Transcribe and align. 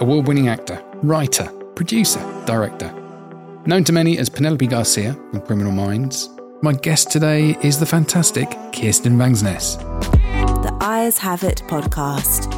award 0.00 0.26
winning 0.26 0.48
actor, 0.48 0.82
writer, 1.02 1.50
producer, 1.74 2.20
director. 2.44 2.92
Known 3.66 3.84
to 3.84 3.92
many 3.92 4.18
as 4.18 4.28
Penelope 4.28 4.66
Garcia 4.66 5.14
from 5.14 5.40
Criminal 5.40 5.72
Minds, 5.72 6.28
my 6.62 6.72
guest 6.72 7.10
today 7.10 7.56
is 7.62 7.78
the 7.80 7.86
fantastic 7.86 8.48
Kirsten 8.72 9.16
Vangsness. 9.16 9.78
The 10.62 10.76
Eyes 10.80 11.18
Have 11.18 11.42
It 11.44 11.62
podcast. 11.66 12.52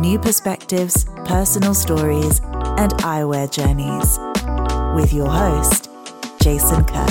New 0.00 0.18
perspectives, 0.18 1.06
personal 1.24 1.74
stories, 1.74 2.40
and 2.78 2.92
eyewear 3.02 3.50
journeys. 3.50 4.18
With 4.94 5.12
your 5.12 5.28
host, 5.28 5.90
Jason 6.40 6.84
Kirk. 6.84 7.10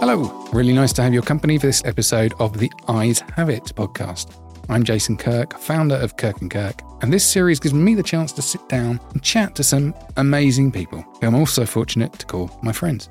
Hello, 0.00 0.48
really 0.52 0.72
nice 0.72 0.92
to 0.94 1.02
have 1.02 1.14
your 1.14 1.22
company 1.22 1.58
for 1.58 1.66
this 1.66 1.84
episode 1.84 2.34
of 2.38 2.58
the 2.58 2.70
Eyes 2.88 3.20
Have 3.36 3.50
It 3.50 3.64
podcast. 3.74 4.34
I'm 4.70 4.84
Jason 4.84 5.16
Kirk, 5.16 5.58
founder 5.58 5.96
of 5.96 6.16
Kirk 6.16 6.40
and 6.40 6.48
Kirk, 6.48 6.80
and 7.02 7.12
this 7.12 7.24
series 7.24 7.58
gives 7.58 7.74
me 7.74 7.96
the 7.96 8.04
chance 8.04 8.30
to 8.30 8.40
sit 8.40 8.68
down 8.68 9.00
and 9.12 9.20
chat 9.20 9.56
to 9.56 9.64
some 9.64 9.92
amazing 10.16 10.70
people 10.70 11.02
who 11.20 11.26
I'm 11.26 11.34
also 11.34 11.66
fortunate 11.66 12.12
to 12.20 12.24
call 12.24 12.56
my 12.62 12.70
friends. 12.70 13.10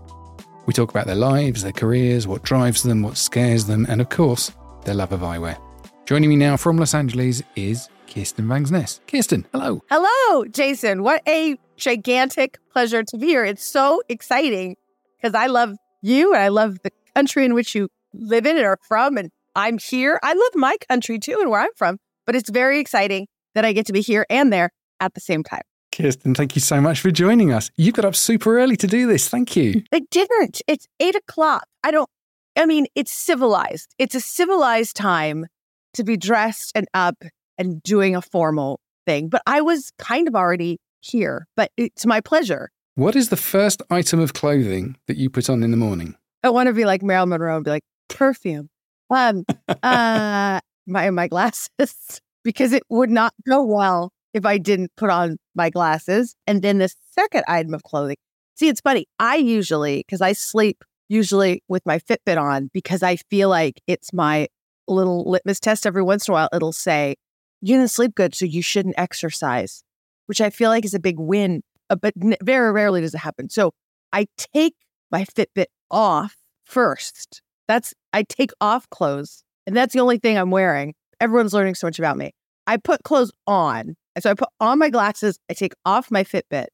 We 0.67 0.73
talk 0.73 0.89
about 0.89 1.05
their 1.05 1.17
lives, 1.17 1.61
their 1.61 1.73
careers, 1.73 2.27
what 2.27 2.43
drives 2.43 2.81
them, 2.83 3.01
what 3.01 3.17
scares 3.17 3.65
them, 3.65 3.85
and 3.89 3.99
of 3.99 4.07
course, 4.07 4.53
their 4.85 4.95
love 4.95 5.11
of 5.11 5.19
eyewear. 5.19 5.59
Joining 6.05 6.29
me 6.29 6.37
now 6.37 6.55
from 6.55 6.77
Los 6.77 6.93
Angeles 6.93 7.43
is 7.57 7.89
Kirsten 8.07 8.47
Vangsness. 8.47 9.01
Kirsten, 9.05 9.45
hello. 9.51 9.83
Hello, 9.89 10.45
Jason. 10.45 11.03
What 11.03 11.21
a 11.27 11.57
gigantic 11.75 12.57
pleasure 12.71 13.03
to 13.03 13.17
be 13.17 13.27
here. 13.27 13.43
It's 13.43 13.65
so 13.65 14.01
exciting 14.07 14.77
because 15.17 15.35
I 15.35 15.47
love 15.47 15.75
you 16.01 16.33
and 16.33 16.41
I 16.41 16.47
love 16.47 16.77
the 16.83 16.91
country 17.13 17.43
in 17.43 17.53
which 17.53 17.75
you 17.75 17.89
live 18.13 18.45
in 18.45 18.55
and 18.55 18.65
are 18.65 18.79
from. 18.87 19.17
And 19.17 19.29
I'm 19.59 19.77
here. 19.77 20.21
I 20.23 20.31
love 20.31 20.55
my 20.55 20.77
country 20.89 21.19
too 21.19 21.37
and 21.41 21.49
where 21.49 21.59
I'm 21.59 21.73
from, 21.75 21.97
but 22.25 22.33
it's 22.33 22.49
very 22.49 22.79
exciting 22.79 23.27
that 23.55 23.65
I 23.65 23.73
get 23.73 23.85
to 23.87 23.93
be 23.93 23.99
here 23.99 24.25
and 24.29 24.53
there 24.53 24.69
at 25.01 25.15
the 25.15 25.19
same 25.19 25.43
time. 25.43 25.63
Kirsten, 25.91 26.33
thank 26.33 26.55
you 26.55 26.61
so 26.61 26.79
much 26.79 27.01
for 27.01 27.11
joining 27.11 27.51
us. 27.51 27.69
You 27.75 27.91
got 27.91 28.05
up 28.05 28.15
super 28.15 28.57
early 28.57 28.77
to 28.77 28.87
do 28.87 29.05
this. 29.05 29.27
Thank 29.27 29.57
you. 29.57 29.83
I 29.91 30.03
didn't. 30.11 30.61
It's 30.65 30.87
eight 31.01 31.15
o'clock. 31.15 31.65
I 31.83 31.91
don't, 31.91 32.09
I 32.55 32.67
mean, 32.67 32.87
it's 32.95 33.11
civilized. 33.11 33.93
It's 33.97 34.15
a 34.15 34.21
civilized 34.21 34.95
time 34.95 35.47
to 35.95 36.05
be 36.05 36.15
dressed 36.15 36.71
and 36.73 36.87
up 36.93 37.17
and 37.57 37.83
doing 37.83 38.15
a 38.15 38.21
formal 38.21 38.79
thing. 39.05 39.27
But 39.27 39.41
I 39.45 39.59
was 39.59 39.91
kind 39.97 40.29
of 40.29 40.35
already 40.35 40.77
here, 41.01 41.47
but 41.57 41.69
it's 41.75 42.05
my 42.05 42.21
pleasure. 42.21 42.69
What 42.95 43.17
is 43.17 43.27
the 43.27 43.35
first 43.35 43.81
item 43.89 44.21
of 44.21 44.33
clothing 44.33 44.95
that 45.07 45.17
you 45.17 45.29
put 45.29 45.49
on 45.49 45.63
in 45.63 45.71
the 45.71 45.77
morning? 45.77 46.15
I 46.43 46.49
want 46.49 46.67
to 46.67 46.73
be 46.73 46.85
like 46.85 47.03
Marilyn 47.03 47.29
Monroe 47.29 47.57
and 47.57 47.65
be 47.65 47.71
like, 47.71 47.83
perfume. 48.07 48.69
Um, 49.09 49.45
uh, 49.83 50.59
my 50.87 51.09
my 51.09 51.27
glasses 51.27 52.21
because 52.43 52.73
it 52.73 52.83
would 52.89 53.09
not 53.09 53.33
go 53.47 53.63
well 53.63 54.11
if 54.33 54.45
I 54.45 54.57
didn't 54.57 54.91
put 54.95 55.09
on 55.09 55.37
my 55.55 55.69
glasses. 55.69 56.35
And 56.47 56.61
then 56.61 56.79
the 56.79 56.93
second 57.11 57.43
item 57.47 57.73
of 57.73 57.83
clothing. 57.83 58.17
See, 58.55 58.67
it's 58.67 58.81
funny. 58.81 59.07
I 59.19 59.37
usually 59.37 59.99
because 59.99 60.21
I 60.21 60.33
sleep 60.33 60.83
usually 61.07 61.63
with 61.67 61.85
my 61.85 61.99
Fitbit 61.99 62.37
on 62.39 62.69
because 62.73 63.03
I 63.03 63.15
feel 63.15 63.49
like 63.49 63.81
it's 63.87 64.13
my 64.13 64.47
little 64.87 65.29
litmus 65.29 65.59
test. 65.59 65.85
Every 65.85 66.03
once 66.03 66.27
in 66.27 66.31
a 66.31 66.35
while, 66.35 66.49
it'll 66.53 66.71
say 66.71 67.15
you 67.61 67.75
didn't 67.75 67.91
sleep 67.91 68.15
good, 68.15 68.35
so 68.35 68.45
you 68.45 68.61
shouldn't 68.61 68.95
exercise, 68.97 69.83
which 70.27 70.41
I 70.41 70.49
feel 70.49 70.69
like 70.69 70.85
is 70.85 70.93
a 70.93 70.99
big 70.99 71.19
win. 71.19 71.61
Uh, 71.89 71.95
but 71.95 72.13
very 72.43 72.71
rarely 72.71 73.01
does 73.01 73.15
it 73.15 73.19
happen. 73.19 73.49
So 73.49 73.71
I 74.13 74.27
take 74.37 74.75
my 75.11 75.25
Fitbit 75.25 75.65
off 75.89 76.35
first 76.65 77.41
that's 77.69 77.93
I 78.11 78.23
take 78.23 78.51
off 78.59 78.89
clothes, 78.89 79.43
and 79.65 79.77
that's 79.77 79.93
the 79.93 79.99
only 80.01 80.17
thing 80.17 80.37
I'm 80.37 80.51
wearing. 80.51 80.95
Everyone's 81.21 81.53
learning 81.53 81.75
so 81.75 81.87
much 81.87 81.99
about 81.99 82.17
me. 82.17 82.31
I 82.65 82.77
put 82.77 83.03
clothes 83.03 83.31
on. 83.47 83.95
And 84.15 84.23
so 84.23 84.31
I 84.31 84.33
put 84.33 84.49
on 84.59 84.79
my 84.79 84.89
glasses, 84.89 85.37
I 85.49 85.53
take 85.53 85.73
off 85.85 86.11
my 86.11 86.23
Fitbit. 86.23 86.65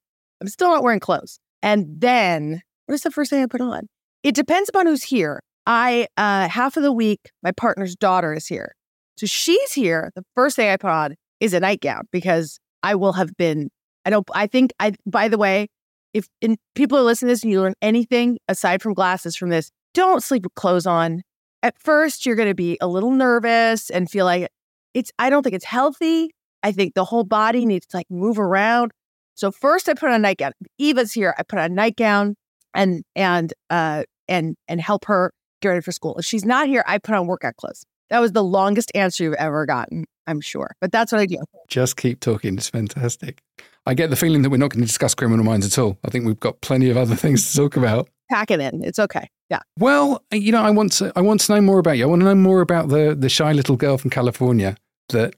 I'm 0.42 0.48
still 0.48 0.70
not 0.70 0.84
wearing 0.84 1.00
clothes. 1.00 1.38
And 1.62 1.86
then 2.00 2.62
what 2.86 2.96
is 2.96 3.02
the 3.02 3.12
first 3.12 3.30
thing 3.30 3.44
I 3.44 3.48
put 3.48 3.62
on? 3.62 3.88
It 4.24 4.36
depends 4.36 4.70
upon 4.70 4.88
who's 4.88 5.04
here. 5.04 5.42
I 5.68 6.08
uh 6.18 6.48
half 6.48 6.78
of 6.78 6.84
the 6.84 6.92
week, 6.92 7.32
my 7.44 7.52
partner's 7.52 7.96
daughter 7.96 8.34
is 8.34 8.48
here. 8.48 8.74
So 9.18 9.26
she's 9.26 9.74
here. 9.74 10.12
The 10.16 10.24
first 10.36 10.56
thing 10.56 10.70
I 10.70 10.78
put 10.78 10.90
on 10.90 11.16
is 11.40 11.54
a 11.54 11.60
nightgown 11.60 12.08
because 12.12 12.58
I 12.84 12.96
will 12.96 13.14
have 13.14 13.36
been, 13.36 13.70
I 14.06 14.10
don't 14.12 14.28
I 14.34 14.48
think 14.48 14.72
I 14.80 14.94
by 15.06 15.28
the 15.28 15.38
way, 15.38 15.68
if 16.14 16.28
people 16.74 16.98
are 16.98 17.04
listening 17.04 17.30
to 17.30 17.34
this 17.34 17.44
and 17.44 17.52
you 17.52 17.62
learn 17.62 17.74
anything 17.82 18.38
aside 18.48 18.82
from 18.82 18.94
glasses 18.94 19.36
from 19.36 19.50
this, 19.50 19.72
don't 19.96 20.22
sleep 20.22 20.44
with 20.44 20.54
clothes 20.54 20.86
on. 20.86 21.24
At 21.64 21.80
first, 21.80 22.26
you're 22.26 22.36
going 22.36 22.50
to 22.50 22.54
be 22.54 22.78
a 22.80 22.88
little 22.88 23.12
nervous 23.12 23.90
and 23.90 24.10
feel 24.10 24.26
like 24.26 24.50
it's, 24.94 25.12
I 25.18 25.32
don't 25.32 25.42
think 25.42 25.56
it's 25.56 25.66
healthy. 25.66 26.30
I 26.62 26.72
think 26.72 26.94
the 26.94 27.06
whole 27.06 27.24
body 27.24 27.66
needs 27.66 27.88
to 27.88 27.98
like 27.98 28.06
move 28.12 28.38
around. 28.38 28.92
So 29.34 29.52
first 29.52 29.90
I 29.90 29.94
put 29.94 30.10
on 30.10 30.16
a 30.16 30.20
nightgown. 30.20 30.52
Eva's 30.78 31.12
here. 31.12 31.34
I 31.38 31.44
put 31.44 31.58
on 31.58 31.72
a 31.72 31.74
nightgown 31.74 32.36
and, 32.76 33.04
and, 33.16 33.52
uh, 33.70 34.04
and, 34.28 34.56
and 34.68 34.80
help 34.80 35.06
her 35.06 35.32
get 35.62 35.70
ready 35.70 35.82
for 35.82 35.92
school. 35.92 36.16
If 36.18 36.26
she's 36.26 36.46
not 36.46 36.68
here, 36.68 36.84
I 36.88 37.00
put 37.00 37.16
on 37.16 37.26
workout 37.26 37.56
clothes. 37.56 37.84
That 38.10 38.20
was 38.20 38.34
the 38.34 38.44
longest 38.44 38.92
answer 38.94 39.24
you've 39.24 39.34
ever 39.34 39.66
gotten, 39.66 40.06
I'm 40.28 40.42
sure. 40.42 40.76
But 40.80 40.92
that's 40.92 41.12
what 41.12 41.22
I 41.22 41.26
do. 41.26 41.38
Just 41.68 41.98
keep 41.98 42.20
talking. 42.20 42.56
It's 42.56 42.70
fantastic. 42.70 43.42
I 43.88 43.96
get 43.96 44.12
the 44.12 44.16
feeling 44.16 44.44
that 44.44 44.50
we're 44.50 44.58
not 44.58 44.70
going 44.72 44.82
to 44.82 44.88
discuss 44.88 45.16
criminal 45.16 45.44
minds 45.44 45.66
at 45.66 45.82
all. 45.82 45.98
I 46.06 46.10
think 46.10 46.26
we've 46.26 46.40
got 46.40 46.62
plenty 46.62 46.90
of 46.90 46.98
other 46.98 47.16
things 47.16 47.52
to 47.52 47.58
talk 47.58 47.78
about 47.78 48.10
pack 48.30 48.52
it 48.52 48.60
in. 48.60 48.84
It's 48.84 49.00
okay. 49.00 49.30
Yeah. 49.50 49.60
Well, 49.78 50.24
you 50.32 50.52
know, 50.52 50.62
I 50.62 50.72
want 50.72 50.92
to 50.94 51.12
I 51.16 51.22
want 51.22 51.42
to 51.42 51.54
know 51.54 51.62
more 51.62 51.80
about 51.80 51.98
you. 51.98 52.04
I 52.04 52.08
want 52.08 52.22
to 52.22 52.26
know 52.26 52.36
more 52.36 52.62
about 52.62 52.90
the 52.90 53.16
the 53.18 53.30
shy 53.30 53.52
little 53.52 53.76
girl 53.76 53.98
from 53.98 54.10
California 54.10 54.76
that 55.10 55.36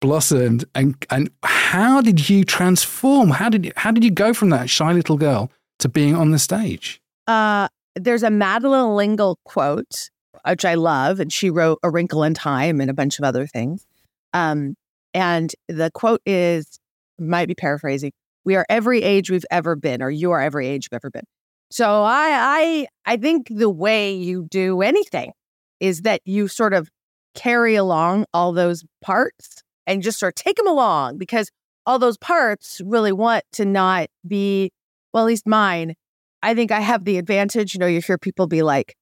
blossomed 0.00 0.64
and 0.74 0.94
and 1.10 1.30
how 1.42 2.00
did 2.00 2.30
you 2.30 2.44
transform? 2.44 3.30
How 3.30 3.48
did 3.48 3.66
you, 3.66 3.72
how 3.76 3.90
did 3.90 4.02
you 4.02 4.10
go 4.10 4.32
from 4.32 4.50
that 4.50 4.70
shy 4.70 4.92
little 4.92 5.18
girl 5.18 5.50
to 5.80 5.88
being 5.88 6.14
on 6.14 6.30
the 6.30 6.38
stage? 6.38 7.00
Uh 7.26 7.68
there's 7.96 8.22
a 8.22 8.30
Madeleine 8.30 8.94
L'Engle 8.94 9.38
quote 9.44 10.10
which 10.48 10.64
I 10.64 10.74
love 10.74 11.20
and 11.20 11.30
she 11.30 11.50
wrote 11.50 11.78
A 11.82 11.90
Wrinkle 11.90 12.22
in 12.22 12.32
Time 12.32 12.80
and 12.80 12.90
a 12.90 12.94
bunch 12.94 13.18
of 13.18 13.24
other 13.24 13.46
things. 13.46 13.86
Um 14.32 14.74
and 15.12 15.52
the 15.68 15.90
quote 15.92 16.22
is 16.24 16.78
might 17.18 17.48
be 17.48 17.54
paraphrasing. 17.54 18.12
We 18.44 18.56
are 18.56 18.64
every 18.70 19.02
age 19.02 19.30
we've 19.30 19.44
ever 19.50 19.76
been 19.76 20.00
or 20.00 20.10
you 20.10 20.30
are 20.30 20.40
every 20.40 20.66
age 20.66 20.88
you've 20.90 20.96
ever 20.96 21.10
been. 21.10 21.24
So 21.70 22.02
I 22.02 22.86
I 23.06 23.12
I 23.12 23.16
think 23.16 23.48
the 23.48 23.70
way 23.70 24.12
you 24.12 24.46
do 24.50 24.82
anything 24.82 25.32
is 25.78 26.02
that 26.02 26.20
you 26.24 26.48
sort 26.48 26.74
of 26.74 26.88
carry 27.34 27.76
along 27.76 28.26
all 28.34 28.52
those 28.52 28.84
parts 29.00 29.62
and 29.86 30.02
just 30.02 30.18
sort 30.18 30.38
of 30.38 30.42
take 30.44 30.56
them 30.56 30.66
along 30.66 31.16
because 31.18 31.50
all 31.86 31.98
those 31.98 32.18
parts 32.18 32.80
really 32.84 33.12
want 33.12 33.44
to 33.52 33.64
not 33.64 34.08
be 34.26 34.72
well 35.12 35.24
at 35.24 35.28
least 35.28 35.46
mine. 35.46 35.94
I 36.42 36.54
think 36.54 36.72
i 36.72 36.80
have 36.80 37.04
the 37.04 37.18
advantage 37.18 37.74
you 37.74 37.80
know 37.80 37.86
you 37.86 38.00
hear 38.00 38.16
people 38.18 38.46
be 38.46 38.62
like 38.62 38.96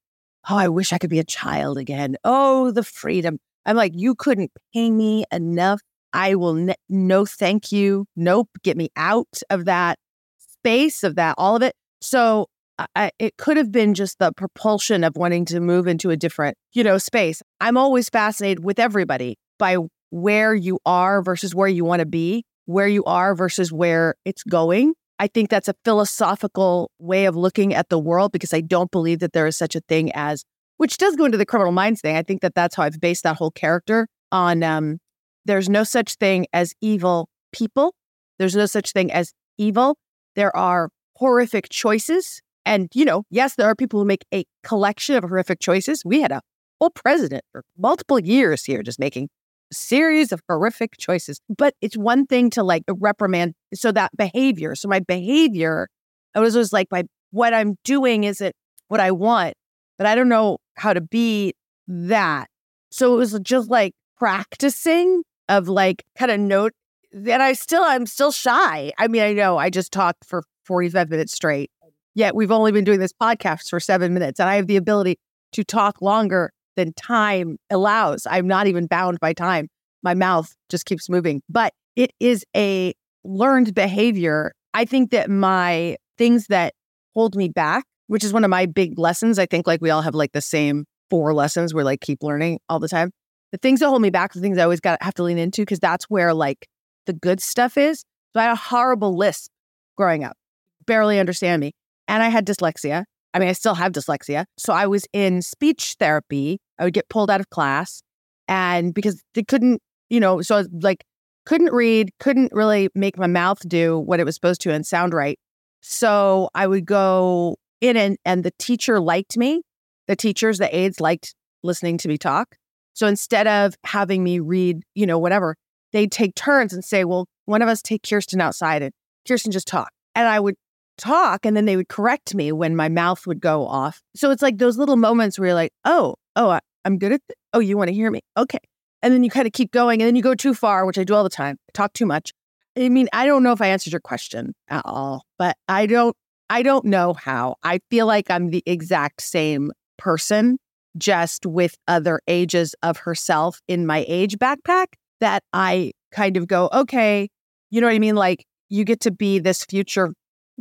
oh 0.49 0.57
i 0.57 0.67
wish 0.67 0.91
i 0.91 0.97
could 0.97 1.09
be 1.09 1.19
a 1.19 1.23
child 1.23 1.77
again. 1.77 2.17
Oh 2.23 2.71
the 2.71 2.83
freedom. 2.83 3.39
I'm 3.65 3.75
like 3.75 3.93
you 3.95 4.13
couldn't 4.15 4.51
pay 4.73 4.91
me 4.91 5.25
enough. 5.31 5.81
I 6.13 6.35
will 6.35 6.53
ne- 6.53 6.75
no 6.87 7.25
thank 7.25 7.71
you. 7.71 8.05
Nope. 8.15 8.49
Get 8.63 8.77
me 8.77 8.89
out 8.95 9.41
of 9.49 9.65
that 9.65 9.97
space 10.37 11.03
of 11.03 11.15
that 11.15 11.35
all 11.37 11.55
of 11.55 11.63
it. 11.63 11.73
So 12.01 12.47
I, 12.95 13.11
it 13.19 13.37
could 13.37 13.57
have 13.57 13.71
been 13.71 13.93
just 13.93 14.19
the 14.19 14.31
propulsion 14.31 15.03
of 15.03 15.15
wanting 15.15 15.45
to 15.45 15.59
move 15.59 15.87
into 15.87 16.09
a 16.09 16.17
different, 16.17 16.57
you 16.73 16.83
know, 16.83 16.97
space. 16.97 17.41
I'm 17.59 17.77
always 17.77 18.09
fascinated 18.09 18.63
with 18.63 18.79
everybody 18.79 19.37
by 19.57 19.77
where 20.11 20.55
you 20.55 20.79
are 20.85 21.21
versus 21.21 21.53
where 21.53 21.67
you 21.67 21.85
want 21.85 21.99
to 21.99 22.05
be, 22.05 22.45
where 22.65 22.87
you 22.87 23.03
are 23.05 23.35
versus 23.35 23.71
where 23.71 24.15
it's 24.25 24.43
going. 24.43 24.93
I 25.19 25.27
think 25.27 25.49
that's 25.49 25.67
a 25.67 25.75
philosophical 25.83 26.91
way 26.99 27.25
of 27.25 27.35
looking 27.35 27.73
at 27.73 27.89
the 27.89 27.99
world 27.99 28.31
because 28.31 28.53
I 28.53 28.61
don't 28.61 28.89
believe 28.89 29.19
that 29.19 29.33
there 29.33 29.47
is 29.47 29.57
such 29.57 29.75
a 29.75 29.81
thing 29.81 30.11
as, 30.13 30.45
which 30.77 30.97
does 30.97 31.15
go 31.15 31.25
into 31.25 31.37
the 31.37 31.45
criminal 31.45 31.73
minds 31.73 31.99
thing. 32.01 32.15
I 32.15 32.23
think 32.23 32.41
that 32.41 32.55
that's 32.55 32.75
how 32.75 32.83
I've 32.83 32.99
based 33.01 33.23
that 33.23 33.35
whole 33.35 33.51
character 33.51 34.07
on. 34.31 34.63
Um, 34.63 34.99
there's 35.45 35.69
no 35.69 35.83
such 35.83 36.15
thing 36.15 36.47
as 36.53 36.73
evil 36.81 37.27
people. 37.51 37.93
There's 38.37 38.55
no 38.55 38.65
such 38.65 38.93
thing 38.93 39.11
as 39.11 39.33
evil. 39.57 39.97
There 40.35 40.55
are 40.55 40.89
horrific 41.17 41.67
choices 41.69 42.41
and, 42.69 42.87
you 42.93 43.03
know, 43.03 43.23
yes, 43.31 43.55
there 43.55 43.65
are 43.65 43.73
people 43.73 43.99
who 43.99 44.05
make 44.05 44.25
a 44.31 44.45
collection 44.63 45.15
of 45.15 45.23
horrific 45.23 45.59
choices. 45.59 46.03
We 46.05 46.21
had 46.21 46.31
a 46.31 46.41
whole 46.79 46.91
president 46.91 47.43
for 47.51 47.63
multiple 47.79 48.19
years 48.19 48.63
here 48.63 48.83
just 48.83 48.99
making 48.99 49.27
a 49.71 49.73
series 49.73 50.31
of 50.31 50.39
horrific 50.47 50.95
choices. 50.99 51.41
But 51.49 51.73
it's 51.81 51.97
one 51.97 52.27
thing 52.27 52.51
to 52.51 52.61
like 52.61 52.83
reprimand. 52.87 53.55
So 53.73 53.91
that 53.93 54.15
behavior, 54.15 54.75
so 54.75 54.87
my 54.87 54.99
behavior, 54.99 55.87
I 56.35 56.41
was 56.41 56.55
always 56.55 56.71
like, 56.71 56.85
my 56.91 57.05
what 57.31 57.55
I'm 57.55 57.75
doing 57.83 58.23
isn't 58.23 58.55
what 58.87 58.99
I 58.99 59.09
want, 59.09 59.55
but 59.97 60.05
I 60.05 60.13
don't 60.13 60.29
know 60.29 60.59
how 60.75 60.93
to 60.93 61.01
be 61.01 61.55
that. 61.87 62.49
So 62.91 63.15
it 63.15 63.17
was 63.17 63.39
just 63.41 63.71
like 63.71 63.93
practicing 64.15 65.23
of 65.47 65.67
like 65.69 66.03
kind 66.19 66.29
of 66.29 66.39
note 66.39 66.73
and 67.11 67.41
I 67.41 67.53
still 67.53 67.81
I'm 67.81 68.05
still 68.05 68.31
shy. 68.31 68.91
I 68.99 69.07
mean, 69.07 69.23
I 69.23 69.33
know 69.33 69.57
I 69.57 69.71
just 69.71 69.91
talked 69.91 70.23
for 70.23 70.43
45 70.65 71.09
minutes 71.09 71.33
straight 71.33 71.71
Yet 72.15 72.35
we've 72.35 72.51
only 72.51 72.71
been 72.71 72.83
doing 72.83 72.99
this 72.99 73.13
podcast 73.13 73.69
for 73.69 73.79
seven 73.79 74.13
minutes, 74.13 74.39
and 74.39 74.49
I 74.49 74.55
have 74.55 74.67
the 74.67 74.77
ability 74.77 75.17
to 75.53 75.63
talk 75.63 76.01
longer 76.01 76.51
than 76.75 76.93
time 76.93 77.57
allows. 77.69 78.25
I'm 78.29 78.47
not 78.47 78.67
even 78.67 78.87
bound 78.87 79.19
by 79.19 79.33
time. 79.33 79.67
My 80.03 80.13
mouth 80.13 80.53
just 80.69 80.85
keeps 80.85 81.09
moving. 81.09 81.41
But 81.49 81.73
it 81.95 82.11
is 82.19 82.45
a 82.55 82.93
learned 83.23 83.73
behavior. 83.73 84.53
I 84.73 84.85
think 84.85 85.11
that 85.11 85.29
my 85.29 85.97
things 86.17 86.47
that 86.47 86.73
hold 87.13 87.35
me 87.35 87.49
back, 87.49 87.85
which 88.07 88.23
is 88.23 88.31
one 88.31 88.43
of 88.43 88.49
my 88.49 88.65
big 88.65 88.97
lessons, 88.97 89.37
I 89.39 89.45
think 89.45 89.67
like 89.67 89.81
we 89.81 89.89
all 89.89 90.01
have 90.01 90.15
like 90.15 90.31
the 90.31 90.41
same 90.41 90.85
four 91.09 91.33
lessons 91.33 91.73
we're 91.73 91.83
like 91.83 92.01
keep 92.01 92.23
learning 92.23 92.59
all 92.69 92.79
the 92.79 92.87
time. 92.87 93.11
The 93.51 93.57
things 93.57 93.79
that 93.79 93.87
hold 93.87 94.01
me 94.01 94.09
back, 94.09 94.33
the 94.33 94.41
things 94.41 94.57
I 94.57 94.63
always 94.63 94.79
got 94.79 95.01
have 95.01 95.15
to 95.15 95.23
lean 95.23 95.37
into 95.37 95.63
because 95.63 95.79
that's 95.79 96.05
where 96.05 96.33
like 96.33 96.67
the 97.07 97.13
good 97.13 97.41
stuff 97.41 97.77
is. 97.77 98.05
So 98.33 98.39
I 98.39 98.43
had 98.43 98.51
a 98.51 98.55
horrible 98.55 99.17
lisp 99.17 99.51
growing 99.97 100.23
up, 100.23 100.37
barely 100.85 101.19
understand 101.19 101.59
me. 101.59 101.73
And 102.09 102.23
I 102.23 102.27
had 102.27 102.45
dyslexia. 102.45 103.05
I 103.33 103.39
mean, 103.39 103.47
I 103.47 103.53
still 103.53 103.75
have 103.75 103.91
dyslexia. 103.91 104.45
So 104.57 104.73
I 104.73 104.87
was 104.87 105.05
in 105.13 105.41
speech 105.43 105.95
therapy. 105.99 106.59
I 106.79 106.83
would 106.83 106.93
get 106.93 107.07
pulled 107.07 107.29
out 107.29 107.39
of 107.39 107.49
class 107.51 108.01
and 108.47 108.93
because 108.93 109.21
they 109.35 109.43
couldn't, 109.43 109.81
you 110.09 110.19
know, 110.19 110.41
so 110.41 110.55
I 110.55 110.57
was 110.59 110.69
like, 110.81 111.05
couldn't 111.45 111.71
read, 111.71 112.09
couldn't 112.19 112.51
really 112.51 112.89
make 112.95 113.17
my 113.17 113.27
mouth 113.27 113.59
do 113.67 113.99
what 113.99 114.19
it 114.19 114.25
was 114.25 114.35
supposed 114.35 114.61
to 114.61 114.73
and 114.73 114.85
sound 114.85 115.13
right. 115.13 115.39
So 115.81 116.49
I 116.55 116.65
would 116.65 116.85
go 116.85 117.57
in 117.79 117.95
and, 117.95 118.17
and 118.25 118.43
the 118.43 118.51
teacher 118.57 118.99
liked 118.99 119.37
me. 119.37 119.61
The 120.07 120.15
teachers, 120.15 120.57
the 120.57 120.75
aides 120.75 120.99
liked 120.99 121.35
listening 121.63 121.99
to 121.99 122.07
me 122.07 122.17
talk. 122.17 122.55
So 122.93 123.05
instead 123.05 123.45
of 123.45 123.75
having 123.85 124.23
me 124.23 124.39
read, 124.39 124.81
you 124.95 125.05
know, 125.05 125.19
whatever, 125.19 125.55
they'd 125.93 126.11
take 126.11 126.33
turns 126.33 126.73
and 126.73 126.83
say, 126.83 127.05
well, 127.05 127.27
one 127.45 127.61
of 127.61 127.69
us 127.69 127.83
take 127.83 128.01
Kirsten 128.01 128.41
outside 128.41 128.81
and 128.81 128.91
Kirsten 129.27 129.51
just 129.51 129.67
talk. 129.67 129.91
And 130.15 130.27
I 130.27 130.39
would 130.39 130.55
talk 130.99 131.45
and 131.45 131.55
then 131.57 131.65
they 131.65 131.75
would 131.75 131.89
correct 131.89 132.35
me 132.35 132.51
when 132.51 132.75
my 132.75 132.89
mouth 132.89 133.25
would 133.25 133.39
go 133.39 133.65
off. 133.65 134.01
So 134.15 134.31
it's 134.31 134.41
like 134.41 134.57
those 134.57 134.77
little 134.77 134.97
moments 134.97 135.39
where 135.39 135.47
you're 135.47 135.55
like, 135.55 135.71
oh, 135.85 136.15
oh, 136.35 136.49
I, 136.49 136.59
am 136.85 136.97
good 136.97 137.13
at, 137.13 137.21
th- 137.27 137.37
oh, 137.53 137.59
you 137.59 137.77
want 137.77 137.87
to 137.87 137.93
hear 137.93 138.11
me? 138.11 138.21
Okay. 138.37 138.59
And 139.01 139.13
then 139.13 139.23
you 139.23 139.29
kind 139.29 139.47
of 139.47 139.53
keep 139.53 139.71
going 139.71 140.01
and 140.01 140.07
then 140.07 140.15
you 140.15 140.21
go 140.21 140.35
too 140.35 140.53
far, 140.53 140.85
which 140.85 140.97
I 140.97 141.03
do 141.03 141.15
all 141.15 141.23
the 141.23 141.29
time. 141.29 141.57
I 141.69 141.71
talk 141.73 141.93
too 141.93 142.05
much. 142.05 142.33
I 142.77 142.89
mean, 142.89 143.07
I 143.13 143.25
don't 143.25 143.43
know 143.43 143.51
if 143.51 143.61
I 143.61 143.67
answered 143.67 143.93
your 143.93 144.01
question 144.01 144.53
at 144.67 144.81
all, 144.85 145.23
but 145.37 145.57
I 145.67 145.85
don't, 145.85 146.15
I 146.49 146.63
don't 146.63 146.85
know 146.85 147.13
how. 147.13 147.55
I 147.63 147.79
feel 147.89 148.05
like 148.05 148.29
I'm 148.29 148.49
the 148.49 148.63
exact 148.65 149.21
same 149.21 149.71
person, 149.97 150.57
just 150.97 151.45
with 151.45 151.75
other 151.87 152.19
ages 152.27 152.75
of 152.83 152.97
herself 152.97 153.61
in 153.67 153.85
my 153.85 154.05
age 154.07 154.37
backpack 154.37 154.87
that 155.19 155.43
I 155.53 155.91
kind 156.11 156.37
of 156.37 156.47
go, 156.47 156.69
okay, 156.73 157.29
you 157.69 157.81
know 157.81 157.87
what 157.87 157.93
I 157.93 157.99
mean? 157.99 158.15
Like 158.15 158.45
you 158.69 158.83
get 158.83 159.01
to 159.01 159.11
be 159.11 159.39
this 159.39 159.65
future 159.65 160.13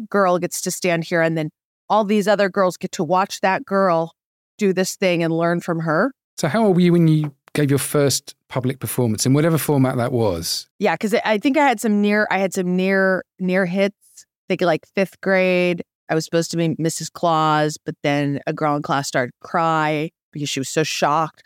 girl 0.09 0.39
gets 0.39 0.61
to 0.63 0.71
stand 0.71 1.05
here 1.05 1.23
and 1.23 1.37
then 1.37 1.51
all 1.89 2.05
these 2.05 2.29
other 2.29 2.49
girls 2.49 2.77
get 2.77 2.93
to 2.93 3.05
watch 3.05 3.41
that 3.41 3.65
girl 3.65 4.13
do 4.59 4.73
this 4.73 4.97
thing 4.97 5.23
and 5.23 5.33
learn 5.37 5.61
from 5.61 5.81
her. 5.81 6.13
So 6.37 6.49
how 6.49 6.65
old 6.65 6.77
were 6.77 6.83
you 6.83 6.93
when 6.93 7.09
you 7.09 7.35
gave 7.55 7.71
your 7.71 7.79
first 7.79 8.35
public 8.49 8.79
performance 8.79 9.27
in 9.27 9.33
whatever 9.33 9.59
format 9.59 9.97
that 9.97 10.13
was? 10.13 10.69
Yeah, 10.79 10.95
because 10.95 11.15
I 11.15 11.39
think 11.39 11.57
I 11.57 11.67
had 11.67 11.81
some 11.81 12.01
near 12.01 12.27
I 12.31 12.39
had 12.39 12.53
some 12.53 12.77
near 12.77 13.25
near 13.39 13.67
hits. 13.67 13.97
I 14.21 14.25
think 14.49 14.61
like 14.61 14.87
fifth 14.95 15.21
grade. 15.21 15.83
I 16.11 16.15
was 16.15 16.25
supposed 16.25 16.51
to 16.53 16.57
be 16.57 16.69
Mrs. 16.77 17.13
Claus, 17.13 17.77
but 17.85 17.95
then 18.03 18.41
a 18.47 18.53
girl 18.53 18.77
in 18.77 18.83
class 18.83 19.09
started 19.09 19.33
to 19.43 19.49
cry 19.49 20.11
because 20.33 20.49
she 20.49 20.61
was 20.61 20.69
so 20.69 20.83
shocked. 20.83 21.43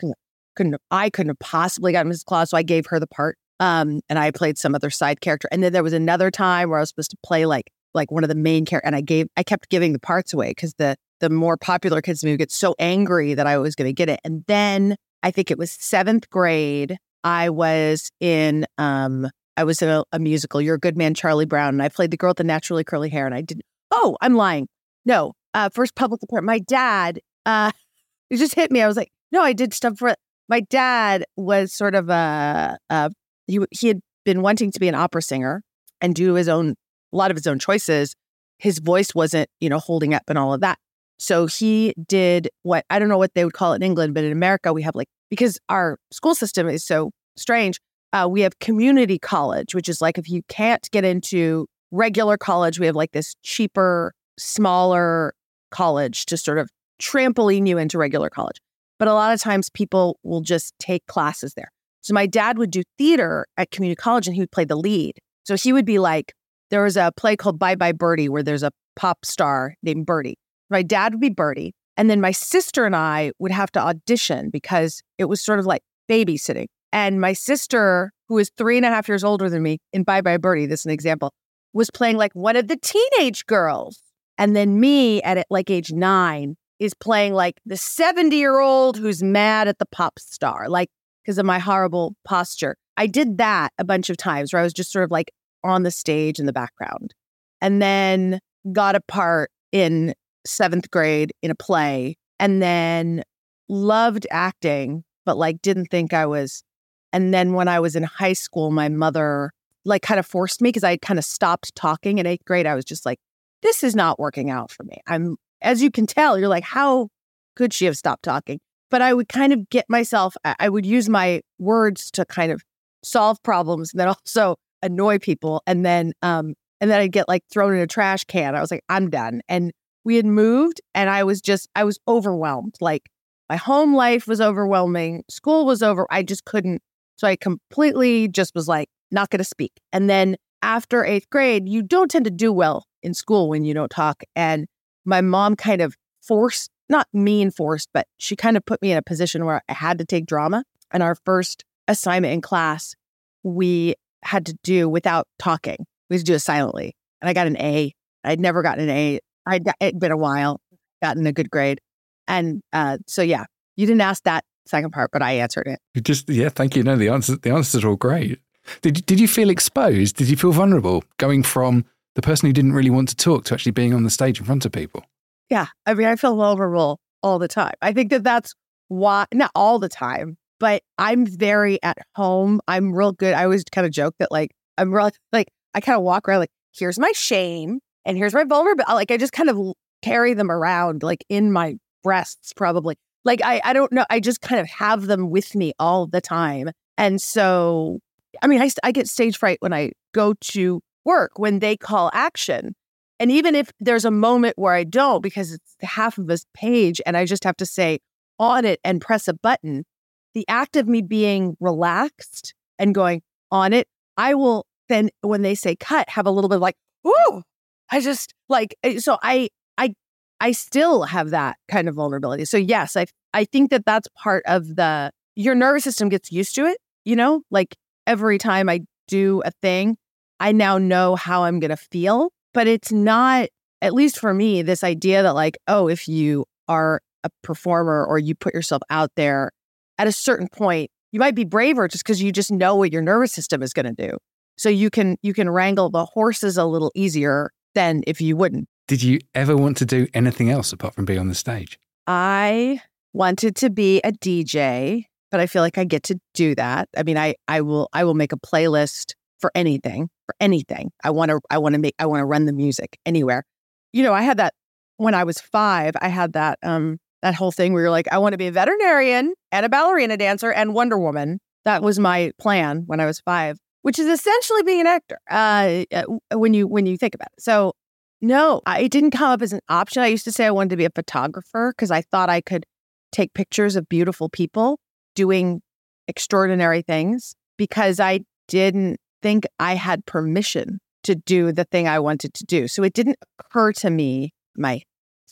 Couldn't 0.55 0.79
I 0.91 1.09
couldn't 1.09 1.31
have 1.31 1.39
possibly 1.39 1.91
gotten 1.91 2.11
Mrs. 2.11 2.25
Claus, 2.25 2.51
so 2.51 2.57
I 2.57 2.63
gave 2.63 2.85
her 2.87 2.99
the 2.99 3.07
part. 3.07 3.37
Um, 3.59 4.01
and 4.09 4.19
I 4.19 4.31
played 4.31 4.57
some 4.57 4.75
other 4.75 4.89
side 4.89 5.21
character. 5.21 5.47
And 5.51 5.63
then 5.63 5.73
there 5.73 5.83
was 5.83 5.93
another 5.93 6.31
time 6.31 6.69
where 6.69 6.79
I 6.79 6.81
was 6.81 6.89
supposed 6.89 7.11
to 7.11 7.17
play 7.23 7.45
like 7.45 7.71
like 7.93 8.11
one 8.11 8.23
of 8.23 8.29
the 8.29 8.35
main 8.35 8.65
characters, 8.65 8.87
and 8.87 8.95
I 8.95 9.01
gave 9.01 9.27
I 9.37 9.43
kept 9.43 9.69
giving 9.69 9.93
the 9.93 9.99
parts 9.99 10.33
away 10.33 10.49
because 10.51 10.73
the 10.75 10.95
the 11.19 11.29
more 11.29 11.57
popular 11.57 12.01
kids 12.01 12.23
movie 12.23 12.37
get 12.37 12.51
so 12.51 12.75
angry 12.79 13.33
that 13.33 13.47
I 13.47 13.57
was 13.57 13.75
going 13.75 13.87
to 13.87 13.93
get 13.93 14.09
it. 14.09 14.19
And 14.23 14.43
then 14.47 14.95
I 15.21 15.31
think 15.31 15.49
it 15.51 15.57
was 15.57 15.71
seventh 15.71 16.29
grade. 16.29 16.97
I 17.23 17.49
was 17.49 18.11
in 18.19 18.65
um 18.77 19.29
I 19.55 19.63
was 19.63 19.81
in 19.81 19.89
a, 19.89 20.03
a 20.11 20.19
musical. 20.19 20.61
You're 20.61 20.75
a 20.75 20.79
good 20.79 20.97
man, 20.97 21.13
Charlie 21.13 21.45
Brown, 21.45 21.75
and 21.75 21.83
I 21.83 21.89
played 21.89 22.11
the 22.11 22.17
girl 22.17 22.31
with 22.31 22.37
the 22.37 22.43
naturally 22.43 22.83
curly 22.83 23.09
hair. 23.09 23.25
And 23.25 23.35
I 23.35 23.41
didn't. 23.41 23.65
Oh, 23.91 24.17
I'm 24.21 24.33
lying. 24.33 24.67
No, 25.05 25.33
uh, 25.53 25.69
first 25.69 25.95
public 25.95 26.21
appearance. 26.23 26.45
My 26.45 26.59
dad, 26.59 27.19
uh, 27.45 27.71
it 28.29 28.37
just 28.37 28.55
hit 28.55 28.71
me. 28.71 28.81
I 28.81 28.87
was 28.87 28.97
like, 28.97 29.11
no, 29.31 29.41
I 29.41 29.53
did 29.53 29.73
stuff 29.73 29.97
for. 29.97 30.15
My 30.49 30.59
dad 30.59 31.25
was 31.37 31.73
sort 31.73 31.95
of 31.95 32.09
a, 32.09 32.77
a 32.89 33.11
he 33.47 33.59
he 33.71 33.87
had 33.87 34.01
been 34.25 34.41
wanting 34.41 34.71
to 34.71 34.79
be 34.79 34.87
an 34.87 34.95
opera 34.95 35.21
singer 35.21 35.63
and 36.01 36.13
do 36.13 36.33
his 36.33 36.49
own 36.49 36.75
a 37.13 37.15
lot 37.15 37.31
of 37.31 37.37
his 37.37 37.47
own 37.47 37.59
choices. 37.59 38.15
His 38.57 38.79
voice 38.79 39.13
wasn't, 39.13 39.49
you 39.59 39.69
know, 39.69 39.79
holding 39.79 40.13
up 40.13 40.23
and 40.27 40.37
all 40.37 40.53
of 40.53 40.61
that. 40.61 40.79
So 41.19 41.45
he 41.45 41.93
did 42.07 42.49
what 42.63 42.85
I 42.89 42.99
don't 42.99 43.09
know 43.09 43.17
what 43.17 43.33
they 43.33 43.45
would 43.45 43.53
call 43.53 43.73
it 43.73 43.77
in 43.77 43.83
England, 43.83 44.13
but 44.13 44.23
in 44.23 44.31
America 44.31 44.73
we 44.73 44.81
have 44.83 44.95
like 44.95 45.07
because 45.29 45.59
our 45.69 45.97
school 46.11 46.35
system 46.35 46.67
is 46.67 46.85
so 46.85 47.11
strange. 47.37 47.79
Uh, 48.11 48.27
we 48.29 48.41
have 48.41 48.59
community 48.59 49.17
college, 49.17 49.73
which 49.73 49.89
is 49.89 50.01
like 50.01 50.17
if 50.17 50.29
you 50.29 50.41
can't 50.47 50.87
get 50.91 51.03
into 51.03 51.67
regular 51.91 52.37
college, 52.37 52.79
we 52.79 52.85
have 52.85 52.95
like 52.95 53.11
this 53.11 53.35
cheaper, 53.43 54.13
smaller 54.37 55.33
college 55.71 56.25
to 56.27 56.37
sort 56.37 56.57
of 56.59 56.69
trampoline 57.01 57.67
you 57.67 57.77
into 57.77 57.97
regular 57.97 58.29
college. 58.29 58.57
But 58.99 59.07
a 59.07 59.13
lot 59.13 59.33
of 59.33 59.41
times 59.41 59.69
people 59.69 60.19
will 60.23 60.41
just 60.41 60.73
take 60.79 61.05
classes 61.07 61.53
there. 61.55 61.71
So 62.01 62.13
my 62.13 62.25
dad 62.25 62.57
would 62.57 62.69
do 62.71 62.83
theater 62.97 63.47
at 63.57 63.71
community 63.71 63.95
college 63.95 64.27
and 64.27 64.35
he 64.35 64.41
would 64.41 64.51
play 64.51 64.65
the 64.65 64.75
lead. 64.75 65.19
So 65.45 65.55
he 65.55 65.73
would 65.73 65.85
be 65.85 65.99
like, 65.99 66.33
there 66.69 66.83
was 66.83 66.97
a 66.97 67.11
play 67.15 67.35
called 67.35 67.59
Bye 67.59 67.75
Bye 67.75 67.91
Birdie 67.91 68.29
where 68.29 68.43
there's 68.43 68.63
a 68.63 68.71
pop 68.95 69.25
star 69.25 69.75
named 69.83 70.05
Birdie. 70.05 70.37
My 70.69 70.81
dad 70.81 71.13
would 71.13 71.21
be 71.21 71.29
Birdie. 71.29 71.73
And 71.95 72.09
then 72.09 72.21
my 72.21 72.31
sister 72.31 72.85
and 72.85 72.95
I 72.95 73.31
would 73.39 73.51
have 73.51 73.71
to 73.73 73.79
audition 73.79 74.49
because 74.49 75.01
it 75.17 75.25
was 75.25 75.41
sort 75.41 75.59
of 75.59 75.65
like 75.65 75.83
babysitting. 76.09 76.65
And 76.91 77.21
my 77.21 77.33
sister, 77.33 78.11
who 78.27 78.37
is 78.37 78.51
three 78.57 78.77
and 78.77 78.85
a 78.85 78.89
half 78.89 79.07
years 79.07 79.23
older 79.23 79.49
than 79.49 79.61
me 79.63 79.79
in 79.91 80.03
Bye 80.03 80.21
Bye 80.21 80.37
Birdie, 80.37 80.65
this 80.65 80.81
is 80.81 80.85
an 80.85 80.91
example, 80.91 81.31
was 81.73 81.89
playing 81.91 82.17
like 82.17 82.33
one 82.33 82.55
of 82.55 82.67
the 82.67 82.77
teenage 82.77 83.45
girls. 83.45 84.01
And 84.37 84.55
then 84.55 84.79
me 84.79 85.21
at 85.21 85.45
like 85.49 85.69
age 85.69 85.91
nine 85.91 86.55
is 86.79 86.93
playing 86.93 87.33
like 87.33 87.59
the 87.65 87.77
70 87.77 88.35
year 88.35 88.59
old 88.59 88.97
who's 88.97 89.21
mad 89.21 89.67
at 89.67 89.79
the 89.79 89.85
pop 89.85 90.19
star, 90.19 90.69
like 90.69 90.89
because 91.23 91.37
of 91.37 91.45
my 91.45 91.59
horrible 91.59 92.15
posture. 92.25 92.75
I 92.97 93.07
did 93.07 93.37
that 93.37 93.71
a 93.77 93.83
bunch 93.83 94.09
of 94.09 94.17
times 94.17 94.53
where 94.53 94.59
I 94.59 94.63
was 94.63 94.73
just 94.73 94.91
sort 94.91 95.05
of 95.05 95.11
like 95.11 95.31
on 95.63 95.83
the 95.83 95.91
stage 95.91 96.39
in 96.39 96.45
the 96.45 96.53
background. 96.53 97.13
And 97.61 97.81
then 97.81 98.39
got 98.71 98.95
a 98.95 99.01
part 99.01 99.51
in 99.71 100.13
seventh 100.45 100.91
grade 100.91 101.33
in 101.41 101.51
a 101.51 101.55
play 101.55 102.15
and 102.39 102.61
then 102.61 103.23
loved 103.69 104.27
acting, 104.31 105.03
but 105.25 105.37
like 105.37 105.61
didn't 105.61 105.87
think 105.87 106.13
I 106.13 106.25
was. 106.25 106.63
And 107.11 107.33
then 107.33 107.53
when 107.53 107.67
I 107.67 107.79
was 107.79 107.95
in 107.95 108.03
high 108.03 108.33
school, 108.33 108.71
my 108.71 108.89
mother 108.89 109.51
like 109.85 110.01
kind 110.01 110.19
of 110.19 110.25
forced 110.25 110.61
me 110.61 110.69
because 110.69 110.83
I 110.83 110.97
kind 110.97 111.19
of 111.19 111.25
stopped 111.25 111.75
talking 111.75 112.17
in 112.17 112.25
eighth 112.25 112.45
grade. 112.45 112.65
I 112.65 112.75
was 112.75 112.85
just 112.85 113.05
like, 113.05 113.19
this 113.61 113.83
is 113.83 113.95
not 113.95 114.19
working 114.19 114.49
out 114.49 114.71
for 114.71 114.83
me. 114.83 114.97
I'm, 115.07 115.37
as 115.61 115.81
you 115.81 115.91
can 115.91 116.05
tell, 116.05 116.37
you're 116.37 116.49
like, 116.49 116.63
how 116.63 117.09
could 117.55 117.73
she 117.73 117.85
have 117.85 117.97
stopped 117.97 118.23
talking? 118.23 118.59
But 118.89 119.01
I 119.01 119.13
would 119.13 119.29
kind 119.29 119.53
of 119.53 119.69
get 119.69 119.85
myself, 119.89 120.35
I 120.43 120.69
would 120.69 120.85
use 120.85 121.09
my 121.09 121.41
words 121.59 122.11
to 122.11 122.25
kind 122.25 122.51
of 122.51 122.61
solve 123.03 123.41
problems 123.43 123.93
and 123.93 123.99
then 123.99 124.07
also 124.25 124.55
annoy 124.83 125.17
people. 125.17 125.63
And 125.65 125.85
then, 125.85 126.13
um, 126.21 126.53
and 126.79 126.91
then 126.91 126.99
I'd 126.99 127.11
get 127.11 127.27
like 127.27 127.43
thrown 127.51 127.73
in 127.73 127.79
a 127.79 127.87
trash 127.87 128.25
can. 128.25 128.55
I 128.55 128.61
was 128.61 128.69
like, 128.69 128.83
I'm 128.89 129.09
done. 129.09 129.41
And 129.49 129.71
we 130.03 130.17
had 130.17 130.25
moved 130.25 130.81
and 130.93 131.09
I 131.09 131.23
was 131.23 131.41
just, 131.41 131.69
I 131.75 131.85
was 131.85 131.97
overwhelmed. 132.07 132.75
Like 132.81 133.09
my 133.49 133.55
home 133.55 133.95
life 133.95 134.27
was 134.27 134.41
overwhelming. 134.41 135.23
School 135.29 135.65
was 135.65 135.81
over. 135.81 136.05
I 136.11 136.23
just 136.23 136.45
couldn't. 136.45 136.81
So 137.15 137.27
I 137.27 137.35
completely 137.35 138.27
just 138.27 138.53
was 138.53 138.67
like, 138.67 138.89
not 139.11 139.29
going 139.29 139.39
to 139.39 139.45
speak. 139.45 139.71
And 139.93 140.09
then 140.09 140.35
after 140.61 141.05
eighth 141.05 141.29
grade, 141.29 141.69
you 141.69 141.81
don't 141.81 142.09
tend 142.09 142.25
to 142.25 142.31
do 142.31 142.51
well 142.51 142.85
in 143.01 143.13
school 143.13 143.49
when 143.49 143.63
you 143.63 143.73
don't 143.73 143.91
talk. 143.91 144.23
And 144.35 144.65
my 145.05 145.21
mom 145.21 145.55
kind 145.55 145.81
of 145.81 145.95
forced, 146.21 146.71
not 146.89 147.07
mean 147.13 147.51
forced, 147.51 147.89
but 147.93 148.07
she 148.17 148.35
kind 148.35 148.57
of 148.57 148.65
put 148.65 148.81
me 148.81 148.91
in 148.91 148.97
a 148.97 149.01
position 149.03 149.45
where 149.45 149.61
I 149.69 149.73
had 149.73 149.99
to 149.99 150.05
take 150.05 150.25
drama. 150.25 150.63
And 150.91 151.03
our 151.03 151.15
first 151.25 151.63
assignment 151.87 152.33
in 152.33 152.41
class, 152.41 152.95
we 153.43 153.95
had 154.23 154.45
to 154.47 154.57
do 154.63 154.89
without 154.89 155.27
talking. 155.39 155.77
We 156.09 156.15
had 156.15 156.25
to 156.25 156.31
do 156.31 156.35
it 156.35 156.39
silently. 156.39 156.95
And 157.21 157.29
I 157.29 157.33
got 157.33 157.47
an 157.47 157.57
A. 157.57 157.93
I'd 158.23 158.39
never 158.39 158.61
gotten 158.61 158.83
an 158.83 158.89
A. 158.89 159.19
I'd 159.45 159.63
it'd 159.79 159.99
been 159.99 160.11
a 160.11 160.17
while, 160.17 160.59
gotten 161.01 161.25
a 161.27 161.33
good 161.33 161.49
grade. 161.49 161.79
And 162.27 162.61
uh, 162.71 162.97
so, 163.07 163.21
yeah, 163.21 163.45
you 163.75 163.85
didn't 163.85 164.01
ask 164.01 164.23
that 164.23 164.45
second 164.65 164.91
part, 164.91 165.11
but 165.11 165.21
I 165.21 165.33
answered 165.33 165.67
it. 165.67 165.79
You 165.93 166.01
just, 166.01 166.29
yeah, 166.29 166.49
thank 166.49 166.75
you. 166.75 166.83
No, 166.83 166.95
the 166.95 167.09
answers, 167.09 167.39
the 167.39 167.51
answers 167.51 167.83
are 167.83 167.89
all 167.89 167.95
great. 167.95 168.39
Did, 168.81 169.05
did 169.05 169.19
you 169.19 169.27
feel 169.27 169.49
exposed? 169.49 170.15
Did 170.15 170.29
you 170.29 170.37
feel 170.37 170.53
vulnerable 170.53 171.03
going 171.17 171.43
from 171.43 171.85
the 172.15 172.21
person 172.21 172.47
who 172.47 172.53
didn't 172.53 172.73
really 172.73 172.89
want 172.89 173.09
to 173.09 173.15
talk 173.15 173.43
to 173.45 173.53
actually 173.53 173.73
being 173.73 173.93
on 173.93 174.03
the 174.03 174.09
stage 174.09 174.39
in 174.39 174.45
front 174.45 174.65
of 174.65 174.71
people? 174.71 175.03
Yeah. 175.49 175.67
I 175.85 175.93
mean, 175.93 176.07
I 176.07 176.15
feel 176.15 176.35
vulnerable 176.37 176.99
all 177.21 177.39
the 177.39 177.49
time. 177.49 177.73
I 177.81 177.91
think 177.91 178.09
that 178.11 178.23
that's 178.23 178.53
why, 178.87 179.25
not 179.33 179.51
all 179.53 179.79
the 179.79 179.89
time, 179.89 180.37
but 180.63 180.81
I'm 180.97 181.25
very 181.25 181.77
at 181.83 181.97
home. 182.15 182.61
I'm 182.69 182.93
real 182.93 183.11
good. 183.11 183.33
I 183.33 183.43
always 183.43 183.65
kind 183.65 183.85
of 183.85 183.91
joke 183.91 184.15
that 184.19 184.31
like 184.31 184.51
I'm 184.77 184.93
real 184.93 185.11
like 185.33 185.49
I 185.73 185.81
kind 185.81 185.97
of 185.97 186.03
walk 186.03 186.25
around 186.25 186.39
like 186.39 186.51
here's 186.73 186.97
my 186.97 187.11
shame 187.13 187.81
and 188.05 188.15
here's 188.15 188.33
my 188.33 188.45
vulnerability. 188.45 188.93
Like 188.93 189.11
I 189.11 189.17
just 189.17 189.33
kind 189.33 189.49
of 189.49 189.59
carry 190.01 190.33
them 190.33 190.49
around 190.49 191.03
like 191.03 191.25
in 191.27 191.51
my 191.51 191.75
breasts 192.01 192.53
probably. 192.53 192.95
Like 193.25 193.41
I 193.43 193.59
I 193.65 193.73
don't 193.73 193.91
know. 193.91 194.05
I 194.09 194.21
just 194.21 194.39
kind 194.39 194.61
of 194.61 194.69
have 194.69 195.07
them 195.07 195.29
with 195.29 195.53
me 195.53 195.73
all 195.79 196.07
the 196.07 196.21
time. 196.21 196.69
And 196.97 197.21
so 197.21 197.99
I 198.41 198.47
mean 198.47 198.61
I 198.61 198.69
I 198.85 198.93
get 198.93 199.09
stage 199.09 199.37
fright 199.37 199.57
when 199.59 199.73
I 199.73 199.91
go 200.13 200.33
to 200.53 200.79
work 201.03 201.39
when 201.39 201.59
they 201.59 201.75
call 201.75 202.09
action. 202.13 202.73
And 203.19 203.29
even 203.31 203.53
if 203.53 203.69
there's 203.81 204.05
a 204.05 204.11
moment 204.11 204.53
where 204.57 204.73
I 204.73 204.85
don't, 204.85 205.21
because 205.21 205.51
it's 205.51 205.75
half 205.81 206.17
of 206.17 206.27
this 206.27 206.45
page 206.53 207.01
and 207.05 207.17
I 207.17 207.25
just 207.25 207.43
have 207.43 207.57
to 207.57 207.65
say 207.65 207.99
on 208.39 208.63
it 208.63 208.79
and 208.85 209.01
press 209.01 209.27
a 209.27 209.33
button, 209.33 209.83
the 210.33 210.45
act 210.47 210.75
of 210.75 210.87
me 210.87 211.01
being 211.01 211.55
relaxed 211.59 212.53
and 212.79 212.93
going 212.93 213.21
on 213.51 213.73
it, 213.73 213.87
I 214.17 214.33
will 214.35 214.65
then, 214.89 215.09
when 215.21 215.41
they 215.41 215.55
say 215.55 215.75
cut, 215.75 216.09
have 216.09 216.25
a 216.25 216.31
little 216.31 216.49
bit 216.49 216.55
of 216.55 216.61
like, 216.61 216.75
ooh, 217.07 217.41
I 217.89 218.01
just 218.01 218.33
like, 218.49 218.75
eh, 218.83 218.99
so 218.99 219.17
I, 219.21 219.49
I, 219.77 219.93
I 220.39 220.51
still 220.51 221.03
have 221.03 221.29
that 221.29 221.57
kind 221.67 221.87
of 221.87 221.95
vulnerability. 221.95 222.45
So 222.45 222.57
yes, 222.57 222.95
I, 222.97 223.05
I 223.33 223.45
think 223.45 223.71
that 223.71 223.85
that's 223.85 224.07
part 224.17 224.43
of 224.45 224.75
the, 224.75 225.11
your 225.35 225.55
nervous 225.55 225.83
system 225.83 226.09
gets 226.09 226.31
used 226.31 226.55
to 226.55 226.65
it, 226.65 226.77
you 227.05 227.15
know, 227.15 227.41
like 227.49 227.75
every 228.05 228.37
time 228.37 228.69
I 228.69 228.81
do 229.07 229.41
a 229.45 229.51
thing, 229.61 229.97
I 230.39 230.51
now 230.51 230.77
know 230.77 231.15
how 231.15 231.43
I'm 231.43 231.59
going 231.59 231.69
to 231.69 231.77
feel, 231.77 232.31
but 232.53 232.67
it's 232.67 232.91
not, 232.91 233.49
at 233.81 233.93
least 233.93 234.19
for 234.19 234.33
me, 234.33 234.61
this 234.61 234.83
idea 234.83 235.23
that 235.23 235.35
like, 235.35 235.57
oh, 235.67 235.87
if 235.87 236.07
you 236.07 236.45
are 236.67 237.01
a 237.23 237.29
performer 237.41 238.05
or 238.05 238.19
you 238.19 238.35
put 238.35 238.53
yourself 238.53 238.81
out 238.89 239.11
there 239.15 239.51
at 239.97 240.07
a 240.07 240.11
certain 240.11 240.47
point, 240.47 240.91
you 241.11 241.19
might 241.19 241.35
be 241.35 241.43
braver 241.43 241.87
just 241.87 242.03
because 242.03 242.21
you 242.21 242.31
just 242.31 242.51
know 242.51 242.75
what 242.75 242.91
your 242.91 243.01
nervous 243.01 243.31
system 243.31 243.61
is 243.61 243.73
going 243.73 243.95
to 243.95 244.09
do. 244.09 244.17
So 244.57 244.69
you 244.69 244.89
can 244.89 245.17
you 245.21 245.33
can 245.33 245.49
wrangle 245.49 245.89
the 245.89 246.05
horses 246.05 246.57
a 246.57 246.65
little 246.65 246.91
easier 246.95 247.51
than 247.75 248.03
if 248.07 248.21
you 248.21 248.35
wouldn't. 248.35 248.67
Did 248.87 249.01
you 249.01 249.19
ever 249.33 249.55
want 249.55 249.77
to 249.77 249.85
do 249.85 250.07
anything 250.13 250.49
else 250.49 250.73
apart 250.73 250.95
from 250.95 251.05
be 251.05 251.17
on 251.17 251.27
the 251.27 251.35
stage? 251.35 251.79
I 252.05 252.81
wanted 253.13 253.55
to 253.57 253.69
be 253.69 254.01
a 254.03 254.11
DJ, 254.11 255.05
but 255.31 255.39
I 255.39 255.47
feel 255.47 255.61
like 255.61 255.77
I 255.77 255.85
get 255.85 256.03
to 256.03 256.19
do 256.33 256.53
that. 256.55 256.89
I 256.97 257.03
mean, 257.03 257.17
I 257.17 257.35
I 257.47 257.61
will 257.61 257.89
I 257.93 258.03
will 258.03 258.13
make 258.13 258.33
a 258.33 258.37
playlist 258.37 259.13
for 259.39 259.51
anything, 259.55 260.09
for 260.25 260.35
anything. 260.39 260.91
I 261.03 261.11
want 261.11 261.29
to 261.31 261.39
I 261.49 261.57
want 261.57 261.73
to 261.73 261.79
make 261.79 261.95
I 261.99 262.05
want 262.05 262.21
to 262.21 262.25
run 262.25 262.45
the 262.45 262.53
music 262.53 262.97
anywhere. 263.05 263.43
You 263.91 264.03
know, 264.03 264.13
I 264.13 264.23
had 264.23 264.37
that 264.37 264.53
when 264.97 265.13
I 265.13 265.23
was 265.23 265.39
5, 265.39 265.95
I 266.01 266.07
had 266.07 266.33
that 266.33 266.59
um 266.63 266.99
that 267.23 267.33
whole 267.33 267.51
thing 267.51 267.73
where 267.73 267.81
you're 267.81 267.91
like 267.91 268.07
I 268.11 268.19
want 268.19 268.33
to 268.33 268.37
be 268.37 268.47
a 268.47 268.51
veterinarian 268.51 269.33
and 269.51 269.65
a 269.65 269.69
ballerina 269.69 270.17
dancer 270.17 270.51
and 270.51 270.75
Wonder 270.75 270.99
Woman. 270.99 271.39
That 271.65 271.81
was 271.81 271.97
my 271.97 272.31
plan 272.39 272.83
when 272.85 272.99
I 272.99 273.07
was 273.07 273.19
5 273.21 273.57
which 273.83 273.99
is 273.99 274.07
essentially 274.07 274.63
being 274.63 274.81
an 274.81 274.87
actor 274.87 275.19
uh, 275.29 275.83
uh 275.93 276.39
when 276.39 276.53
you 276.53 276.67
when 276.67 276.85
you 276.85 276.97
think 276.97 277.15
about 277.15 277.29
it. 277.37 277.41
So 277.41 277.73
no, 278.21 278.61
it 278.67 278.89
didn't 278.89 279.11
come 279.11 279.31
up 279.31 279.41
as 279.41 279.51
an 279.51 279.59
option. 279.67 280.01
I 280.01 280.07
used 280.07 280.23
to 280.23 280.31
say 280.31 280.45
I 280.45 280.51
wanted 280.51 280.69
to 280.69 280.77
be 280.77 280.85
a 280.85 280.89
photographer 280.89 281.73
because 281.75 281.91
I 281.91 282.01
thought 282.01 282.29
I 282.29 282.39
could 282.39 282.65
take 283.11 283.33
pictures 283.33 283.75
of 283.75 283.89
beautiful 283.89 284.29
people 284.29 284.79
doing 285.13 285.61
extraordinary 286.07 286.81
things 286.81 287.35
because 287.57 287.99
I 287.99 288.21
didn't 288.47 288.97
think 289.21 289.45
I 289.59 289.75
had 289.75 290.05
permission 290.05 290.79
to 291.03 291.15
do 291.15 291.51
the 291.51 291.65
thing 291.65 291.87
I 291.87 291.99
wanted 291.99 292.33
to 292.35 292.45
do. 292.45 292.69
So 292.69 292.81
it 292.83 292.93
didn't 292.93 293.17
occur 293.39 293.73
to 293.73 293.89
me. 293.89 294.31
My 294.55 294.81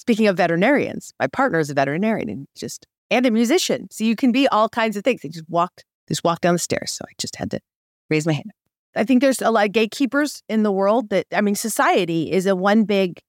speaking 0.01 0.27
of 0.27 0.35
veterinarians, 0.35 1.13
my 1.19 1.27
partner 1.27 1.59
is 1.59 1.69
a 1.69 1.75
veterinarian 1.75 2.27
and 2.27 2.47
just 2.57 2.87
and 3.11 3.25
a 3.25 3.31
musician. 3.31 3.87
So 3.91 4.03
you 4.03 4.15
can 4.15 4.31
be 4.31 4.47
all 4.47 4.67
kinds 4.67 4.97
of 4.97 5.03
things. 5.03 5.21
They 5.21 5.29
just 5.29 5.47
walked 5.47 5.85
just 6.07 6.23
walked 6.23 6.41
down 6.41 6.55
the 6.55 6.59
stairs. 6.59 6.91
So 6.91 7.05
I 7.05 7.13
just 7.19 7.35
had 7.35 7.51
to 7.51 7.59
raise 8.09 8.25
my 8.25 8.33
hand. 8.33 8.51
I 8.95 9.05
think 9.05 9.21
there's 9.21 9.41
a 9.41 9.51
lot 9.51 9.67
of 9.67 9.71
gatekeepers 9.71 10.43
in 10.49 10.63
the 10.63 10.71
world 10.71 11.09
that, 11.11 11.25
I 11.31 11.39
mean, 11.39 11.55
society 11.55 12.31
is 12.31 12.45
a 12.45 12.55
one 12.55 12.83
big 12.83 13.19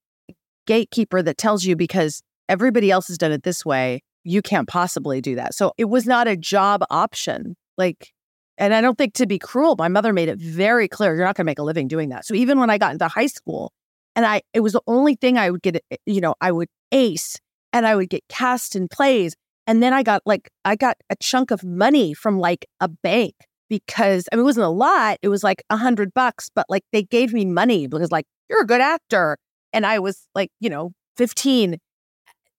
gatekeeper 0.66 1.22
that 1.22 1.38
tells 1.38 1.64
you 1.64 1.76
because 1.76 2.22
everybody 2.48 2.90
else 2.90 3.06
has 3.06 3.18
done 3.18 3.30
it 3.30 3.44
this 3.44 3.64
way, 3.64 4.00
you 4.24 4.42
can't 4.42 4.66
possibly 4.66 5.20
do 5.20 5.36
that. 5.36 5.54
So 5.54 5.72
it 5.76 5.84
was 5.84 6.06
not 6.06 6.26
a 6.26 6.36
job 6.36 6.82
option. 6.90 7.54
Like, 7.78 8.12
and 8.58 8.74
I 8.74 8.80
don't 8.80 8.98
think 8.98 9.14
to 9.14 9.26
be 9.26 9.38
cruel, 9.38 9.76
my 9.78 9.88
mother 9.88 10.12
made 10.12 10.28
it 10.28 10.38
very 10.38 10.88
clear 10.88 11.14
you're 11.14 11.24
not 11.24 11.36
going 11.36 11.44
to 11.44 11.50
make 11.50 11.60
a 11.60 11.64
living 11.64 11.86
doing 11.86 12.08
that. 12.08 12.24
So 12.24 12.34
even 12.34 12.58
when 12.58 12.70
I 12.70 12.78
got 12.78 12.92
into 12.92 13.06
high 13.06 13.26
school, 13.26 13.72
and 14.14 14.26
I, 14.26 14.42
it 14.52 14.60
was 14.60 14.72
the 14.72 14.82
only 14.86 15.14
thing 15.14 15.38
I 15.38 15.50
would 15.50 15.62
get, 15.62 15.76
eh, 15.90 15.96
you 16.06 16.20
know, 16.20 16.34
I 16.40 16.52
would 16.52 16.68
ace 16.90 17.38
and 17.72 17.86
I 17.86 17.96
would 17.96 18.10
get 18.10 18.22
cast 18.28 18.76
in 18.76 18.88
plays. 18.88 19.34
And 19.66 19.82
then 19.82 19.92
I 19.92 20.02
got 20.02 20.22
like, 20.26 20.50
I 20.64 20.76
got 20.76 20.96
a 21.08 21.16
chunk 21.16 21.50
of 21.50 21.64
money 21.64 22.14
from 22.14 22.38
like 22.38 22.66
a 22.80 22.88
bank 22.88 23.34
because 23.68 24.28
I 24.30 24.36
mean, 24.36 24.42
it 24.42 24.44
wasn't 24.44 24.66
a 24.66 24.70
lot. 24.70 25.18
It 25.22 25.28
was 25.28 25.42
like 25.42 25.62
a 25.70 25.76
hundred 25.76 26.12
bucks, 26.12 26.50
but 26.54 26.66
like 26.68 26.82
they 26.92 27.02
gave 27.02 27.32
me 27.32 27.44
money 27.44 27.86
because 27.86 28.10
like, 28.10 28.26
you're 28.50 28.62
a 28.62 28.66
good 28.66 28.80
actor. 28.80 29.38
And 29.72 29.86
I 29.86 29.98
was 29.98 30.26
like, 30.34 30.50
you 30.60 30.68
know, 30.68 30.92
15, 31.16 31.78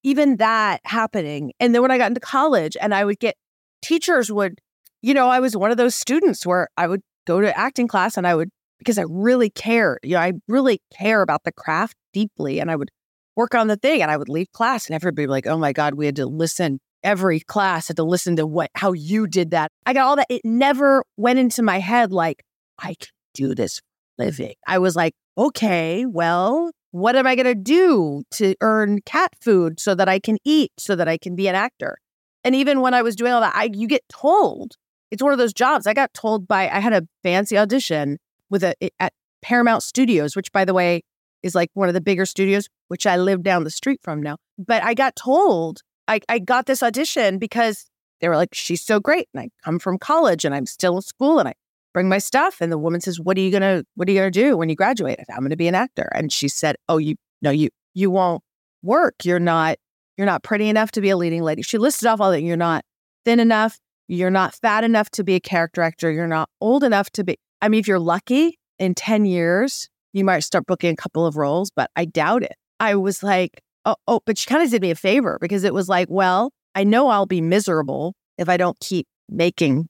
even 0.04 0.38
that 0.38 0.82
happening. 0.86 1.54
And 1.60 1.76
then 1.76 1.82
when 1.82 1.92
I 1.92 1.98
got 1.98 2.08
into 2.08 2.20
college 2.20 2.76
and 2.82 2.96
I 2.96 3.06
would 3.06 3.20
get 3.20 3.36
teachers 3.82 4.32
would, 4.32 4.60
you 5.02 5.14
know, 5.14 5.30
I 5.30 5.40
was 5.40 5.56
one 5.56 5.72
of 5.72 5.78
those 5.78 5.94
students 5.94 6.46
where 6.46 6.70
I 6.78 6.88
would 6.88 7.02
go 7.28 7.42
to 7.42 7.58
acting 7.58 7.88
class 7.88 8.18
and 8.18 8.26
I 8.26 8.34
would, 8.36 8.50
because 8.84 8.98
I 8.98 9.06
really 9.08 9.50
care. 9.50 10.00
you 10.04 10.16
know, 10.16 10.22
I 10.22 10.34
really 10.48 10.82
care 10.98 11.22
about 11.22 11.44
the 11.44 11.52
craft 11.52 11.96
deeply. 12.14 12.60
And 12.60 12.70
I 12.70 12.76
would 12.76 12.90
work 13.36 13.56
on 13.56 13.68
the 13.68 13.78
thing 13.78 14.02
and 14.02 14.12
I 14.12 14.18
would 14.18 14.30
leave 14.30 14.52
class 14.52 14.88
and 14.88 14.96
everybody 14.96 15.28
like, 15.28 15.48
oh 15.48 15.58
my 15.58 15.74
God, 15.74 15.96
we 15.96 16.06
had 16.06 16.16
to 16.18 16.26
listen 16.26 16.80
every 17.04 17.40
class 17.42 17.90
had 17.90 17.98
to 17.98 18.04
listen 18.04 18.36
to 18.38 18.48
what 18.48 18.72
how 18.76 18.94
you 18.94 19.28
did 19.28 19.52
that. 19.52 19.72
I 19.86 19.94
got 19.94 20.06
all 20.06 20.16
that. 20.16 20.28
It 20.30 20.42
never 20.44 21.04
went 21.18 21.40
into 21.40 21.62
my 21.62 21.80
head 21.80 22.12
like 22.12 22.44
I 22.80 22.96
can 23.00 23.10
do 23.34 23.54
this 23.54 23.82
living. 24.18 24.54
I 24.68 24.80
was 24.80 24.96
like, 24.96 25.14
okay, 25.38 26.06
well, 26.06 26.72
what 26.92 27.16
am 27.16 27.28
I 27.28 27.36
going 27.36 27.46
to 27.46 27.56
do 27.56 28.24
to 28.32 28.56
earn 28.62 29.02
cat 29.02 29.32
food 29.42 29.80
so 29.80 29.96
that 29.96 30.08
I 30.08 30.20
can 30.20 30.38
eat, 30.46 30.72
so 30.78 30.96
that 30.96 31.08
I 31.08 31.18
can 31.18 31.36
be 31.36 31.48
an 31.48 31.56
actor? 31.56 31.98
And 32.44 32.56
even 32.56 32.82
when 32.82 32.94
I 32.94 33.02
was 33.02 33.16
doing 33.16 33.34
all 33.34 33.42
that, 33.42 33.56
I 33.56 33.70
you 33.74 33.88
get 33.88 34.04
told 34.10 34.76
it's 35.12 35.22
one 35.22 35.32
of 35.32 35.40
those 35.40 35.54
jobs. 35.54 35.86
I 35.86 35.94
got 35.94 36.14
told 36.14 36.48
by 36.48 36.70
I 36.70 36.80
had 36.80 36.94
a 36.94 37.08
fancy 37.22 37.58
audition 37.58 38.18
with 38.54 38.64
a 38.64 38.76
at 39.02 39.12
Paramount 39.42 39.84
Studios, 39.84 40.36
which 40.36 40.52
by 40.54 40.64
the 40.64 40.74
way 40.74 41.02
is 41.42 41.56
like 41.56 41.70
one 41.74 41.90
of 41.90 41.94
the 41.94 42.00
bigger 42.00 42.26
studios, 42.26 42.70
which 42.88 43.06
I 43.06 43.18
live 43.18 43.44
down 43.44 43.66
the 43.66 43.70
street 43.70 44.00
from 44.02 44.22
now. 44.24 44.38
But 44.58 44.82
I 44.84 44.94
got 44.94 45.18
told 45.18 45.82
I, 46.08 46.22
I 46.30 46.40
got 46.40 46.68
this 46.68 46.84
audition 46.84 47.40
because 47.40 47.86
they 48.22 48.30
were 48.30 48.38
like, 48.38 48.54
she's 48.54 48.82
so 48.82 49.00
great. 49.00 49.28
And 49.34 49.42
I 49.42 49.50
come 49.66 49.80
from 49.80 49.98
college 49.98 50.46
and 50.46 50.54
I'm 50.54 50.66
still 50.66 50.96
in 50.96 51.02
school 51.02 51.40
and 51.40 51.50
I 51.50 51.54
bring 51.94 52.08
my 52.08 52.20
stuff. 52.20 52.62
And 52.62 52.72
the 52.72 52.78
woman 52.78 53.02
says, 53.02 53.20
What 53.20 53.38
are 53.38 53.42
you 53.42 53.52
gonna 53.52 53.84
what 53.96 54.08
are 54.08 54.12
you 54.12 54.20
gonna 54.20 54.32
do 54.32 54.56
when 54.56 54.70
you 54.70 54.76
graduate? 54.76 55.20
I'm 55.30 55.44
gonna 55.44 55.58
be 55.58 55.68
an 55.68 55.76
actor. 55.76 56.10
And 56.14 56.32
she 56.32 56.48
said, 56.48 56.76
Oh, 56.88 56.98
you 56.98 57.16
no, 57.42 57.50
you 57.50 57.70
you 57.94 58.12
won't 58.12 58.44
work. 58.84 59.16
You're 59.24 59.40
not 59.40 59.78
you're 60.16 60.28
not 60.28 60.44
pretty 60.44 60.70
enough 60.70 60.92
to 60.92 61.02
be 61.02 61.10
a 61.10 61.18
leading 61.18 61.42
lady. 61.42 61.64
She 61.64 61.80
listed 61.80 62.08
off 62.08 62.22
all 62.22 62.32
that 62.32 62.44
you're 62.44 62.56
not 62.56 62.86
thin 63.26 63.40
enough, 63.40 63.80
you're 64.08 64.30
not 64.30 64.54
fat 64.54 64.84
enough 64.84 65.10
to 65.12 65.24
be 65.24 65.34
a 65.34 65.40
character 65.40 65.82
actor, 65.82 66.12
you're 66.12 66.28
not 66.28 66.50
old 66.62 66.84
enough 66.84 67.10
to 67.12 67.24
be 67.24 67.38
I 67.64 67.70
mean, 67.70 67.80
if 67.80 67.88
you're 67.88 67.98
lucky 67.98 68.60
in 68.78 68.94
10 68.94 69.24
years, 69.24 69.88
you 70.12 70.26
might 70.26 70.42
start 70.42 70.66
booking 70.66 70.92
a 70.92 70.96
couple 70.98 71.26
of 71.26 71.38
roles, 71.38 71.72
but 71.74 71.90
I 71.96 72.04
doubt 72.04 72.44
it. 72.44 72.58
I 72.82 72.96
was 72.96 73.24
like, 73.24 73.62
oh, 73.86 73.96
oh 74.06 74.20
but 74.26 74.38
she 74.38 74.48
kind 74.48 74.62
of 74.62 74.70
did 74.70 74.82
me 74.82 74.92
a 74.92 74.96
favor 74.96 75.38
because 75.40 75.64
it 75.64 75.74
was 75.74 75.88
like, 75.88 76.10
well, 76.10 76.52
I 76.76 76.84
know 76.84 77.08
I'll 77.08 77.26
be 77.26 77.40
miserable 77.40 78.16
if 78.38 78.50
I 78.50 78.58
don't 78.58 78.78
keep 78.82 79.08
making 79.30 79.88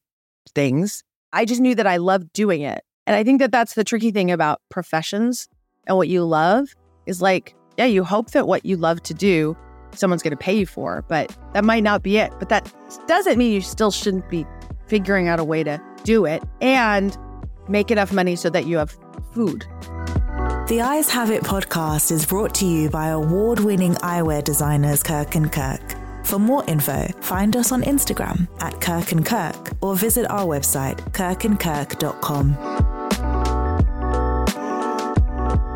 things. 0.53 1.01
I 1.31 1.45
just 1.45 1.61
knew 1.61 1.73
that 1.73 1.87
I 1.87 1.97
loved 1.97 2.31
doing 2.31 2.61
it. 2.61 2.83
And 3.07 3.15
I 3.15 3.23
think 3.23 3.39
that 3.39 3.51
that's 3.51 3.73
the 3.73 3.83
tricky 3.83 4.11
thing 4.11 4.29
about 4.29 4.61
professions 4.69 5.47
and 5.87 5.97
what 5.97 6.07
you 6.07 6.23
love 6.23 6.67
is 7.07 7.23
like, 7.23 7.55
yeah, 7.79 7.85
you 7.85 8.03
hope 8.03 8.31
that 8.31 8.45
what 8.45 8.67
you 8.67 8.77
love 8.77 9.01
to 9.01 9.15
do, 9.15 9.57
someone's 9.95 10.21
going 10.21 10.29
to 10.29 10.37
pay 10.37 10.55
you 10.55 10.67
for, 10.67 11.03
but 11.07 11.35
that 11.53 11.65
might 11.65 11.81
not 11.81 12.03
be 12.03 12.17
it. 12.17 12.31
But 12.37 12.49
that 12.49 12.71
doesn't 13.07 13.39
mean 13.39 13.51
you 13.51 13.61
still 13.61 13.89
shouldn't 13.89 14.29
be 14.29 14.45
figuring 14.85 15.27
out 15.27 15.39
a 15.39 15.43
way 15.43 15.63
to 15.63 15.81
do 16.03 16.25
it 16.25 16.43
and 16.61 17.17
make 17.67 17.91
enough 17.91 18.11
money 18.11 18.35
so 18.35 18.49
that 18.49 18.65
you 18.65 18.77
have 18.77 18.95
food. 19.31 19.65
The 20.67 20.79
Eyes 20.81 21.09
Have 21.09 21.29
It 21.29 21.43
podcast 21.43 22.11
is 22.11 22.25
brought 22.25 22.55
to 22.55 22.65
you 22.65 22.89
by 22.89 23.09
award 23.09 23.59
winning 23.59 23.95
eyewear 23.95 24.43
designers 24.43 25.03
Kirk 25.03 25.35
and 25.35 25.51
Kirk. 25.51 25.81
For 26.23 26.39
more 26.39 26.63
info, 26.67 27.05
find 27.21 27.55
us 27.57 27.71
on 27.71 27.83
Instagram 27.83 28.47
at 28.61 28.79
Kirk 28.79 29.11
and 29.11 29.25
Kirk 29.25 29.73
or 29.81 29.95
visit 29.95 30.25
our 30.29 30.45
website, 30.45 30.97
kirkandkirk.com. 31.11 32.57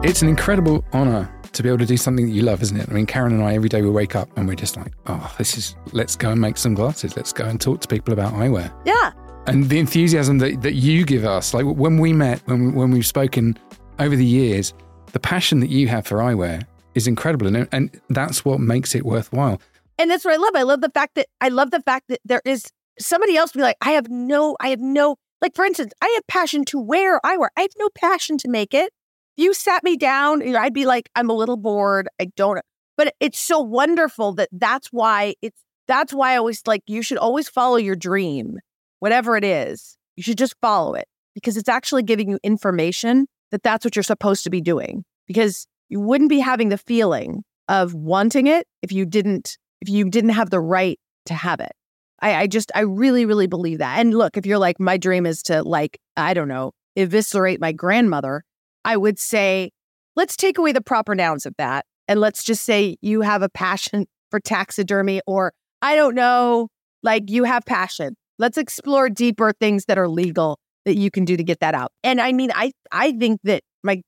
It's 0.04 0.22
an 0.22 0.30
incredible 0.30 0.86
honor 0.94 1.30
to 1.52 1.64
be 1.64 1.70
able 1.70 1.80
to 1.80 1.86
do 1.86 1.98
something 1.98 2.28
that 2.28 2.32
you 2.32 2.44
love, 2.44 2.62
isn't 2.62 2.78
it? 2.80 2.88
I 2.90 2.94
mean, 2.94 3.06
Karen 3.08 3.34
and 3.34 3.44
I, 3.44 3.56
every 3.56 3.68
day 3.68 3.82
we 3.82 3.90
wake 3.90 4.16
up 4.16 4.30
and 4.38 4.48
we're 4.48 4.56
just 4.56 4.78
like, 4.78 4.94
oh, 5.08 5.34
this 5.38 5.58
is, 5.58 5.76
let's 5.92 6.16
go 6.16 6.32
and 6.32 6.40
make 6.40 6.56
some 6.58 6.76
glasses. 6.76 7.18
Let's 7.18 7.34
go 7.34 7.46
and 7.46 7.60
talk 7.60 7.82
to 7.82 7.88
people 7.88 8.14
about 8.14 8.34
eyewear. 8.34 8.72
Yeah. 8.86 9.12
And 9.48 9.70
the 9.70 9.80
enthusiasm 9.80 10.40
that, 10.40 10.62
that 10.62 10.74
you 10.74 11.06
give 11.06 11.24
us, 11.24 11.54
like 11.54 11.66
when 11.66 11.98
we 11.98 12.12
met, 12.12 12.42
when, 12.46 12.74
when 12.76 12.92
we've 12.92 13.06
spoken 13.06 13.58
over 13.98 14.16
the 14.16 14.26
years, 14.26 14.74
the 15.14 15.20
passion 15.20 15.62
that 15.62 15.70
you 15.70 15.88
have 15.88 16.06
for 16.06 16.18
eyewear 16.18 16.66
is 16.96 17.08
incredible. 17.08 17.48
And, 17.48 17.68
and 17.72 18.02
that's 18.10 18.44
what 18.44 18.60
makes 18.60 18.94
it 18.94 19.06
worthwhile. 19.06 19.62
And 19.98 20.12
that's 20.12 20.26
what 20.26 20.34
I 20.34 20.38
love. 20.38 20.52
I 20.56 20.64
love 20.64 20.82
the 20.82 20.90
fact 20.90 21.16
that 21.16 21.28
I 21.40 21.48
love 21.48 21.72
the 21.72 21.82
fact 21.82 22.10
that 22.10 22.20
there 22.26 22.42
is 22.44 22.66
somebody 23.00 23.38
else 23.38 23.54
be 23.54 23.62
like, 23.62 23.78
I 23.82 23.92
have 23.92 24.10
no, 24.10 24.58
I 24.60 24.70
have 24.70 24.82
no, 24.82 25.16
like 25.42 25.56
for 25.56 25.64
instance, 25.64 25.94
I 26.02 26.12
have 26.16 26.28
passion 26.28 26.66
to 26.66 26.80
wear 26.80 27.20
eyewear. 27.26 27.48
I 27.56 27.62
have 27.62 27.72
no 27.80 27.90
passion 27.96 28.38
to 28.40 28.50
make 28.50 28.74
it. 28.74 28.92
You 29.38 29.54
sat 29.54 29.84
me 29.84 29.96
down, 29.96 30.56
I'd 30.56 30.74
be 30.74 30.86
like, 30.86 31.10
I'm 31.16 31.30
a 31.30 31.34
little 31.34 31.58
bored. 31.58 32.10
I 32.20 32.26
don't, 32.36 32.60
but 32.98 33.14
it's 33.20 33.40
so 33.40 33.60
wonderful 33.60 34.34
that 34.34 34.50
that's 34.52 34.88
why 34.88 35.36
it's, 35.42 35.64
that's 35.88 36.12
why 36.12 36.34
I 36.34 36.38
always 36.38 36.62
like, 36.66 36.82
you 36.88 37.02
should 37.02 37.20
always 37.20 37.48
follow 37.48 37.78
your 37.78 37.96
dream, 37.96 38.58
whatever 39.00 39.38
it 39.38 39.44
is. 39.44 39.98
You 40.16 40.24
should 40.24 40.38
just 40.38 40.56
follow 40.62 40.94
it 40.94 41.08
because 41.34 41.58
it's 41.58 41.70
actually 41.70 42.04
giving 42.04 42.30
you 42.30 42.40
information 42.44 43.28
that 43.52 43.64
that's 43.64 43.86
what 43.86 43.96
you're 43.96 44.04
supposed 44.04 44.44
to 44.44 44.50
be 44.50 44.62
doing 44.62 45.04
because 45.28 45.68
you 45.90 46.00
wouldn't 46.00 46.30
be 46.30 46.40
having 46.40 46.70
the 46.70 46.78
feeling 46.78 47.44
of 47.68 47.94
wanting 47.94 48.48
it 48.48 48.68
if 48.82 48.92
you 48.92 49.06
didn't 49.06 49.58
if 49.82 49.90
you 49.90 50.10
didn't 50.10 50.32
have 50.32 50.50
the 50.50 50.60
right 50.60 51.00
to 51.26 51.34
have 51.34 51.60
it. 51.60 51.72
I, 52.20 52.36
I 52.36 52.48
just 52.48 52.72
I 52.74 52.82
really 52.82 53.26
really 53.26 53.48
believe 53.48 53.80
that. 53.80 54.00
And 54.00 54.14
look, 54.14 54.38
if 54.38 54.46
you're 54.46 54.58
like 54.58 54.80
my 54.80 54.98
dream 54.98 55.26
is 55.26 55.44
to 55.44 55.64
like 55.64 56.00
I 56.16 56.34
don't 56.34 56.48
know 56.48 56.72
eviscerate 56.96 57.62
my 57.62 57.72
grandmother, 57.72 58.44
I 58.84 58.98
would 58.98 59.20
say 59.20 59.72
let's 60.16 60.36
take 60.36 60.58
away 60.58 60.72
the 60.72 60.82
proper 60.82 61.14
nouns 61.14 61.46
of 61.46 61.54
that 61.58 61.86
and 62.08 62.20
let's 62.20 62.44
just 62.44 62.64
say 62.64 62.98
you 63.02 63.22
have 63.22 63.42
a 63.42 63.50
passion 63.50 64.08
for 64.32 64.40
taxidermy 64.40 65.22
or 65.28 65.54
I 65.82 65.96
don't 65.96 66.16
know 66.16 66.70
like 67.04 67.30
you 67.30 67.44
have 67.44 67.66
passion. 67.66 68.16
Let's 68.40 68.58
explore 68.58 69.10
deeper 69.10 69.52
things 69.60 69.86
that 69.86 69.98
are 69.98 70.08
legal 70.08 70.60
that 70.86 70.96
you 70.96 71.12
can 71.12 71.26
do 71.26 71.36
to 71.36 71.44
get 71.44 71.60
that 71.60 71.74
out. 71.74 71.92
And 72.04 72.22
I 72.22 72.32
mean 72.32 72.52
I 72.54 72.72
I 72.92 73.12
think 73.14 73.42
that 73.44 73.64
my 73.84 74.02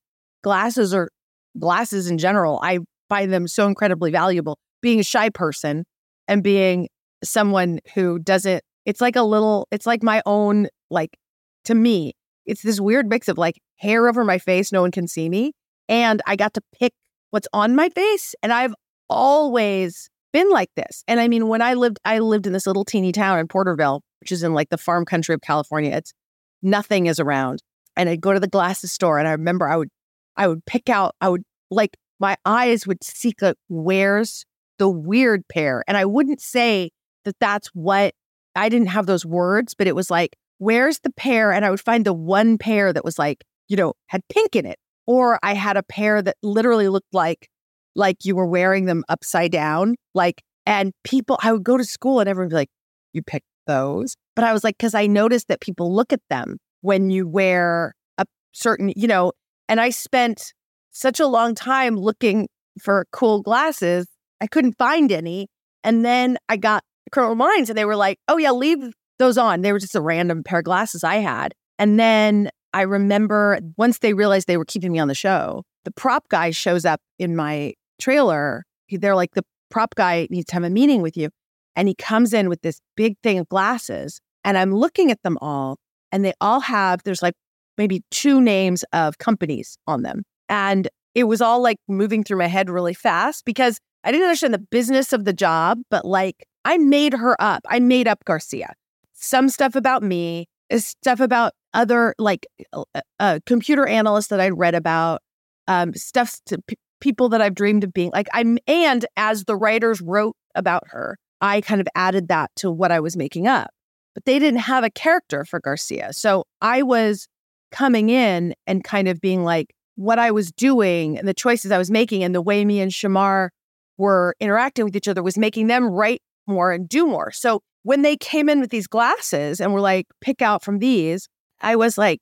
glasses 0.44 0.94
are 0.94 1.10
glasses 1.58 2.10
in 2.10 2.18
general. 2.18 2.60
I 2.64 2.80
find 3.10 3.34
them 3.34 3.48
so 3.48 3.68
incredibly 3.68 4.12
valuable. 4.12 4.58
Being 4.82 5.00
a 5.00 5.04
shy 5.04 5.30
person 5.30 5.84
and 6.28 6.44
being 6.44 6.88
someone 7.24 7.80
who 7.96 8.20
doesn't, 8.20 8.64
it's 8.86 9.02
like 9.02 9.16
a 9.16 9.24
little, 9.24 9.68
it's 9.72 9.86
like 9.86 10.04
my 10.04 10.22
own, 10.26 10.68
like 10.90 11.18
to 11.66 11.76
me, 11.76 12.14
it's 12.46 12.62
this 12.62 12.80
weird 12.80 13.08
mix 13.08 13.28
of 13.28 13.38
like 13.38 13.60
hair 13.78 14.08
over 14.08 14.24
my 14.24 14.38
face, 14.38 14.72
no 14.72 14.82
one 14.82 14.92
can 14.92 15.08
see 15.08 15.28
me. 15.28 15.52
And 15.90 16.22
I 16.28 16.36
got 16.36 16.54
to 16.54 16.62
pick 16.80 16.94
what's 17.32 17.48
on 17.52 17.76
my 17.76 17.90
face. 17.90 18.36
And 18.42 18.54
I've 18.54 18.74
always 19.10 20.10
been 20.32 20.50
like 20.50 20.70
this. 20.76 21.04
And 21.08 21.20
I 21.20 21.28
mean, 21.28 21.48
when 21.48 21.62
I 21.62 21.74
lived, 21.74 22.00
I 22.06 22.20
lived 22.20 22.48
in 22.48 22.54
this 22.54 22.68
little 22.68 22.86
teeny 22.86 23.12
town 23.12 23.40
in 23.40 23.48
Porterville, 23.48 24.02
which 24.22 24.32
is 24.32 24.44
in 24.44 24.54
like 24.54 24.70
the 24.70 24.78
farm 24.78 25.06
country 25.06 25.36
of 25.36 25.42
California. 25.42 25.92
It's 25.92 26.14
nothing 26.62 27.08
is 27.08 27.20
around. 27.20 27.62
And 27.96 28.10
I'd 28.10 28.22
go 28.22 28.34
to 28.34 28.40
the 28.40 28.48
glasses 28.48 28.92
store 28.92 29.20
and 29.20 29.28
I 29.28 29.32
remember 29.32 29.68
I 29.68 29.78
would, 29.78 29.90
I 30.38 30.48
would 30.48 30.66
pick 30.66 30.90
out, 30.90 31.16
I 31.20 31.30
would 31.30 31.44
like 31.70 31.98
my 32.20 32.36
eyes 32.46 32.86
would 32.86 33.04
seek 33.04 33.42
like, 33.42 33.56
where's 33.68 34.46
the 34.78 34.90
weird 34.90 35.48
pair? 35.48 35.84
And 35.88 35.98
I 35.98 36.06
wouldn't 36.06 36.42
say 36.42 36.92
that 37.26 37.36
that's 37.40 37.68
what 37.70 38.14
I 38.56 38.70
didn't 38.70 38.88
have 38.88 39.06
those 39.06 39.26
words, 39.26 39.74
but 39.74 39.88
it 39.88 39.96
was 39.96 40.12
like, 40.12 40.36
where's 40.58 41.00
the 41.00 41.12
pair? 41.12 41.52
And 41.52 41.64
I 41.64 41.70
would 41.70 41.80
find 41.80 42.06
the 42.06 42.14
one 42.14 42.58
pair 42.58 42.92
that 42.92 43.06
was 43.06 43.18
like, 43.18 43.46
you 43.68 43.78
know, 43.78 43.94
had 44.08 44.22
pink 44.30 44.56
in 44.56 44.66
it. 44.66 44.78
Or 45.08 45.40
I 45.42 45.54
had 45.54 45.78
a 45.78 45.84
pair 45.84 46.22
that 46.22 46.36
literally 46.44 46.88
looked 46.90 47.14
like, 47.14 47.50
like 47.96 48.25
you 48.25 48.36
were 48.36 48.46
wearing 48.46 48.86
them 48.86 49.03
upside 49.10 49.51
down. 49.51 49.96
Like, 50.13 50.41
and 50.65 50.91
people, 51.03 51.38
I 51.41 51.51
would 51.51 51.63
go 51.63 51.77
to 51.77 51.84
school 51.84 52.19
and 52.19 52.29
everyone 52.29 52.48
would 52.48 52.51
be 52.51 52.55
like, 52.55 52.69
you 53.13 53.22
picked 53.22 53.48
those. 53.67 54.15
But 54.36 54.46
I 54.46 54.53
was 54.53 54.63
like, 54.63 54.77
because 54.77 54.93
I 54.93 55.08
noticed 55.08 55.48
that 55.48 55.62
people 55.62 55.93
look 55.93 56.13
at 56.13 56.22
them 56.29 56.58
when 56.81 57.10
you 57.10 57.27
wear 57.27 57.93
a 58.17 58.25
certain, 58.53 58.93
you 58.96 59.08
know, 59.08 59.34
and 59.67 59.81
I 59.81 59.89
spent 59.89 60.53
such 60.91 61.19
a 61.19 61.27
long 61.27 61.55
time 61.55 61.96
looking 61.96 62.48
for 62.81 63.05
cool 63.12 63.41
glasses. 63.41 64.08
I 64.41 64.48
couldn't 64.48 64.77
find 64.77 65.12
any. 65.12 65.48
And 65.84 66.05
then 66.05 66.38
I 66.48 66.58
got 66.58 66.84
Criminal 67.12 67.36
Minds 67.36 67.69
and 67.69 67.77
they 67.77 67.86
were 67.86 67.96
like, 67.96 68.19
oh, 68.27 68.38
yeah, 68.38 68.51
leave 68.51 68.79
those 69.17 69.38
on. 69.38 69.62
They 69.62 69.72
were 69.72 69.79
just 69.79 69.96
a 69.96 70.01
random 70.01 70.43
pair 70.43 70.60
of 70.60 70.65
glasses 70.65 71.03
I 71.03 71.15
had. 71.15 71.53
And 71.77 72.00
then 72.00 72.50
I 72.74 72.81
remember 72.81 73.60
once 73.77 74.00
they 74.00 74.13
realized 74.13 74.48
they 74.48 74.58
were 74.58 74.65
keeping 74.65 74.91
me 74.91 75.00
on 75.00 75.08
the 75.08 75.15
show, 75.15 75.63
the 75.86 75.92
prop 75.92 76.28
guy 76.30 76.52
shows 76.52 76.86
up 76.86 77.02
in 77.18 77.36
my 77.36 77.74
trailer. 78.00 78.64
They're 78.92 79.16
like, 79.16 79.34
the 79.34 79.46
prop 79.70 79.96
guy 79.96 80.28
needs 80.30 80.48
to 80.48 80.54
have 80.56 80.64
a 80.64 80.70
meeting 80.70 81.02
with 81.02 81.16
you. 81.16 81.30
And 81.76 81.88
he 81.88 81.96
comes 81.96 82.34
in 82.34 82.50
with 82.50 82.62
this 82.62 82.80
big 82.96 83.16
thing 83.24 83.38
of 83.40 83.48
glasses. 83.50 84.20
And 84.44 84.58
I'm 84.58 84.74
looking 84.74 85.12
at 85.12 85.22
them 85.24 85.38
all, 85.42 85.78
and 86.12 86.24
they 86.24 86.34
all 86.42 86.62
have, 86.62 87.04
there's 87.04 87.22
like 87.22 87.36
maybe 87.78 88.04
two 88.10 88.42
names 88.42 88.84
of 88.94 89.18
companies 89.18 89.78
on 89.86 90.02
them. 90.02 90.24
And 90.48 90.88
it 91.16 91.26
was 91.26 91.42
all 91.42 91.62
like 91.62 91.78
moving 91.88 92.24
through 92.24 92.38
my 92.38 92.48
head 92.48 92.70
really 92.70 92.94
fast 92.94 93.46
because 93.46 93.80
I 94.04 94.12
didn't 94.12 94.26
understand 94.26 94.54
the 94.54 94.60
business 94.60 95.13
of 95.13 95.26
the 95.26 95.34
job, 95.34 95.80
but 95.89 96.06
like 96.06 96.46
I 96.65 96.78
made 96.78 97.13
her 97.13 97.36
up. 97.42 97.62
I 97.68 97.80
made 97.80 98.08
up 98.08 98.24
Garcia. 98.26 98.74
Some 99.13 99.50
stuff 99.50 99.76
about 99.76 100.04
me, 100.04 100.48
stuff 100.78 101.20
about 101.20 101.54
other 101.74 102.15
like 102.18 102.48
uh, 102.74 102.84
uh, 103.20 103.39
computer 103.46 103.86
analysts 103.86 104.28
that 104.28 104.39
I'd 104.39 104.58
read 104.58 104.76
about, 104.76 105.22
um, 105.69 105.93
stuff 105.93 106.38
to 106.47 106.62
p- 106.67 106.75
people 106.99 107.29
that 107.29 107.41
I've 107.41 107.55
dreamed 107.55 107.86
of 107.86 107.93
being. 107.93 108.12
Like 108.12 108.27
I'm, 108.34 108.58
and 108.67 109.05
as 109.15 109.45
the 109.45 109.55
writers 109.55 110.01
wrote 110.01 110.36
about 110.55 110.84
her, 110.88 111.17
I 111.39 111.62
kind 111.62 111.79
of 111.79 111.88
added 111.95 112.27
that 112.27 112.51
to 112.58 112.69
what 112.69 112.91
I 112.91 112.99
was 112.99 113.15
making 113.15 113.47
up. 113.47 113.69
But 114.13 114.25
they 114.25 114.39
didn't 114.39 114.60
have 114.60 114.84
a 114.84 114.89
character 114.89 115.45
for 115.45 115.62
Garcia, 115.62 116.12
so 116.12 116.43
I 116.62 116.82
was 116.82 117.29
coming 117.71 118.10
in 118.10 118.53
and 118.67 118.84
kind 118.84 119.08
of 119.08 119.21
being 119.21 119.45
like, 119.45 119.73
what 119.95 120.17
I 120.17 120.32
was 120.32 120.51
doing 120.51 121.17
and 121.17 121.27
the 121.27 121.34
choices 121.34 121.71
I 121.71 121.77
was 121.77 121.91
making 121.91 122.23
and 122.23 122.34
the 122.34 122.41
way 122.41 122.63
me 122.63 122.79
and 122.79 122.89
Shemar 122.89 123.49
were 123.97 124.34
interacting 124.39 124.86
with 124.86 124.95
each 124.95 125.10
other 125.10 125.21
was 125.21 125.38
making 125.38 125.67
them 125.67 125.89
write 125.89 126.21
more 126.47 126.71
and 126.71 126.88
do 126.88 127.05
more. 127.05 127.32
So 127.32 127.62
when 127.84 128.01
they 128.01 128.15
came 128.15 128.47
in 128.47 128.62
with 128.62 128.69
these 128.69 128.88
glasses 128.88 129.60
and 129.60 129.73
were 129.73 129.82
like, 129.82 130.08
pick 130.21 130.41
out 130.41 130.63
from 130.63 130.79
these, 130.79 131.27
I 131.62 131.75
was 131.75 131.97
like, 131.97 132.19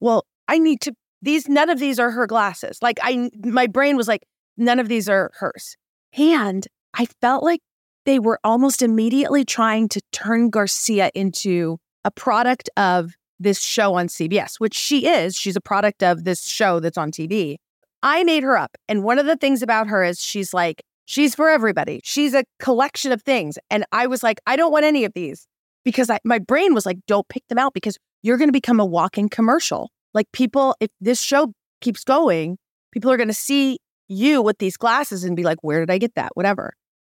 well, 0.00 0.24
I 0.48 0.58
need 0.58 0.80
to, 0.80 0.94
these, 1.22 1.48
none 1.48 1.70
of 1.70 1.78
these 1.78 1.98
are 1.98 2.10
her 2.10 2.26
glasses. 2.26 2.78
Like 2.82 2.98
I, 3.02 3.30
my 3.44 3.66
brain 3.66 3.96
was 3.96 4.08
like, 4.08 4.26
none 4.56 4.78
of 4.78 4.88
these 4.88 5.08
are 5.08 5.30
hers. 5.38 5.76
And 6.16 6.66
I 6.94 7.06
felt 7.20 7.42
like 7.42 7.60
they 8.06 8.18
were 8.18 8.40
almost 8.42 8.82
immediately 8.82 9.44
trying 9.44 9.88
to 9.90 10.00
turn 10.12 10.50
Garcia 10.50 11.10
into 11.14 11.78
a 12.04 12.10
product 12.10 12.70
of 12.76 13.14
this 13.38 13.60
show 13.60 13.94
on 13.94 14.08
CBS, 14.08 14.58
which 14.58 14.74
she 14.74 15.06
is. 15.06 15.36
She's 15.36 15.56
a 15.56 15.60
product 15.60 16.02
of 16.02 16.24
this 16.24 16.46
show 16.46 16.80
that's 16.80 16.98
on 16.98 17.10
TV. 17.10 17.56
I 18.02 18.24
made 18.24 18.42
her 18.42 18.56
up. 18.56 18.76
And 18.88 19.04
one 19.04 19.18
of 19.18 19.26
the 19.26 19.36
things 19.36 19.62
about 19.62 19.88
her 19.88 20.04
is 20.04 20.22
she's 20.22 20.54
like, 20.54 20.82
she's 21.04 21.34
for 21.34 21.48
everybody. 21.48 22.00
She's 22.04 22.34
a 22.34 22.44
collection 22.58 23.12
of 23.12 23.22
things. 23.22 23.58
And 23.70 23.84
I 23.92 24.06
was 24.06 24.22
like, 24.22 24.40
I 24.46 24.56
don't 24.56 24.72
want 24.72 24.84
any 24.84 25.04
of 25.04 25.12
these 25.14 25.46
because 25.84 26.10
I, 26.10 26.18
my 26.24 26.38
brain 26.38 26.74
was 26.74 26.86
like, 26.86 26.98
don't 27.06 27.28
pick 27.28 27.46
them 27.48 27.58
out 27.58 27.74
because 27.74 27.98
you're 28.22 28.38
going 28.38 28.48
to 28.48 28.52
become 28.52 28.80
a 28.80 28.86
walking 28.86 29.28
commercial. 29.28 29.90
Like 30.14 30.26
people, 30.32 30.76
if 30.80 30.90
this 31.00 31.20
show 31.20 31.52
keeps 31.80 32.04
going, 32.04 32.58
people 32.92 33.10
are 33.10 33.16
going 33.16 33.28
to 33.28 33.34
see 33.34 33.78
you 34.08 34.42
with 34.42 34.58
these 34.58 34.76
glasses 34.76 35.24
and 35.24 35.36
be 35.36 35.42
like, 35.42 35.58
where 35.62 35.80
did 35.80 35.90
I 35.90 35.98
get 35.98 36.14
that? 36.14 36.30
Whatever. 36.34 36.72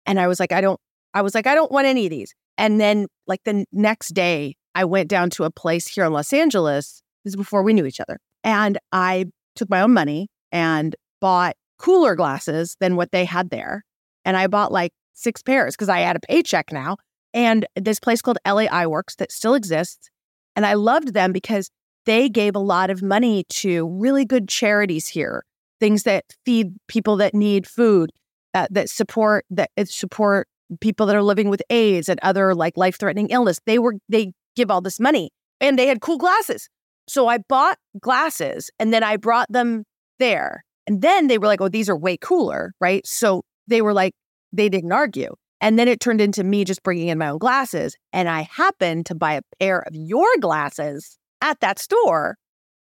And 0.07 0.21
I 0.21 0.29
was 0.29 0.39
like, 0.39 0.53
I 0.53 0.61
don't, 0.61 0.79
I 1.15 1.23
was 1.23 1.35
like, 1.35 1.47
I 1.47 1.55
don't 1.55 1.73
want 1.73 1.87
any 1.87 2.07
of 2.07 2.11
these. 2.11 2.35
And 2.59 2.81
then 2.81 3.07
like 3.27 3.41
the 3.45 3.65
next 3.73 4.11
day, 4.11 4.57
I 4.75 4.85
went 4.85 5.09
down 5.09 5.31
to 5.31 5.45
a 5.45 5.51
place 5.51 5.87
here 5.87 6.05
in 6.05 6.13
Los 6.13 6.33
Angeles. 6.33 7.03
This 7.25 7.33
is 7.33 7.37
before 7.37 7.63
we 7.63 7.73
knew 7.73 7.87
each 7.87 8.01
other. 8.01 8.19
And 8.45 8.79
I 8.93 9.27
took 9.55 9.71
my 9.71 9.81
own 9.81 9.93
money 9.93 10.29
and 10.51 10.95
bought 11.21 11.55
cooler 11.79 12.15
glasses 12.15 12.77
than 12.81 12.97
what 12.97 13.13
they 13.13 13.25
had 13.25 13.51
there. 13.51 13.85
And 14.25 14.37
I 14.37 14.47
bought 14.47 14.73
like 14.73 14.93
six 15.15 15.43
pairs 15.43 15.75
because 15.75 15.89
I 15.89 16.01
had 16.01 16.17
a 16.17 16.21
paycheck 16.21 16.73
now. 16.73 16.97
And 17.35 17.67
this 17.77 17.99
place 17.99 18.23
called 18.23 18.39
LA 18.47 18.67
Eye 18.71 18.87
Works 18.87 19.17
that 19.17 19.33
still 19.33 19.55
exists. 19.55 20.11
And 20.55 20.67
I 20.67 20.75
loved 20.75 21.15
them 21.15 21.33
because 21.33 21.71
they 22.07 22.29
gave 22.29 22.55
a 22.55 22.61
lot 22.61 22.91
of 22.91 23.03
money 23.03 23.45
to 23.49 23.89
really 23.89 24.25
good 24.25 24.49
charities 24.49 25.09
here, 25.09 25.45
things 25.81 26.03
that 26.05 26.25
feed 26.45 26.75
people 26.89 27.17
that 27.17 27.35
need 27.35 27.67
food, 27.67 28.11
uh, 28.55 28.67
that 28.71 28.91
support 28.91 29.45
that 29.51 29.71
support 29.85 30.49
people 30.81 31.07
that 31.07 31.17
are 31.17 31.23
living 31.23 31.49
with 31.49 31.63
AIDS 31.71 32.09
and 32.09 32.19
other 32.23 32.55
like 32.55 32.77
life 32.77 32.99
threatening 32.99 33.29
illness. 33.29 33.59
They 33.67 33.79
were 33.79 33.95
they 34.09 34.33
give 34.57 34.71
all 34.71 34.81
this 34.81 35.01
money. 35.01 35.31
And 35.61 35.79
they 35.79 35.87
had 35.87 36.01
cool 36.01 36.19
glasses. 36.19 36.69
So 37.09 37.29
I 37.29 37.39
bought 37.39 37.79
glasses 38.01 38.71
and 38.79 38.93
then 38.93 39.03
I 39.03 39.17
brought 39.17 39.51
them 39.51 39.85
there. 40.19 40.65
And 40.87 41.03
then 41.03 41.29
they 41.29 41.39
were 41.39 41.47
like, 41.47 41.61
oh, 41.61 41.69
these 41.69 41.89
are 41.89 41.97
way 41.97 42.17
cooler. 42.17 42.73
Right. 42.81 43.07
So 43.07 43.43
they 43.69 43.83
were 43.83 43.93
like, 43.93 44.15
they 44.53 44.69
didn't 44.69 44.93
argue. 44.93 45.35
And 45.61 45.79
then 45.79 45.87
it 45.87 46.01
turned 46.01 46.21
into 46.21 46.43
me 46.43 46.65
just 46.65 46.83
bringing 46.83 47.09
in 47.09 47.19
my 47.19 47.29
own 47.29 47.39
glasses. 47.39 47.97
And 48.13 48.29
I 48.29 48.43
happened 48.43 49.07
to 49.07 49.15
buy 49.15 49.35
a 49.35 49.43
pair 49.61 49.81
of 49.81 49.95
your 49.95 50.29
glasses 50.41 51.17
at 51.43 51.61
that 51.61 51.79
store. 51.79 52.37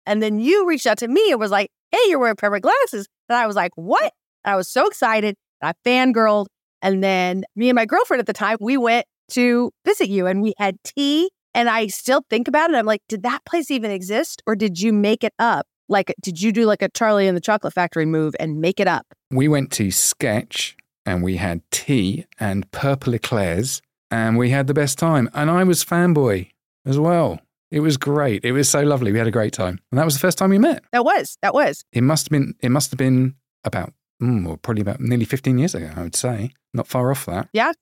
And 0.07 0.23
then 0.23 0.41
you 0.41 0.67
reached 0.67 0.87
out 0.87 0.99
to 0.99 1.09
me 1.09 1.31
and 1.31 1.39
was 1.39 1.51
like, 1.51 1.71
hey, 1.91 1.99
you're 2.09 2.19
wearing 2.19 2.37
of 2.41 2.63
glasses. 2.63 3.07
And 3.29 3.37
I 3.37 3.47
was 3.47 3.57
like, 3.57 3.73
what? 3.75 4.13
And 4.45 4.55
I 4.55 4.57
was 4.57 4.69
so 4.69 4.87
excited. 4.87 5.37
I 5.63 5.75
fangirled. 5.85 6.47
And 6.81 7.05
then 7.05 7.45
me 7.55 7.69
and 7.69 7.77
my 7.77 7.85
girlfriend 7.85 8.21
at 8.21 8.27
the 8.27 8.33
time, 8.33 8.57
we 8.61 8.77
went 8.77 9.07
to 9.33 9.71
visit 9.85 10.09
you 10.09 10.27
and 10.27 10.43
we 10.43 10.55
had 10.59 10.77
tea 10.85 11.31
and 11.55 11.69
I 11.69 11.87
still 11.89 12.23
think 12.31 12.49
about 12.49 12.71
it. 12.71 12.77
I'm 12.77 12.87
like, 12.87 13.03
did 13.09 13.23
that 13.25 13.45
place 13.45 13.71
even 13.71 13.91
exist 13.91 14.43
or 14.47 14.57
did 14.57 14.81
you 14.81 14.93
make 14.93 15.23
it 15.23 15.35
up? 15.39 15.67
Like, 15.89 16.15
did 16.23 16.41
you 16.41 16.53
do 16.53 16.65
like 16.65 16.83
a 16.83 16.89
Charlie 16.89 17.29
and 17.29 17.37
the 17.37 17.41
Chocolate 17.41 17.75
Factory 17.75 18.07
move 18.07 18.35
and 18.41 18.61
make 18.61 18.81
it 18.81 18.89
up? 18.89 19.07
We 19.31 19.49
went 19.49 19.71
to 19.73 19.91
Sketch 19.91 20.77
and 21.05 21.23
we 21.23 21.37
had 21.37 21.61
tea 21.71 22.27
and 22.41 22.71
purple 22.73 23.15
eclairs 23.15 23.83
and 24.11 24.37
we 24.39 24.51
had 24.51 24.67
the 24.67 24.75
best 24.75 24.99
time. 24.99 25.29
And 25.35 25.51
I 25.51 25.65
was 25.65 25.85
fanboy 25.85 26.49
as 26.87 26.99
well. 26.99 27.41
It 27.73 27.81
was 27.81 27.97
great. 27.97 28.45
It 28.45 28.53
was 28.53 28.69
so 28.69 28.83
lovely. 28.83 29.13
We 29.13 29.19
had 29.19 29.27
a 29.27 29.33
great 29.33 29.55
time. 29.55 29.81
And 29.91 29.99
that 29.99 30.05
was 30.05 30.15
the 30.15 30.21
first 30.21 30.37
time 30.37 30.51
we 30.51 30.59
met. 30.59 30.85
That 30.93 31.05
was. 31.05 31.39
That 31.41 31.55
was. 31.55 31.85
It 31.93 32.03
must 32.03 32.27
have 32.27 32.31
been 32.31 32.55
it 32.61 32.69
must 32.69 32.91
have 32.91 32.99
been 32.99 33.35
about 33.65 33.95
mm, 34.23 34.45
well, 34.47 34.59
probably 34.59 34.83
about 34.83 35.01
nearly 35.01 35.25
15 35.25 35.59
years 35.59 35.75
ago, 35.75 35.91
I 35.97 36.03
would 36.03 36.15
say. 36.15 36.53
Not 36.75 36.87
far 36.87 37.11
off 37.11 37.25
that. 37.27 37.49
Yeah. 37.55 37.73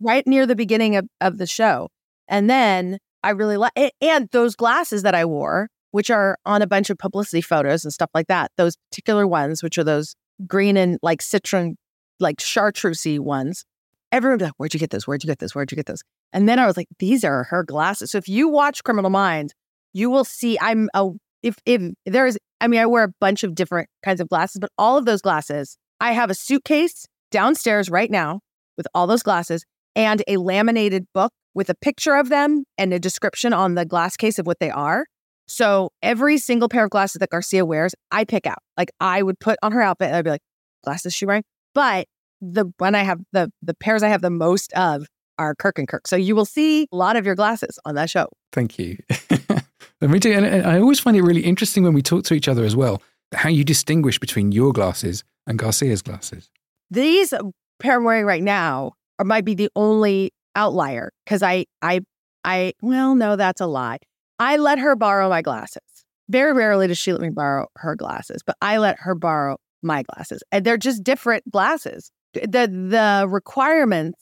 Right 0.00 0.26
near 0.26 0.46
the 0.46 0.54
beginning 0.54 0.96
of, 0.96 1.08
of 1.20 1.38
the 1.38 1.46
show. 1.46 1.88
And 2.28 2.48
then 2.48 2.98
I 3.22 3.30
really 3.30 3.56
like 3.56 3.72
it. 3.74 3.94
And 4.02 4.28
those 4.32 4.54
glasses 4.54 5.02
that 5.02 5.14
I 5.14 5.24
wore, 5.24 5.70
which 5.92 6.10
are 6.10 6.36
on 6.44 6.60
a 6.60 6.66
bunch 6.66 6.90
of 6.90 6.98
publicity 6.98 7.40
photos 7.40 7.84
and 7.84 7.92
stuff 7.92 8.10
like 8.14 8.26
that. 8.28 8.52
Those 8.58 8.76
particular 8.90 9.26
ones, 9.26 9.62
which 9.62 9.78
are 9.78 9.84
those 9.84 10.14
green 10.46 10.76
and 10.76 10.98
like 11.02 11.22
citron, 11.22 11.76
like 12.20 12.36
chartreusey 12.36 13.18
ones. 13.18 13.64
Everyone 14.10 14.38
be 14.38 14.44
like, 14.44 14.54
"Where'd 14.56 14.74
you 14.74 14.80
get 14.80 14.90
those? 14.90 15.06
Where'd 15.06 15.22
you 15.22 15.28
get 15.28 15.38
those? 15.38 15.54
Where'd 15.54 15.70
you 15.70 15.76
get 15.76 15.86
those?" 15.86 16.02
And 16.32 16.48
then 16.48 16.58
I 16.58 16.66
was 16.66 16.76
like, 16.76 16.88
"These 16.98 17.24
are 17.24 17.44
her 17.44 17.62
glasses." 17.62 18.10
So 18.10 18.18
if 18.18 18.28
you 18.28 18.48
watch 18.48 18.82
Criminal 18.84 19.10
Minds, 19.10 19.54
you 19.92 20.10
will 20.10 20.24
see 20.24 20.58
I'm 20.60 20.88
a 20.94 21.10
if 21.42 21.56
if 21.66 21.92
there's 22.06 22.36
I 22.60 22.68
mean 22.68 22.80
I 22.80 22.86
wear 22.86 23.04
a 23.04 23.12
bunch 23.20 23.44
of 23.44 23.54
different 23.54 23.88
kinds 24.04 24.20
of 24.20 24.28
glasses, 24.28 24.58
but 24.60 24.70
all 24.78 24.96
of 24.96 25.04
those 25.04 25.22
glasses, 25.22 25.76
I 26.00 26.12
have 26.12 26.30
a 26.30 26.34
suitcase 26.34 27.06
downstairs 27.30 27.90
right 27.90 28.10
now 28.10 28.40
with 28.76 28.86
all 28.94 29.06
those 29.06 29.22
glasses 29.22 29.64
and 29.94 30.22
a 30.28 30.36
laminated 30.36 31.06
book 31.12 31.32
with 31.54 31.68
a 31.68 31.74
picture 31.74 32.14
of 32.14 32.28
them 32.28 32.64
and 32.78 32.92
a 32.94 32.98
description 32.98 33.52
on 33.52 33.74
the 33.74 33.84
glass 33.84 34.16
case 34.16 34.38
of 34.38 34.46
what 34.46 34.60
they 34.60 34.70
are. 34.70 35.04
So 35.48 35.90
every 36.02 36.38
single 36.38 36.68
pair 36.68 36.84
of 36.84 36.90
glasses 36.90 37.18
that 37.20 37.30
Garcia 37.30 37.64
wears, 37.64 37.94
I 38.10 38.24
pick 38.24 38.46
out. 38.46 38.58
Like 38.76 38.90
I 39.00 39.22
would 39.22 39.40
put 39.40 39.58
on 39.62 39.72
her 39.72 39.82
outfit 39.82 40.08
and 40.08 40.16
I'd 40.16 40.24
be 40.24 40.30
like, 40.30 40.42
glasses 40.84 41.14
she 41.14 41.26
wearing? 41.26 41.42
But 41.74 42.06
the 42.40 42.66
when 42.78 42.94
I 42.94 43.02
have 43.02 43.20
the 43.32 43.50
the 43.62 43.74
pairs 43.74 44.02
I 44.02 44.08
have 44.08 44.22
the 44.22 44.30
most 44.30 44.72
of 44.74 45.06
are 45.38 45.54
Kirk 45.54 45.78
and 45.78 45.88
Kirk. 45.88 46.06
So 46.06 46.16
you 46.16 46.34
will 46.34 46.44
see 46.44 46.88
a 46.92 46.96
lot 46.96 47.16
of 47.16 47.24
your 47.24 47.34
glasses 47.34 47.78
on 47.84 47.94
that 47.94 48.10
show. 48.10 48.28
Thank 48.52 48.78
you. 48.78 48.98
and 50.00 50.10
we 50.12 50.18
do, 50.18 50.32
and 50.32 50.66
I 50.66 50.80
always 50.80 50.98
find 50.98 51.16
it 51.16 51.22
really 51.22 51.42
interesting 51.42 51.84
when 51.84 51.94
we 51.94 52.02
talk 52.02 52.24
to 52.24 52.34
each 52.34 52.48
other 52.48 52.64
as 52.64 52.74
well, 52.74 53.02
how 53.32 53.48
you 53.48 53.64
distinguish 53.64 54.18
between 54.18 54.52
your 54.52 54.72
glasses 54.72 55.22
and 55.46 55.58
Garcia's 55.58 56.02
glasses. 56.02 56.50
These 56.90 57.32
pair 57.78 57.96
I'm 57.96 58.04
wearing 58.04 58.24
right 58.24 58.42
now 58.42 58.92
are, 59.18 59.24
might 59.24 59.44
be 59.44 59.54
the 59.54 59.70
only 59.76 60.32
outlier 60.56 61.12
because 61.24 61.42
I 61.42 61.66
I 61.82 62.00
I 62.44 62.72
well 62.82 63.14
no 63.14 63.36
that's 63.36 63.60
a 63.60 63.66
lie. 63.66 63.98
I 64.38 64.56
let 64.56 64.78
her 64.78 64.96
borrow 64.96 65.28
my 65.28 65.42
glasses. 65.42 65.82
Very 66.28 66.52
rarely 66.52 66.86
does 66.86 66.98
she 66.98 67.12
let 67.12 67.20
me 67.20 67.30
borrow 67.30 67.68
her 67.76 67.96
glasses, 67.96 68.42
but 68.44 68.56
I 68.60 68.78
let 68.78 68.98
her 69.00 69.14
borrow 69.14 69.56
my 69.82 70.02
glasses. 70.02 70.42
And 70.52 70.64
they're 70.64 70.76
just 70.76 71.02
different 71.02 71.50
glasses. 71.50 72.10
The 72.42 72.68
the 72.68 73.26
requirements 73.28 74.18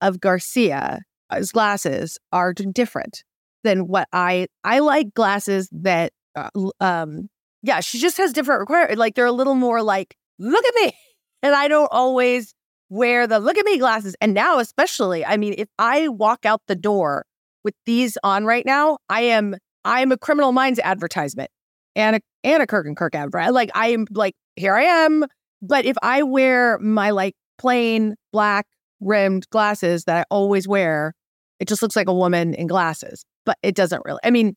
of 0.00 0.20
Garcia's 0.20 1.52
glasses 1.52 2.18
are 2.32 2.52
different 2.52 3.24
than 3.64 3.86
what 3.86 4.08
I 4.12 4.48
I 4.64 4.80
like 4.80 5.14
glasses 5.14 5.68
that 5.72 6.12
uh, 6.36 6.50
um 6.80 7.28
yeah, 7.62 7.80
she 7.80 7.98
just 7.98 8.16
has 8.16 8.32
different 8.32 8.60
requirements. 8.60 8.98
Like 8.98 9.14
they're 9.14 9.26
a 9.26 9.32
little 9.32 9.54
more 9.54 9.82
like 9.82 10.16
look 10.38 10.64
at 10.64 10.74
me. 10.74 10.92
And 11.42 11.54
I 11.54 11.68
don't 11.68 11.88
always 11.90 12.52
wear 12.90 13.26
the 13.26 13.38
look 13.38 13.56
at 13.56 13.64
me 13.64 13.78
glasses. 13.78 14.14
And 14.20 14.34
now 14.34 14.58
especially, 14.58 15.24
I 15.24 15.38
mean, 15.38 15.54
if 15.56 15.68
I 15.78 16.08
walk 16.08 16.44
out 16.44 16.60
the 16.66 16.76
door 16.76 17.24
with 17.64 17.72
these 17.86 18.18
on 18.22 18.44
right 18.44 18.66
now, 18.66 18.98
I 19.08 19.22
am 19.22 19.56
I 19.82 20.02
am 20.02 20.12
a 20.12 20.18
Criminal 20.18 20.52
Minds 20.52 20.78
advertisement 20.80 21.50
and 21.96 22.16
a 22.16 22.20
and 22.44 22.62
a 22.62 22.66
Kirk 22.66 22.86
and 22.86 22.94
Kirk 22.94 23.14
advertisement. 23.14 23.54
Like 23.54 23.70
I 23.74 23.88
am 23.88 24.04
like 24.10 24.34
here 24.56 24.74
I 24.74 24.82
am. 24.82 25.24
But 25.62 25.84
if 25.84 25.96
I 26.02 26.22
wear 26.22 26.78
my 26.78 27.10
like 27.10 27.34
plain 27.60 28.14
black 28.32 28.66
rimmed 29.00 29.48
glasses 29.50 30.04
that 30.04 30.16
I 30.16 30.24
always 30.30 30.66
wear, 30.66 31.12
it 31.58 31.68
just 31.68 31.82
looks 31.82 31.94
like 31.94 32.08
a 32.08 32.14
woman 32.14 32.54
in 32.54 32.66
glasses. 32.66 33.24
But 33.44 33.58
it 33.62 33.74
doesn't 33.74 34.02
really. 34.04 34.20
I 34.24 34.30
mean, 34.30 34.56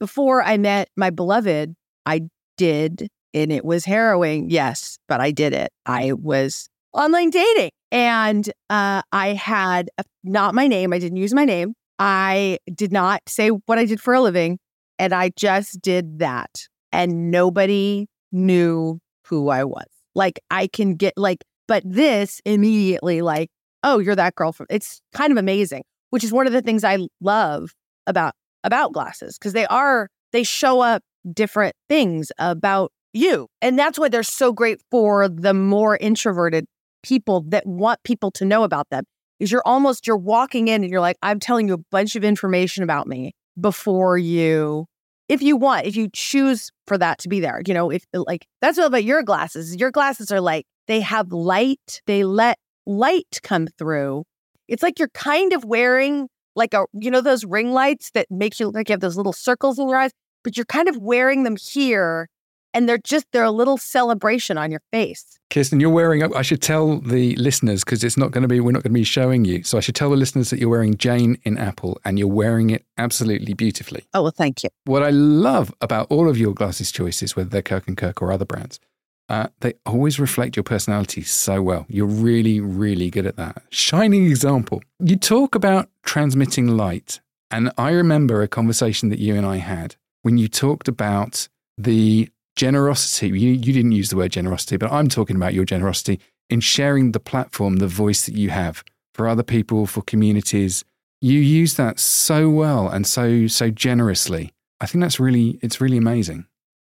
before 0.00 0.42
I 0.42 0.56
met 0.56 0.88
my 0.96 1.10
beloved, 1.10 1.74
I 2.06 2.22
did, 2.56 3.08
and 3.32 3.52
it 3.52 3.64
was 3.64 3.84
harrowing. 3.84 4.50
Yes, 4.50 4.98
but 5.08 5.20
I 5.20 5.30
did 5.30 5.52
it. 5.52 5.72
I 5.86 6.12
was 6.12 6.68
online 6.92 7.30
dating, 7.30 7.70
and 7.92 8.48
uh, 8.68 9.02
I 9.12 9.28
had 9.28 9.90
a, 9.98 10.04
not 10.24 10.54
my 10.54 10.66
name. 10.66 10.92
I 10.92 10.98
didn't 10.98 11.18
use 11.18 11.34
my 11.34 11.44
name. 11.44 11.74
I 11.98 12.58
did 12.74 12.92
not 12.92 13.22
say 13.28 13.48
what 13.48 13.78
I 13.78 13.84
did 13.84 14.00
for 14.00 14.14
a 14.14 14.20
living, 14.20 14.58
and 14.98 15.12
I 15.12 15.30
just 15.36 15.80
did 15.80 16.18
that. 16.18 16.66
And 16.92 17.30
nobody 17.30 18.06
knew 18.32 19.00
who 19.26 19.48
I 19.48 19.64
was. 19.64 19.86
Like, 20.14 20.40
I 20.50 20.68
can 20.68 20.94
get, 20.94 21.14
like, 21.16 21.44
but 21.66 21.82
this 21.86 22.40
immediately, 22.44 23.22
like, 23.22 23.50
oh, 23.82 23.98
you're 23.98 24.16
that 24.16 24.34
girl 24.34 24.52
from, 24.52 24.66
it's 24.70 25.00
kind 25.12 25.30
of 25.30 25.38
amazing, 25.38 25.82
which 26.10 26.24
is 26.24 26.32
one 26.32 26.46
of 26.46 26.52
the 26.52 26.62
things 26.62 26.84
I 26.84 26.98
love 27.20 27.74
about, 28.06 28.34
about 28.62 28.92
glasses, 28.92 29.38
because 29.38 29.52
they 29.52 29.66
are, 29.66 30.08
they 30.32 30.42
show 30.42 30.80
up 30.80 31.02
different 31.32 31.74
things 31.88 32.30
about 32.38 32.92
you. 33.12 33.48
And 33.62 33.78
that's 33.78 33.98
why 33.98 34.08
they're 34.08 34.22
so 34.22 34.52
great 34.52 34.80
for 34.90 35.28
the 35.28 35.54
more 35.54 35.96
introverted 35.96 36.66
people 37.04 37.42
that 37.48 37.66
want 37.66 38.02
people 38.02 38.30
to 38.32 38.44
know 38.44 38.64
about 38.64 38.88
them 38.90 39.04
is 39.38 39.52
you're 39.52 39.62
almost 39.66 40.06
you're 40.06 40.16
walking 40.16 40.68
in 40.68 40.82
and 40.82 40.90
you're 40.90 41.00
like 41.00 41.18
i'm 41.22 41.38
telling 41.38 41.68
you 41.68 41.74
a 41.74 41.78
bunch 41.90 42.16
of 42.16 42.24
information 42.24 42.82
about 42.82 43.06
me 43.06 43.32
before 43.60 44.16
you 44.16 44.86
if 45.28 45.42
you 45.42 45.56
want 45.56 45.86
if 45.86 45.96
you 45.96 46.08
choose 46.12 46.70
for 46.86 46.96
that 46.96 47.18
to 47.18 47.28
be 47.28 47.40
there 47.40 47.60
you 47.66 47.74
know 47.74 47.90
if 47.90 48.04
like 48.14 48.46
that's 48.62 48.78
what 48.78 48.86
about 48.86 49.04
your 49.04 49.22
glasses 49.22 49.76
your 49.76 49.90
glasses 49.90 50.32
are 50.32 50.40
like 50.40 50.64
they 50.86 51.00
have 51.00 51.32
light 51.32 52.02
they 52.06 52.24
let 52.24 52.58
light 52.86 53.40
come 53.42 53.66
through 53.78 54.24
it's 54.68 54.82
like 54.82 54.98
you're 54.98 55.08
kind 55.08 55.52
of 55.52 55.64
wearing 55.64 56.28
like 56.56 56.74
a 56.74 56.84
you 56.92 57.10
know 57.10 57.20
those 57.20 57.44
ring 57.44 57.72
lights 57.72 58.10
that 58.12 58.26
make 58.30 58.58
you 58.58 58.66
look 58.66 58.74
like 58.74 58.88
you 58.88 58.92
have 58.92 59.00
those 59.00 59.16
little 59.16 59.32
circles 59.32 59.78
in 59.78 59.88
your 59.88 59.98
eyes 59.98 60.12
but 60.42 60.56
you're 60.56 60.66
kind 60.66 60.88
of 60.88 60.96
wearing 60.98 61.42
them 61.42 61.56
here 61.56 62.28
and 62.74 62.88
they're 62.88 62.98
just 62.98 63.26
they're 63.32 63.44
a 63.44 63.50
little 63.50 63.78
celebration 63.78 64.58
on 64.58 64.70
your 64.70 64.82
face. 64.90 65.38
Kirsten, 65.48 65.78
you're 65.78 65.90
wearing. 65.90 66.34
I 66.34 66.42
should 66.42 66.60
tell 66.60 66.98
the 66.98 67.36
listeners 67.36 67.84
because 67.84 68.02
it's 68.02 68.16
not 68.16 68.32
going 68.32 68.42
to 68.42 68.48
be. 68.48 68.58
We're 68.58 68.72
not 68.72 68.82
going 68.82 68.92
to 68.92 69.00
be 69.00 69.04
showing 69.04 69.44
you. 69.44 69.62
So 69.62 69.78
I 69.78 69.80
should 69.80 69.94
tell 69.94 70.10
the 70.10 70.16
listeners 70.16 70.50
that 70.50 70.58
you're 70.58 70.68
wearing 70.68 70.96
Jane 70.96 71.38
in 71.44 71.56
Apple, 71.56 71.98
and 72.04 72.18
you're 72.18 72.28
wearing 72.28 72.70
it 72.70 72.84
absolutely 72.98 73.54
beautifully. 73.54 74.04
Oh 74.12 74.22
well, 74.22 74.32
thank 74.32 74.64
you. 74.64 74.70
What 74.84 75.04
I 75.04 75.10
love 75.10 75.72
about 75.80 76.08
all 76.10 76.28
of 76.28 76.36
your 76.36 76.52
glasses 76.52 76.90
choices, 76.90 77.36
whether 77.36 77.48
they're 77.48 77.62
Kirk 77.62 77.86
and 77.86 77.96
Kirk 77.96 78.20
or 78.20 78.32
other 78.32 78.44
brands, 78.44 78.80
uh, 79.28 79.48
they 79.60 79.74
always 79.86 80.20
reflect 80.20 80.56
your 80.56 80.64
personality 80.64 81.22
so 81.22 81.62
well. 81.62 81.86
You're 81.88 82.06
really, 82.06 82.60
really 82.60 83.10
good 83.10 83.26
at 83.26 83.36
that. 83.36 83.62
Shining 83.70 84.26
example. 84.26 84.82
You 85.00 85.16
talk 85.16 85.54
about 85.54 85.88
transmitting 86.02 86.76
light, 86.76 87.20
and 87.50 87.72
I 87.78 87.90
remember 87.90 88.42
a 88.42 88.48
conversation 88.48 89.08
that 89.08 89.18
you 89.18 89.34
and 89.34 89.46
I 89.46 89.56
had 89.56 89.96
when 90.22 90.38
you 90.38 90.48
talked 90.48 90.88
about 90.88 91.48
the 91.78 92.28
generosity. 92.56 93.28
You, 93.28 93.50
you 93.50 93.72
didn't 93.72 93.92
use 93.92 94.10
the 94.10 94.16
word 94.16 94.32
generosity, 94.32 94.76
but 94.76 94.92
I'm 94.92 95.08
talking 95.08 95.36
about 95.36 95.54
your 95.54 95.64
generosity 95.64 96.20
in 96.50 96.60
sharing 96.60 97.12
the 97.12 97.20
platform, 97.20 97.76
the 97.76 97.88
voice 97.88 98.26
that 98.26 98.34
you 98.34 98.50
have 98.50 98.84
for 99.14 99.28
other 99.28 99.42
people, 99.42 99.86
for 99.86 100.02
communities. 100.02 100.84
You 101.20 101.38
use 101.38 101.74
that 101.74 101.98
so 101.98 102.50
well 102.50 102.88
and 102.88 103.06
so 103.06 103.46
so 103.46 103.70
generously. 103.70 104.52
I 104.80 104.86
think 104.86 105.02
that's 105.02 105.18
really 105.18 105.58
it's 105.62 105.80
really 105.80 105.96
amazing. 105.96 106.46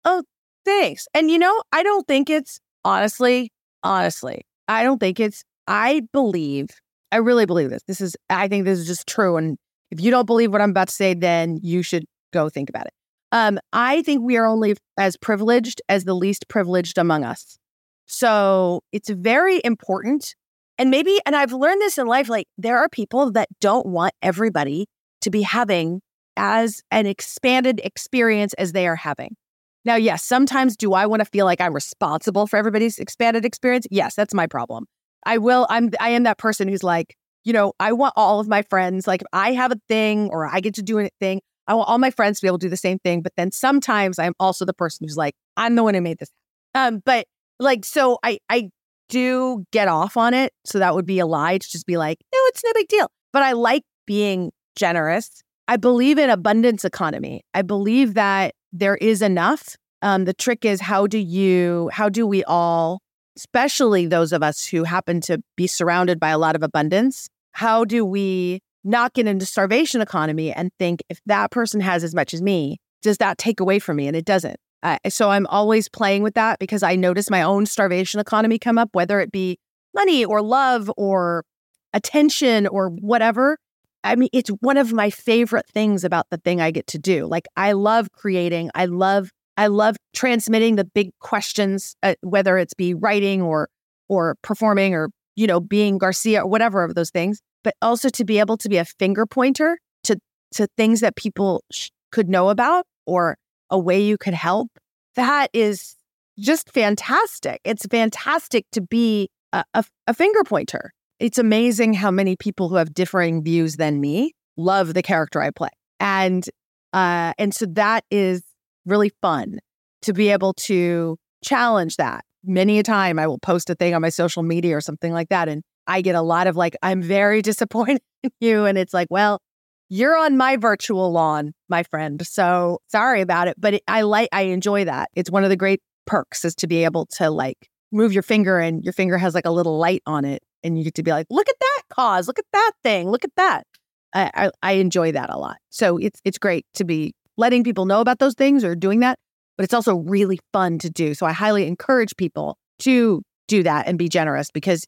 Oh, 0.04 0.22
thanks. 0.68 1.06
And 1.14 1.30
you 1.30 1.38
know, 1.38 1.62
I 1.72 1.82
don't 1.82 2.06
think 2.06 2.30
it's 2.30 2.60
honestly, 2.84 3.50
honestly, 3.82 4.46
I 4.68 4.82
don't 4.82 4.98
think 4.98 5.18
it's 5.18 5.42
I 5.66 6.02
believe, 6.12 6.68
I 7.12 7.16
really 7.16 7.46
believe 7.46 7.70
this. 7.70 7.82
This 7.86 8.00
is 8.00 8.16
I 8.30 8.48
think 8.48 8.64
this 8.64 8.78
is 8.78 8.86
just 8.86 9.06
true 9.06 9.36
and 9.36 9.58
if 9.90 10.00
you 10.00 10.10
don't 10.10 10.26
believe 10.26 10.52
what 10.52 10.60
I'm 10.60 10.70
about 10.70 10.88
to 10.88 10.94
say, 10.94 11.14
then 11.14 11.58
you 11.62 11.82
should 11.82 12.04
go 12.32 12.48
think 12.48 12.68
about 12.68 12.86
it. 12.86 12.92
Um, 13.32 13.58
I 13.72 14.02
think 14.02 14.22
we 14.22 14.36
are 14.36 14.46
only 14.46 14.76
as 14.98 15.16
privileged 15.16 15.80
as 15.88 16.04
the 16.04 16.14
least 16.14 16.48
privileged 16.48 16.98
among 16.98 17.24
us. 17.24 17.58
So 18.06 18.82
it's 18.92 19.10
very 19.10 19.60
important. 19.64 20.34
And 20.78 20.90
maybe, 20.90 21.18
and 21.26 21.34
I've 21.34 21.52
learned 21.52 21.80
this 21.80 21.98
in 21.98 22.06
life 22.06 22.28
like, 22.28 22.46
there 22.56 22.78
are 22.78 22.88
people 22.88 23.32
that 23.32 23.48
don't 23.60 23.86
want 23.86 24.14
everybody 24.22 24.86
to 25.22 25.30
be 25.30 25.42
having 25.42 26.00
as 26.36 26.82
an 26.90 27.06
expanded 27.06 27.80
experience 27.82 28.54
as 28.54 28.72
they 28.72 28.86
are 28.86 28.96
having. 28.96 29.36
Now, 29.84 29.96
yes, 29.96 30.22
sometimes 30.24 30.76
do 30.76 30.92
I 30.92 31.06
want 31.06 31.20
to 31.20 31.24
feel 31.24 31.46
like 31.46 31.60
I'm 31.60 31.72
responsible 31.72 32.46
for 32.46 32.56
everybody's 32.56 32.98
expanded 32.98 33.44
experience? 33.44 33.86
Yes, 33.90 34.14
that's 34.14 34.34
my 34.34 34.46
problem. 34.46 34.86
I 35.24 35.38
will, 35.38 35.66
I'm, 35.70 35.90
I 36.00 36.10
am 36.10 36.24
that 36.24 36.38
person 36.38 36.68
who's 36.68 36.82
like, 36.82 37.16
you 37.44 37.52
know, 37.52 37.72
I 37.80 37.92
want 37.92 38.14
all 38.16 38.40
of 38.40 38.48
my 38.48 38.62
friends, 38.62 39.06
like 39.06 39.22
if 39.22 39.26
I 39.32 39.52
have 39.52 39.72
a 39.72 39.80
thing 39.88 40.28
or 40.30 40.46
I 40.46 40.60
get 40.60 40.74
to 40.74 40.82
do 40.82 40.98
a 40.98 41.08
thing, 41.20 41.40
I 41.66 41.74
want 41.74 41.88
all 41.88 41.98
my 41.98 42.10
friends 42.10 42.38
to 42.38 42.44
be 42.44 42.48
able 42.48 42.58
to 42.58 42.66
do 42.66 42.70
the 42.70 42.76
same 42.76 42.98
thing. 42.98 43.22
But 43.22 43.32
then 43.36 43.52
sometimes 43.52 44.18
I'm 44.18 44.34
also 44.40 44.64
the 44.64 44.74
person 44.74 45.06
who's 45.06 45.16
like, 45.16 45.34
I'm 45.56 45.74
the 45.74 45.82
one 45.82 45.94
who 45.94 46.00
made 46.00 46.18
this. 46.18 46.30
Um, 46.74 47.00
but 47.04 47.26
like, 47.58 47.84
so 47.84 48.18
I 48.22 48.38
I 48.48 48.70
do 49.08 49.64
get 49.72 49.88
off 49.88 50.16
on 50.16 50.34
it. 50.34 50.52
So 50.64 50.78
that 50.78 50.94
would 50.94 51.06
be 51.06 51.18
a 51.18 51.26
lie 51.26 51.58
to 51.58 51.70
just 51.70 51.86
be 51.86 51.96
like, 51.96 52.18
no, 52.32 52.38
it's 52.46 52.62
no 52.64 52.72
big 52.74 52.88
deal. 52.88 53.10
But 53.32 53.42
I 53.42 53.52
like 53.52 53.82
being 54.06 54.50
generous. 54.76 55.42
I 55.66 55.76
believe 55.76 56.18
in 56.18 56.30
abundance 56.30 56.84
economy. 56.84 57.42
I 57.54 57.62
believe 57.62 58.14
that 58.14 58.54
there 58.72 58.96
is 58.96 59.22
enough. 59.22 59.76
Um, 60.02 60.24
the 60.24 60.34
trick 60.34 60.64
is 60.64 60.80
how 60.80 61.06
do 61.06 61.18
you, 61.18 61.90
how 61.92 62.08
do 62.08 62.26
we 62.26 62.44
all, 62.44 63.00
especially 63.36 64.06
those 64.06 64.32
of 64.32 64.42
us 64.42 64.64
who 64.64 64.84
happen 64.84 65.20
to 65.22 65.42
be 65.56 65.66
surrounded 65.66 66.20
by 66.20 66.30
a 66.30 66.38
lot 66.38 66.56
of 66.56 66.62
abundance, 66.62 67.28
how 67.52 67.84
do 67.84 68.04
we 68.04 68.60
not 68.84 69.12
get 69.12 69.26
into 69.26 69.44
starvation 69.44 70.00
economy 70.00 70.52
and 70.52 70.70
think 70.78 71.02
if 71.08 71.20
that 71.26 71.50
person 71.50 71.80
has 71.80 72.04
as 72.04 72.14
much 72.14 72.32
as 72.32 72.40
me, 72.40 72.78
does 73.02 73.18
that 73.18 73.38
take 73.38 73.60
away 73.60 73.78
from 73.78 73.96
me? 73.96 74.06
And 74.06 74.16
it 74.16 74.24
doesn't. 74.24 74.56
Uh, 74.82 74.98
so 75.08 75.30
I'm 75.30 75.46
always 75.48 75.88
playing 75.88 76.22
with 76.22 76.34
that 76.34 76.58
because 76.58 76.82
I 76.82 76.94
notice 76.94 77.30
my 77.30 77.42
own 77.42 77.66
starvation 77.66 78.20
economy 78.20 78.58
come 78.58 78.78
up, 78.78 78.90
whether 78.92 79.20
it 79.20 79.32
be 79.32 79.58
money 79.94 80.24
or 80.24 80.40
love 80.40 80.90
or 80.96 81.44
attention 81.92 82.66
or 82.66 82.90
whatever. 82.90 83.58
I 84.08 84.16
mean, 84.16 84.30
it's 84.32 84.48
one 84.60 84.78
of 84.78 84.90
my 84.90 85.10
favorite 85.10 85.66
things 85.68 86.02
about 86.02 86.30
the 86.30 86.38
thing 86.38 86.62
I 86.62 86.70
get 86.70 86.86
to 86.88 86.98
do. 86.98 87.26
Like, 87.26 87.46
I 87.58 87.72
love 87.72 88.10
creating. 88.12 88.70
I 88.74 88.86
love, 88.86 89.30
I 89.58 89.66
love 89.66 89.96
transmitting 90.14 90.76
the 90.76 90.84
big 90.84 91.10
questions, 91.20 91.94
uh, 92.02 92.14
whether 92.22 92.56
it's 92.56 92.72
be 92.72 92.94
writing 92.94 93.42
or, 93.42 93.68
or 94.08 94.36
performing 94.42 94.94
or, 94.94 95.10
you 95.36 95.46
know, 95.46 95.60
being 95.60 95.98
Garcia 95.98 96.42
or 96.42 96.46
whatever 96.46 96.84
of 96.84 96.94
those 96.94 97.10
things, 97.10 97.42
but 97.62 97.74
also 97.82 98.08
to 98.08 98.24
be 98.24 98.38
able 98.38 98.56
to 98.56 98.70
be 98.70 98.78
a 98.78 98.86
finger 98.86 99.26
pointer 99.26 99.78
to, 100.04 100.18
to 100.52 100.66
things 100.78 101.00
that 101.00 101.14
people 101.14 101.62
sh- 101.70 101.90
could 102.10 102.30
know 102.30 102.48
about 102.48 102.86
or 103.06 103.36
a 103.68 103.78
way 103.78 104.00
you 104.00 104.16
could 104.16 104.32
help. 104.32 104.70
That 105.16 105.50
is 105.52 105.96
just 106.38 106.70
fantastic. 106.70 107.60
It's 107.62 107.84
fantastic 107.84 108.64
to 108.72 108.80
be 108.80 109.28
a, 109.52 109.64
a, 109.74 109.84
a 110.06 110.14
finger 110.14 110.44
pointer 110.44 110.92
it's 111.20 111.38
amazing 111.38 111.94
how 111.94 112.10
many 112.10 112.36
people 112.36 112.68
who 112.68 112.76
have 112.76 112.94
differing 112.94 113.42
views 113.42 113.76
than 113.76 114.00
me 114.00 114.32
love 114.56 114.94
the 114.94 115.02
character 115.02 115.40
I 115.40 115.50
play. 115.50 115.70
And 116.00 116.44
uh 116.92 117.32
and 117.38 117.54
so 117.54 117.66
that 117.66 118.04
is 118.10 118.42
really 118.86 119.12
fun 119.20 119.58
to 120.02 120.12
be 120.12 120.30
able 120.30 120.54
to 120.54 121.16
challenge 121.44 121.96
that. 121.96 122.24
Many 122.44 122.78
a 122.78 122.82
time 122.82 123.18
I 123.18 123.26
will 123.26 123.38
post 123.38 123.68
a 123.70 123.74
thing 123.74 123.94
on 123.94 124.02
my 124.02 124.08
social 124.08 124.42
media 124.42 124.76
or 124.76 124.80
something 124.80 125.12
like 125.12 125.28
that 125.28 125.48
and 125.48 125.62
I 125.86 126.02
get 126.02 126.14
a 126.14 126.22
lot 126.22 126.46
of 126.46 126.56
like 126.56 126.76
I'm 126.82 127.02
very 127.02 127.42
disappointed 127.50 128.02
in 128.22 128.30
you 128.40 128.64
and 128.64 128.78
it's 128.78 128.94
like, 128.94 129.08
well, 129.10 129.40
you're 129.88 130.16
on 130.16 130.36
my 130.36 130.56
virtual 130.56 131.10
lawn, 131.10 131.52
my 131.68 131.82
friend. 131.82 132.24
So 132.26 132.78
sorry 132.88 133.22
about 133.22 133.48
it, 133.48 133.56
but 133.58 133.74
it, 133.74 133.82
I 133.88 134.02
like 134.02 134.28
I 134.32 134.42
enjoy 134.42 134.84
that. 134.84 135.08
It's 135.14 135.30
one 135.30 135.44
of 135.44 135.50
the 135.50 135.56
great 135.56 135.80
perks 136.06 136.44
is 136.44 136.54
to 136.56 136.66
be 136.66 136.84
able 136.84 137.06
to 137.06 137.30
like 137.30 137.68
move 137.90 138.12
your 138.12 138.22
finger 138.22 138.58
and 138.58 138.84
your 138.84 138.92
finger 138.92 139.18
has 139.18 139.34
like 139.34 139.46
a 139.46 139.50
little 139.50 139.78
light 139.78 140.02
on 140.06 140.24
it 140.24 140.42
and 140.62 140.78
you 140.78 140.84
get 140.84 140.94
to 140.94 141.02
be 141.02 141.10
like, 141.10 141.26
look 141.30 141.48
at 141.48 141.56
that 141.60 141.82
cause, 141.90 142.26
look 142.26 142.38
at 142.38 142.44
that 142.52 142.72
thing, 142.82 143.10
look 143.10 143.24
at 143.24 143.34
that. 143.36 143.66
I, 144.14 144.30
I, 144.34 144.50
I 144.62 144.72
enjoy 144.72 145.12
that 145.12 145.30
a 145.30 145.38
lot. 145.38 145.58
So 145.70 145.98
it's 145.98 146.20
it's 146.24 146.38
great 146.38 146.66
to 146.74 146.84
be 146.84 147.14
letting 147.36 147.64
people 147.64 147.84
know 147.84 148.00
about 148.00 148.18
those 148.18 148.34
things 148.34 148.64
or 148.64 148.74
doing 148.74 149.00
that, 149.00 149.18
but 149.56 149.64
it's 149.64 149.74
also 149.74 149.96
really 149.96 150.38
fun 150.52 150.78
to 150.78 150.90
do. 150.90 151.14
So 151.14 151.26
I 151.26 151.32
highly 151.32 151.66
encourage 151.66 152.16
people 152.16 152.56
to 152.80 153.22
do 153.46 153.62
that 153.62 153.86
and 153.86 153.98
be 153.98 154.08
generous 154.08 154.50
because 154.50 154.86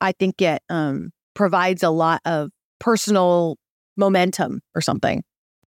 I 0.00 0.12
think 0.12 0.40
it 0.42 0.62
um, 0.68 1.10
provides 1.34 1.82
a 1.82 1.90
lot 1.90 2.20
of 2.24 2.50
personal 2.80 3.56
momentum 3.96 4.60
or 4.74 4.80
something. 4.80 5.22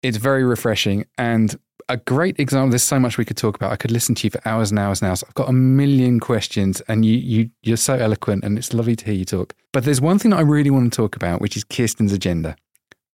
It's 0.04 0.18
very 0.18 0.44
refreshing. 0.44 1.06
And 1.18 1.56
a 1.92 1.98
great 1.98 2.40
example. 2.40 2.70
There's 2.70 2.84
so 2.84 3.00
much 3.00 3.18
we 3.18 3.26
could 3.26 3.38
talk 3.38 3.56
about. 3.56 3.72
I 3.72 3.76
could 3.76 3.92
listen 3.92 4.16
to 4.16 4.26
you 4.26 4.32
for 4.32 4.42
hours 4.48 4.72
and 4.72 4.80
hours 4.80 5.02
and 5.02 5.10
hours. 5.10 5.24
I've 5.24 5.34
got 5.34 5.50
a 5.50 5.54
million 5.54 6.20
questions, 6.20 6.82
and 6.88 7.06
you 7.06 7.18
you 7.18 7.50
you're 7.64 7.78
so 7.78 7.96
eloquent, 7.96 8.44
and 8.44 8.58
it's 8.58 8.74
lovely 8.74 8.96
to 8.96 9.06
hear 9.06 9.14
you 9.14 9.26
talk. 9.26 9.54
But 9.74 9.84
there's 9.84 10.02
one 10.02 10.18
thing 10.18 10.32
that 10.32 10.38
I 10.38 10.42
really 10.42 10.70
want 10.70 10.92
to 10.92 10.96
talk 10.96 11.16
about, 11.16 11.42
which 11.42 11.58
is 11.58 11.64
Kirsten's 11.64 12.14
agenda, 12.14 12.56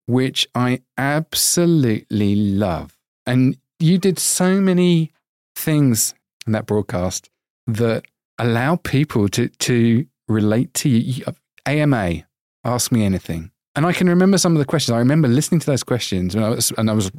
which 0.06 0.48
I 0.56 0.82
absolutely 0.98 2.36
love. 2.36 2.98
And 3.26 3.58
you 3.80 3.98
did 3.98 4.20
so 4.20 4.62
many 4.62 5.12
things 5.56 6.14
in 6.46 6.54
that 6.54 6.66
broadcast 6.66 7.30
that 7.66 8.06
allow 8.38 8.76
people 8.78 9.28
to 9.30 9.50
to 9.50 10.06
relate 10.28 10.74
to 10.76 10.90
you. 10.90 11.26
AMA, 11.66 12.24
ask 12.64 12.92
me 12.92 13.04
anything. 13.04 13.52
And 13.76 13.86
I 13.86 13.94
can 13.94 14.08
remember 14.10 14.38
some 14.38 14.54
of 14.54 14.60
the 14.60 14.66
questions. 14.66 14.96
I 14.96 15.00
remember 15.00 15.28
listening 15.28 15.60
to 15.60 15.66
those 15.68 15.84
questions 15.84 16.36
when 16.36 16.44
I 16.44 16.50
was, 16.50 16.72
and 16.78 16.90
I 16.90 16.94
was 16.94 17.12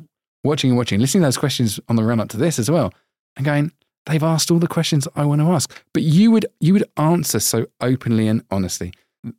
watching 0.45 0.71
and 0.71 0.79
watching, 0.79 1.01
listening 1.01 1.23
to 1.23 1.27
those 1.27 1.39
questions 1.39 1.81
on 1.89 1.97
the 1.97 2.05
run 2.05 2.21
up 2.21 2.29
to 2.31 2.37
this 2.37 2.59
as 2.59 2.71
well, 2.71 2.93
and 3.37 3.45
going, 3.45 3.73
they've 4.07 4.23
asked 4.23 4.51
all 4.51 4.59
the 4.59 4.69
questions 4.69 5.07
I 5.15 5.25
want 5.25 5.41
to 5.41 5.49
ask. 5.49 5.73
But 5.93 6.03
you 6.03 6.31
would 6.31 6.47
you 6.61 6.73
would 6.73 6.85
answer 6.97 7.41
so 7.41 7.67
openly 7.81 8.29
and 8.29 8.45
honestly. 8.51 8.93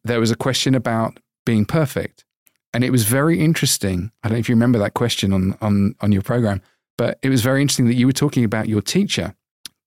There 0.03 0.19
was 0.19 0.29
a 0.29 0.35
question 0.35 0.75
about 0.75 1.19
being 1.45 1.65
perfect. 1.65 2.25
And 2.73 2.83
it 2.83 2.91
was 2.91 3.03
very 3.03 3.39
interesting. 3.39 4.11
I 4.23 4.27
don't 4.27 4.35
know 4.35 4.39
if 4.39 4.49
you 4.49 4.55
remember 4.55 4.79
that 4.79 4.93
question 4.93 5.33
on, 5.33 5.57
on, 5.61 5.95
on 6.01 6.11
your 6.11 6.21
program, 6.21 6.61
but 6.97 7.17
it 7.23 7.29
was 7.29 7.41
very 7.41 7.61
interesting 7.61 7.87
that 7.87 7.95
you 7.95 8.05
were 8.05 8.13
talking 8.13 8.43
about 8.43 8.67
your 8.67 8.81
teacher 8.81 9.33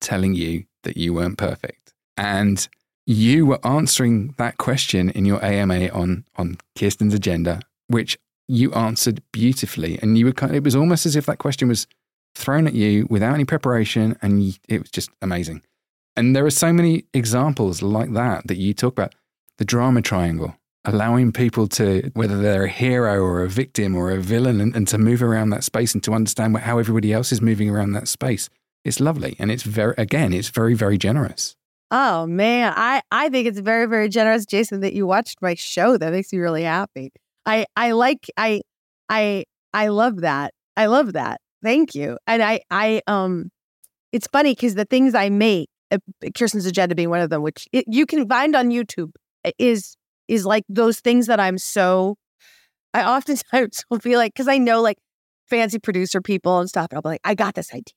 telling 0.01 0.35
you 0.35 0.65
that 0.83 0.97
you 0.97 1.15
weren't 1.15 1.39
perfect. 1.39 1.95
And 2.17 2.67
you 3.07 3.47
were 3.47 3.65
answering 3.65 4.35
that 4.39 4.59
question 4.59 5.11
in 5.11 5.25
your 5.25 5.45
AMA 5.45 5.89
on, 5.91 6.25
on 6.37 6.59
Kirsten's 6.77 7.15
agenda, 7.15 7.61
which 7.87 8.19
you 8.53 8.71
answered 8.75 9.23
beautifully. 9.33 9.99
And 10.03 10.19
you 10.19 10.27
were 10.27 10.33
kind 10.33 10.53
of, 10.53 10.57
it 10.57 10.65
was 10.65 10.77
almost 10.77 11.07
as 11.07 11.17
if 11.17 11.25
that 11.27 11.39
question 11.39 11.69
was 11.69 11.87
thrown 12.35 12.67
at 12.67 12.75
you 12.75 13.07
without 13.09 13.35
any 13.35 13.47
preparation. 13.47 14.17
And 14.21 14.59
it 14.69 14.83
was 14.83 14.91
just 14.91 15.11
amazing. 15.23 15.63
And 16.17 16.37
there 16.37 16.45
are 16.45 16.51
so 16.51 16.73
many 16.73 17.07
examples 17.15 17.81
like 17.81 18.13
that 18.13 18.47
that 18.49 18.59
you 18.59 18.75
talk 18.75 18.93
about. 18.93 19.15
The 19.57 19.65
drama 19.65 20.03
triangle, 20.03 20.55
allowing 20.85 21.33
people 21.33 21.67
to, 21.69 22.11
whether 22.15 22.39
they're 22.41 22.65
a 22.65 22.69
hero 22.69 23.23
or 23.23 23.43
a 23.43 23.49
victim 23.49 23.97
or 23.97 24.11
a 24.11 24.21
villain, 24.21 24.61
and, 24.61 24.77
and 24.77 24.87
to 24.89 24.99
move 24.99 25.23
around 25.23 25.51
that 25.51 25.65
space 25.65 25.95
and 25.95 26.03
to 26.05 26.13
understand 26.13 26.57
how 26.59 26.79
everybody 26.79 27.13
else 27.13 27.33
is 27.33 27.41
moving 27.41 27.71
around 27.71 27.93
that 27.93 28.09
space. 28.09 28.51
It's 28.85 29.01
lovely. 29.01 29.37
And 29.39 29.51
it's 29.51 29.63
very, 29.63 29.95
again, 29.97 30.33
it's 30.33 30.49
very, 30.49 30.75
very 30.75 30.99
generous. 30.99 31.57
Oh 31.91 32.27
man, 32.27 32.73
I 32.75 33.03
I 33.11 33.29
think 33.29 33.47
it's 33.47 33.61
very 33.61 33.85
very 33.85 34.09
generous, 34.09 34.47
Jason, 34.47 34.81
that 34.81 34.95
you 34.95 35.07
watched 35.07 35.43
my 35.43 35.55
show. 35.55 35.99
That 35.99 36.13
makes 36.13 36.33
me 36.33 36.39
really 36.39 36.63
happy. 36.63 37.13
I 37.47 37.67
I 37.77 37.93
like 37.93 38.31
I 38.37 38.63
I 39.09 39.45
I 39.73 39.89
love 39.89 40.21
that. 40.21 40.53
I 40.77 40.87
love 40.87 41.13
that. 41.15 41.41
Thank 41.63 41.95
you. 41.95 42.19
And 42.27 42.43
I 42.43 42.61
I 42.71 43.03
um 43.07 43.51
it's 44.13 44.27
funny 44.27 44.53
because 44.53 44.75
the 44.75 44.85
things 44.85 45.15
I 45.15 45.31
make, 45.31 45.69
uh, 45.91 45.99
Kirsten's 46.37 46.67
agenda 46.67 46.95
being 46.95 47.11
one 47.11 47.21
of 47.21 47.31
them, 47.31 47.43
which 47.43 47.67
it, 47.73 47.87
you 47.89 48.07
can 48.07 48.29
find 48.29 48.55
on 48.55 48.71
YouTube, 48.71 49.13
is 49.59 49.97
is 50.29 50.47
like 50.47 50.65
those 50.69 51.01
things 51.01 51.27
that 51.27 51.41
I'm 51.41 51.59
so. 51.59 52.17
I 52.95 53.05
oftentimes 53.05 53.85
will 53.91 53.99
be 53.99 54.17
like, 54.17 54.35
because 54.35 54.49
I 54.49 54.59
know 54.59 54.83
like 54.83 54.99
fancy 55.49 55.79
producer 55.79 56.21
people 56.21 56.59
and 56.59 56.69
stuff, 56.69 56.89
and 56.91 56.99
I'll 56.99 57.03
be 57.03 57.09
like, 57.11 57.21
I 57.25 57.35
got 57.35 57.55
this 57.55 57.73
idea, 57.73 57.95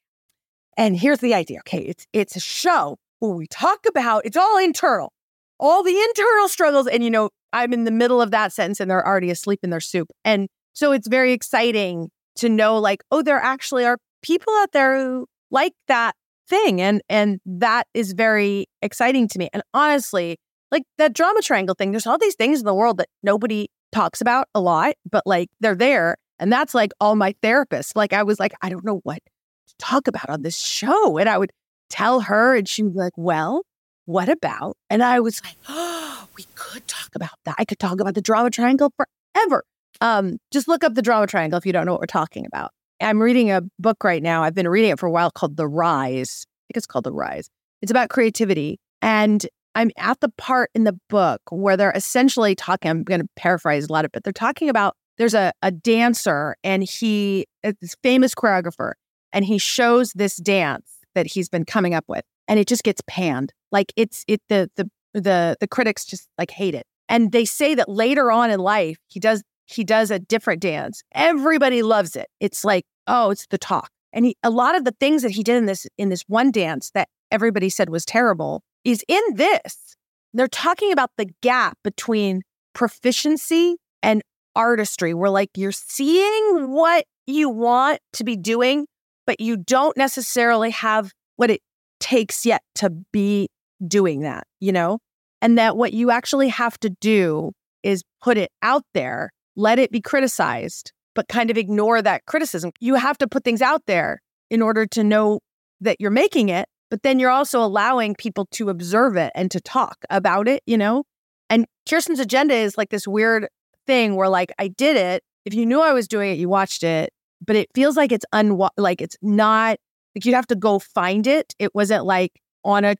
and 0.77 0.97
here's 0.97 1.19
the 1.19 1.34
idea. 1.34 1.60
Okay, 1.60 1.79
it's 1.79 2.05
it's 2.13 2.36
a 2.36 2.39
show 2.39 2.97
where 3.19 3.31
we 3.31 3.47
talk 3.47 3.79
about 3.88 4.25
it's 4.25 4.38
all 4.38 4.58
internal, 4.58 5.12
all 5.60 5.84
the 5.84 5.98
internal 5.98 6.48
struggles, 6.48 6.88
and 6.88 7.04
you 7.04 7.10
know 7.10 7.30
I'm 7.56 7.72
in 7.72 7.86
the 7.86 7.91
middle 7.91 8.22
of 8.22 8.32
that 8.32 8.52
sentence 8.52 8.82
and 8.82 8.91
they're 8.91 9.08
already 9.08 9.32
asleep 9.32 9.62
in 9.63 9.70
their 9.70 9.80
soup. 9.80 10.12
And 10.26 10.50
so 10.74 10.91
it's 10.91 11.08
very 11.08 11.32
exciting 11.32 12.10
to 12.36 12.50
know 12.50 12.78
like, 12.78 13.02
oh, 13.12 13.22
there 13.22 13.39
actually 13.39 13.86
are 13.86 13.98
people 14.22 14.54
out 14.58 14.74
there 14.74 15.00
who 15.00 15.26
like 15.52 15.72
that 15.88 16.15
thing. 16.50 16.82
And 16.82 17.02
and 17.08 17.39
that 17.46 17.88
is 17.94 18.12
very 18.12 18.68
exciting 18.82 19.30
to 19.30 19.39
me. 19.39 19.50
And 19.54 19.63
honestly, 19.74 20.38
like 20.70 20.84
that 20.98 21.13
drama 21.13 21.41
triangle 21.41 21.76
thing, 21.76 21.91
there's 21.91 22.06
all 22.06 22.18
these 22.18 22.36
things 22.36 22.60
in 22.60 22.65
the 22.65 22.74
world 22.74 22.98
that 22.98 23.08
nobody 23.24 23.70
talks 23.94 24.20
about 24.20 24.50
a 24.54 24.60
lot, 24.60 24.96
but 25.10 25.24
like 25.26 25.48
they're 25.62 25.76
there. 25.76 26.18
And 26.39 26.52
that's 26.52 26.74
like 26.74 26.91
all 27.00 27.15
my 27.15 27.34
therapists. 27.41 27.96
Like 27.96 28.12
I 28.12 28.24
was 28.24 28.38
like, 28.38 28.54
I 28.62 28.68
don't 28.68 28.84
know 28.84 29.00
what 29.04 29.20
to 29.68 29.74
talk 29.80 30.10
about 30.10 30.30
on 30.30 30.41
this 30.41 30.60
show. 30.60 31.18
And 31.18 31.30
I 31.30 31.38
would 31.38 31.52
tell 31.89 32.20
her 32.20 32.56
and 32.56 32.68
she 32.68 32.84
would 32.84 32.94
be 32.94 33.00
like, 33.00 33.13
well, 33.15 33.63
what 34.06 34.30
about? 34.30 34.78
And 34.89 35.04
I 35.04 35.20
was 35.20 35.41
like, 35.44 35.58
oh, 35.68 36.28
we 36.38 36.46
could 36.56 36.88
talk 36.88 37.10
about 37.15 37.38
that. 37.46 37.56
I 37.58 37.65
could 37.65 37.80
talk 37.80 38.00
about 38.00 38.15
the 38.15 38.22
drama 38.22 38.50
triangle 38.50 38.91
forever. 38.98 39.63
Um, 40.02 40.38
just 40.52 40.68
look 40.68 40.84
up 40.84 40.96
the 40.96 41.02
drama 41.02 41.28
triangle 41.28 41.58
if 41.58 41.65
you 41.65 41.74
don't 41.74 41.86
know 41.86 41.94
what 41.94 42.02
we're 42.02 42.08
talking 42.08 42.46
about. 42.46 42.72
I'm 43.02 43.22
reading 43.22 43.52
a 43.52 43.62
book 43.80 44.04
right 44.04 44.24
now. 44.24 44.44
I've 44.44 44.56
been 44.56 44.68
reading 44.68 44.91
it 44.91 45.00
for 45.00 45.06
a 45.06 45.12
while 45.12 45.32
called 45.32 45.58
The 45.58 45.68
Rise. 45.68 46.46
I 46.48 46.62
think 46.68 46.78
it's 46.78 46.86
called 46.86 47.06
The 47.06 47.12
Rise. 47.12 47.50
It's 47.82 47.91
about 47.91 48.10
creativity. 48.10 48.80
And 49.02 49.46
I'm 49.76 49.91
at 49.98 50.20
the 50.22 50.30
part 50.30 50.72
in 50.74 50.86
the 50.86 50.98
book 51.10 51.41
where 51.50 51.76
they're 51.76 51.91
essentially 51.91 52.56
talking, 52.56 52.89
I'm 52.89 53.04
going 53.04 53.22
to 53.22 53.28
paraphrase 53.36 53.88
a 53.88 53.94
lot 53.94 54.06
of 54.06 54.10
it, 54.10 54.12
but 54.13 54.24
they're 54.24 54.34
talking 54.34 54.70
about 54.70 54.96
there's 55.18 55.34
a, 55.34 55.52
a 55.62 55.72
dancer 55.72 56.56
and 56.63 56.84
he, 56.84 57.46
this 57.63 57.96
famous 58.02 58.34
choreographer, 58.34 58.94
and 59.34 59.46
he 59.46 59.58
shows 59.58 60.12
this 60.13 60.38
dance 60.38 61.00
that 61.13 61.28
he's 61.28 61.50
been 61.50 61.65
coming 61.65 61.94
up 61.94 62.06
with 62.08 62.24
and 62.47 62.60
it 62.60 62.67
just 62.67 62.84
gets 62.84 63.01
panned. 63.08 63.53
Like 63.71 63.93
it's 63.95 64.23
it 64.27 64.41
the 64.49 64.69
the 64.75 64.89
the 65.13 65.58
the 65.60 65.67
critics 65.67 66.05
just 66.05 66.27
like 66.38 66.51
hate 66.51 66.75
it. 66.75 66.86
And 67.08 67.31
they 67.31 67.45
say 67.45 67.75
that 67.75 67.89
later 67.89 68.31
on 68.31 68.49
in 68.51 68.60
life 68.60 68.97
he 69.08 69.19
does 69.19 69.43
he 69.65 69.84
does 69.84 70.12
a 70.12 70.19
different 70.19 70.62
dance. 70.62 71.01
Everybody 71.13 71.81
loves 71.81 72.15
it. 72.15 72.27
It's 72.39 72.63
like, 72.63 72.86
oh, 73.08 73.31
it's 73.31 73.47
the 73.47 73.58
talk. 73.58 73.89
And 74.13 74.25
he, 74.25 74.38
a 74.43 74.49
lot 74.49 74.75
of 74.75 74.86
the 74.86 74.93
things 74.99 75.23
that 75.23 75.31
he 75.31 75.43
did 75.43 75.58
in 75.58 75.65
this 75.65 75.88
in 75.97 76.10
this 76.10 76.23
one 76.27 76.51
dance 76.51 76.91
that 76.93 77.10
everybody 77.31 77.69
said 77.69 77.89
was 77.89 78.05
terrible 78.05 78.62
is 78.84 79.03
in 79.08 79.21
this. 79.34 79.95
They're 80.34 80.47
talking 80.47 80.91
about 80.91 81.12
the 81.17 81.27
gap 81.41 81.77
between 81.84 82.41
proficiency 82.73 83.77
and 84.03 84.21
artistry, 84.55 85.13
where 85.13 85.29
like 85.29 85.49
you're 85.55 85.71
seeing 85.71 86.71
what 86.71 87.05
you 87.25 87.49
want 87.49 87.99
to 88.13 88.23
be 88.23 88.36
doing, 88.36 88.86
but 89.25 89.39
you 89.39 89.58
don't 89.58 89.97
necessarily 89.97 90.69
have 90.69 91.12
what 91.36 91.49
it 91.49 91.62
takes 91.99 92.45
yet 92.45 92.62
to 92.75 92.89
be 93.12 93.49
doing 93.86 94.21
that, 94.21 94.45
you 94.60 94.71
know? 94.71 94.99
And 95.41 95.58
that 95.58 95.77
what 95.77 95.93
you 95.93 96.12
actually 96.12 96.49
have 96.49 96.79
to 96.79 96.89
do 96.89 97.51
is 97.84 98.03
put 98.21 98.38
it 98.38 98.51
out 98.62 98.84
there, 98.93 99.31
let 99.55 99.79
it 99.79 99.91
be 99.91 100.01
criticized, 100.01 100.91
but 101.13 101.27
kind 101.27 101.51
of 101.51 101.58
ignore 101.58 102.01
that 102.01 102.25
criticism. 102.25 102.71
You 102.79 102.95
have 102.95 103.17
to 103.19 103.27
put 103.27 103.43
things 103.43 103.62
out 103.62 103.84
there 103.86 104.21
in 104.49 104.62
order 104.62 104.86
to 104.88 105.03
know 105.03 105.39
that 105.81 105.97
you're 105.99 106.12
making 106.12 106.49
it, 106.49 106.67
but 106.89 107.03
then 107.03 107.19
you're 107.19 107.29
also 107.29 107.62
allowing 107.63 108.15
people 108.15 108.47
to 108.51 108.69
observe 108.69 109.17
it 109.17 109.31
and 109.36 109.51
to 109.51 109.62
talk 109.62 109.97
about 110.10 110.47
it, 110.47 110.63
you 110.65 110.77
know? 110.77 111.03
And 111.49 111.65
Kirsten's 111.88 112.19
agenda 112.19 112.55
is 112.55 112.77
like 112.77 112.89
this 112.89 113.08
weird 113.08 113.47
thing 113.86 114.15
where 114.15 114.29
like 114.29 114.51
I 114.58 114.67
did 114.67 114.97
it 114.97 115.23
if 115.45 115.53
you 115.53 115.65
knew 115.65 115.79
I 115.79 115.93
was 115.93 116.08
doing 116.08 116.31
it, 116.31 116.39
you 116.39 116.49
watched 116.49 116.84
it, 116.84 117.13
but 117.45 117.55
it 117.55 117.69
feels 117.75 117.95
like 117.95 118.12
it's 118.12 118.25
un 118.34 118.60
like 118.77 119.01
it's 119.01 119.15
not 119.21 119.77
like 120.15 120.25
you'd 120.25 120.36
have 120.36 120.47
to 120.47 120.56
go 120.56 120.80
find 120.80 121.28
it. 121.28 121.54
It 121.60 121.75
wasn't 121.75 122.06
like 122.06 122.41
on 122.63 122.84
a, 122.84 122.95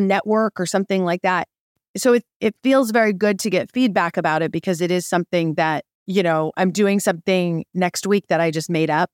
network 0.00 0.58
or 0.58 0.66
something 0.66 1.04
like 1.04 1.22
that. 1.22 1.46
So 1.96 2.14
it, 2.14 2.24
it 2.40 2.56
feels 2.64 2.90
very 2.90 3.12
good 3.12 3.38
to 3.40 3.50
get 3.50 3.70
feedback 3.72 4.16
about 4.16 4.42
it 4.42 4.50
because 4.50 4.80
it 4.80 4.90
is 4.90 5.06
something 5.06 5.54
that, 5.54 5.84
you 6.06 6.22
know, 6.22 6.52
I'm 6.56 6.72
doing 6.72 6.98
something 6.98 7.64
next 7.72 8.06
week 8.06 8.26
that 8.28 8.40
I 8.40 8.50
just 8.50 8.68
made 8.68 8.90
up 8.90 9.10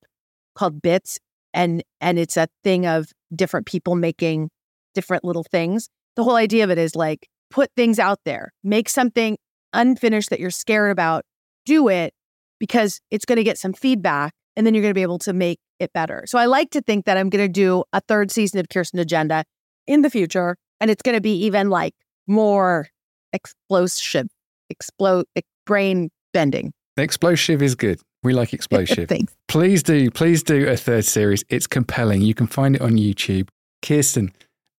called 0.55 0.81
Bits. 0.81 1.19
And 1.53 1.83
and 2.01 2.19
it's 2.19 2.37
a 2.37 2.49
thing 2.65 2.87
of 2.87 3.11
different 3.35 3.67
people 3.67 3.97
making 3.97 4.51
different 4.95 5.25
little 5.25 5.45
things. 5.45 5.89
The 6.17 6.25
whole 6.25 6.37
idea 6.37 6.65
of 6.65 6.71
it 6.71 6.79
is 6.79 6.97
like 6.97 7.29
put 7.51 7.71
things 7.77 7.99
out 7.99 8.21
there, 8.25 8.53
make 8.65 8.89
something 8.89 9.37
unfinished 9.73 10.31
that 10.31 10.41
you're 10.41 10.51
scared 10.51 10.93
about, 10.93 11.25
do 11.67 11.89
it 11.89 12.15
because 12.59 13.01
it's 13.11 13.25
going 13.25 13.37
to 13.37 13.45
get 13.45 13.59
some 13.59 13.73
feedback 13.73 14.33
and 14.57 14.67
then 14.67 14.75
you're 14.75 14.83
going 14.83 14.91
to 14.91 14.99
be 14.99 15.03
able 15.03 15.19
to 15.19 15.33
make 15.33 15.59
it 15.81 15.93
better. 15.93 16.25
So 16.27 16.39
I 16.39 16.47
like 16.47 16.71
to 16.71 16.81
think 16.81 17.07
that 17.07 17.17
I'm 17.17 17.31
going 17.31 17.45
to 17.45 17.53
do 17.53 17.85
a 17.93 18.01
third 18.01 18.31
season 18.31 18.61
of 18.61 18.69
Kirsten 18.69 19.01
Agenda 19.01 19.45
in 19.87 20.03
the 20.03 20.11
future 20.11 20.57
and 20.81 20.91
it's 20.91 21.03
going 21.03 21.17
to 21.17 21.21
be 21.21 21.45
even 21.45 21.71
like 21.71 21.95
more 22.27 22.89
explosive, 23.33 24.29
explode, 24.69 25.27
brain 25.67 26.11
bending. 26.33 26.73
Explosive 26.97 27.63
is 27.63 27.75
good. 27.75 28.01
We 28.23 28.33
like 28.33 28.53
explosive. 28.53 29.09
Thanks. 29.09 29.35
Please 29.49 29.83
do, 29.83 30.11
please 30.11 30.43
do 30.43 30.69
a 30.69 30.77
third 30.77 31.05
series. 31.05 31.45
It's 31.49 31.67
compelling. 31.67 32.23
You 32.23 32.35
can 32.35 32.47
find 32.47 32.77
it 32.77 32.83
on 32.83 32.93
YouTube. 32.93 33.49
Kirsten, 33.83 34.33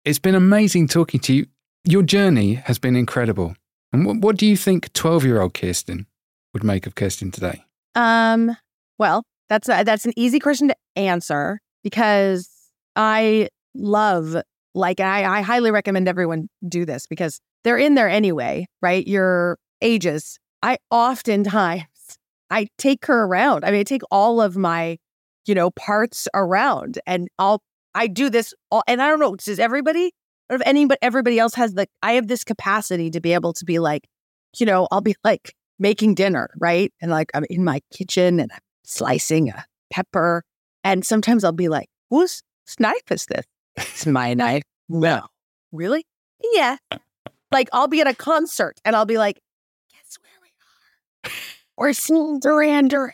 it's 0.05 0.19
been 0.19 0.35
amazing 0.35 0.87
talking 0.87 1.19
to 1.21 1.33
you. 1.33 1.45
Your 1.83 2.03
journey 2.03 2.55
has 2.55 2.77
been 2.77 2.95
incredible. 2.95 3.55
And 3.91 4.05
what, 4.05 4.17
what 4.17 4.37
do 4.37 4.45
you 4.45 4.55
think 4.55 4.93
12 4.93 5.25
year 5.25 5.41
old 5.41 5.53
Kirsten 5.53 6.07
would 6.53 6.63
make 6.63 6.85
of 6.85 6.95
Kirsten 6.95 7.31
today? 7.31 7.63
Um, 7.95 8.55
well, 8.97 9.23
that's 9.51 9.67
a, 9.67 9.83
that's 9.83 10.05
an 10.05 10.13
easy 10.15 10.39
question 10.39 10.69
to 10.69 10.75
answer 10.95 11.59
because 11.83 12.49
I 12.95 13.49
love 13.75 14.37
like 14.73 15.01
I, 15.01 15.39
I 15.39 15.41
highly 15.41 15.71
recommend 15.71 16.07
everyone 16.07 16.47
do 16.69 16.85
this 16.85 17.05
because 17.05 17.41
they're 17.65 17.77
in 17.77 17.95
there 17.95 18.07
anyway, 18.07 18.65
right? 18.81 19.05
Your 19.05 19.57
ages. 19.81 20.39
I 20.63 20.77
oftentimes 20.89 21.83
I 22.49 22.67
take 22.77 23.05
her 23.07 23.25
around. 23.25 23.65
I 23.65 23.71
mean, 23.71 23.81
I 23.81 23.83
take 23.83 24.03
all 24.09 24.39
of 24.39 24.55
my, 24.55 24.97
you 25.45 25.53
know, 25.53 25.69
parts 25.71 26.29
around 26.33 26.99
and 27.05 27.27
I'll 27.37 27.61
I 27.93 28.07
do 28.07 28.29
this 28.29 28.53
all 28.71 28.83
and 28.87 29.01
I 29.01 29.09
don't 29.09 29.19
know, 29.19 29.35
does 29.35 29.59
everybody 29.59 30.13
or 30.49 30.55
if 30.55 30.61
anybody 30.65 30.97
everybody 31.01 31.39
else 31.39 31.55
has 31.55 31.73
the 31.73 31.87
I 32.01 32.13
have 32.13 32.29
this 32.29 32.45
capacity 32.45 33.09
to 33.09 33.19
be 33.19 33.33
able 33.33 33.51
to 33.51 33.65
be 33.65 33.79
like, 33.79 34.07
you 34.57 34.65
know, 34.65 34.87
I'll 34.91 35.01
be 35.01 35.15
like 35.25 35.53
making 35.77 36.15
dinner, 36.15 36.51
right? 36.57 36.93
And 37.01 37.11
like 37.11 37.31
I'm 37.33 37.43
in 37.49 37.65
my 37.65 37.81
kitchen 37.91 38.39
and 38.39 38.49
I'm 38.49 38.59
slicing 38.83 39.49
a 39.49 39.65
pepper. 39.91 40.43
And 40.83 41.05
sometimes 41.05 41.43
I'll 41.43 41.51
be 41.51 41.69
like, 41.69 41.87
whose 42.09 42.41
knife 42.79 43.11
is 43.11 43.25
this? 43.27 43.45
It's 43.75 44.05
my 44.05 44.33
knife. 44.33 44.63
No. 44.89 45.27
Really? 45.71 46.05
Yeah. 46.53 46.77
like 47.51 47.69
I'll 47.71 47.87
be 47.87 48.01
at 48.01 48.07
a 48.07 48.15
concert 48.15 48.79
and 48.83 48.95
I'll 48.95 49.05
be 49.05 49.17
like, 49.17 49.39
guess 49.91 50.17
where 50.21 50.31
we 50.41 51.29
are? 51.29 51.33
We're 51.77 51.93
seeing 51.93 52.39
Duran 52.39 52.87
Duran. 52.87 53.13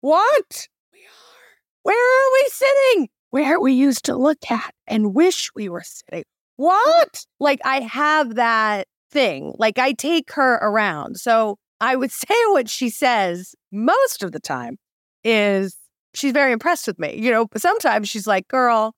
What? 0.00 0.68
We 0.92 1.00
are. 1.00 1.82
Where 1.82 1.96
are 1.96 2.32
we 2.32 2.48
sitting? 2.50 3.08
Where 3.30 3.60
we 3.60 3.72
used 3.72 4.04
to 4.06 4.16
look 4.16 4.50
at 4.50 4.74
and 4.86 5.14
wish 5.14 5.50
we 5.54 5.68
were 5.68 5.84
sitting. 5.84 6.24
What? 6.56 7.24
Like 7.40 7.60
I 7.64 7.80
have 7.80 8.34
that 8.36 8.86
thing. 9.10 9.54
Like 9.58 9.78
I 9.78 9.92
take 9.92 10.32
her 10.32 10.54
around. 10.54 11.18
So 11.18 11.56
I 11.80 11.96
would 11.96 12.12
say 12.12 12.34
what 12.48 12.68
she 12.68 12.88
says 12.90 13.54
most 13.70 14.22
of 14.22 14.32
the 14.32 14.40
time 14.40 14.78
is 15.24 15.76
she's 16.14 16.32
very 16.32 16.52
impressed 16.52 16.86
with 16.86 16.98
me. 16.98 17.18
You 17.18 17.30
know, 17.30 17.46
sometimes 17.56 18.08
she's 18.08 18.26
like, 18.26 18.48
girl, 18.48 18.94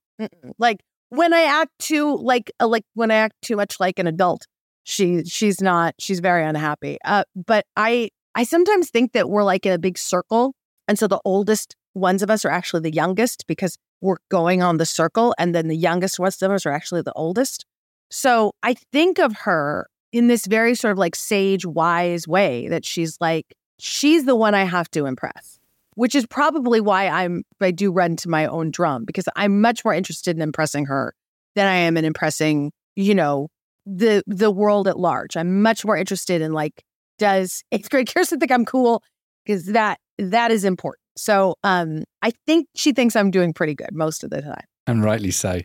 like 0.58 0.80
when 1.10 1.32
I 1.32 1.42
act 1.42 1.70
too 1.78 2.16
like 2.16 2.50
uh, 2.60 2.68
like 2.68 2.84
when 2.94 3.10
I 3.10 3.16
act 3.16 3.34
too 3.42 3.56
much 3.56 3.78
like 3.80 3.98
an 3.98 4.06
adult, 4.06 4.46
she 4.84 5.24
she's 5.24 5.60
not 5.60 5.94
she's 5.98 6.20
very 6.20 6.44
unhappy. 6.44 6.98
Uh, 7.04 7.24
but 7.34 7.66
I 7.76 8.10
I 8.34 8.44
sometimes 8.44 8.90
think 8.90 9.12
that 9.12 9.28
we're 9.30 9.44
like 9.44 9.66
in 9.66 9.72
a 9.72 9.78
big 9.78 9.98
circle, 9.98 10.54
and 10.88 10.98
so 10.98 11.06
the 11.06 11.20
oldest 11.24 11.76
ones 11.94 12.22
of 12.22 12.30
us 12.30 12.44
are 12.44 12.50
actually 12.50 12.80
the 12.80 12.92
youngest 12.92 13.46
because 13.46 13.76
we're 14.00 14.16
going 14.30 14.62
on 14.62 14.78
the 14.78 14.86
circle, 14.86 15.34
and 15.38 15.54
then 15.54 15.68
the 15.68 15.76
youngest 15.76 16.18
ones 16.18 16.42
of 16.42 16.50
us 16.50 16.66
are 16.66 16.72
actually 16.72 17.02
the 17.02 17.12
oldest. 17.12 17.64
So 18.10 18.52
I 18.62 18.74
think 18.92 19.18
of 19.18 19.34
her 19.38 19.88
in 20.12 20.28
this 20.28 20.46
very 20.46 20.74
sort 20.74 20.92
of 20.92 20.98
like 20.98 21.16
sage, 21.16 21.66
wise 21.66 22.28
way 22.28 22.68
that 22.68 22.84
she's 22.84 23.18
like 23.20 23.54
she's 23.78 24.24
the 24.24 24.36
one 24.36 24.54
I 24.54 24.64
have 24.64 24.90
to 24.92 25.06
impress 25.06 25.58
which 25.94 26.14
is 26.14 26.26
probably 26.26 26.80
why 26.80 27.08
I'm 27.08 27.44
I 27.60 27.70
do 27.70 27.92
run 27.92 28.16
to 28.16 28.28
my 28.28 28.46
own 28.46 28.70
drum 28.70 29.04
because 29.04 29.28
I'm 29.36 29.60
much 29.60 29.84
more 29.84 29.94
interested 29.94 30.36
in 30.36 30.42
impressing 30.42 30.86
her 30.86 31.14
than 31.54 31.66
I 31.66 31.76
am 31.76 31.96
in 31.96 32.04
impressing, 32.04 32.72
you 32.96 33.14
know, 33.14 33.48
the 33.86 34.22
the 34.26 34.50
world 34.50 34.88
at 34.88 34.98
large. 34.98 35.36
I'm 35.36 35.62
much 35.62 35.84
more 35.84 35.96
interested 35.96 36.40
in 36.40 36.52
like, 36.52 36.82
does 37.18 37.62
eighth 37.72 37.90
grade 37.90 38.12
Kirsten 38.12 38.40
think 38.40 38.52
I'm 38.52 38.64
cool? 38.64 39.02
Because 39.44 39.66
that 39.66 39.98
that 40.18 40.50
is 40.50 40.64
important. 40.64 41.02
So 41.16 41.56
um 41.64 42.04
I 42.22 42.32
think 42.46 42.68
she 42.74 42.92
thinks 42.92 43.16
I'm 43.16 43.30
doing 43.30 43.52
pretty 43.52 43.74
good 43.74 43.92
most 43.92 44.24
of 44.24 44.30
the 44.30 44.42
time. 44.42 44.64
And 44.86 45.04
rightly 45.04 45.30
so. 45.30 45.60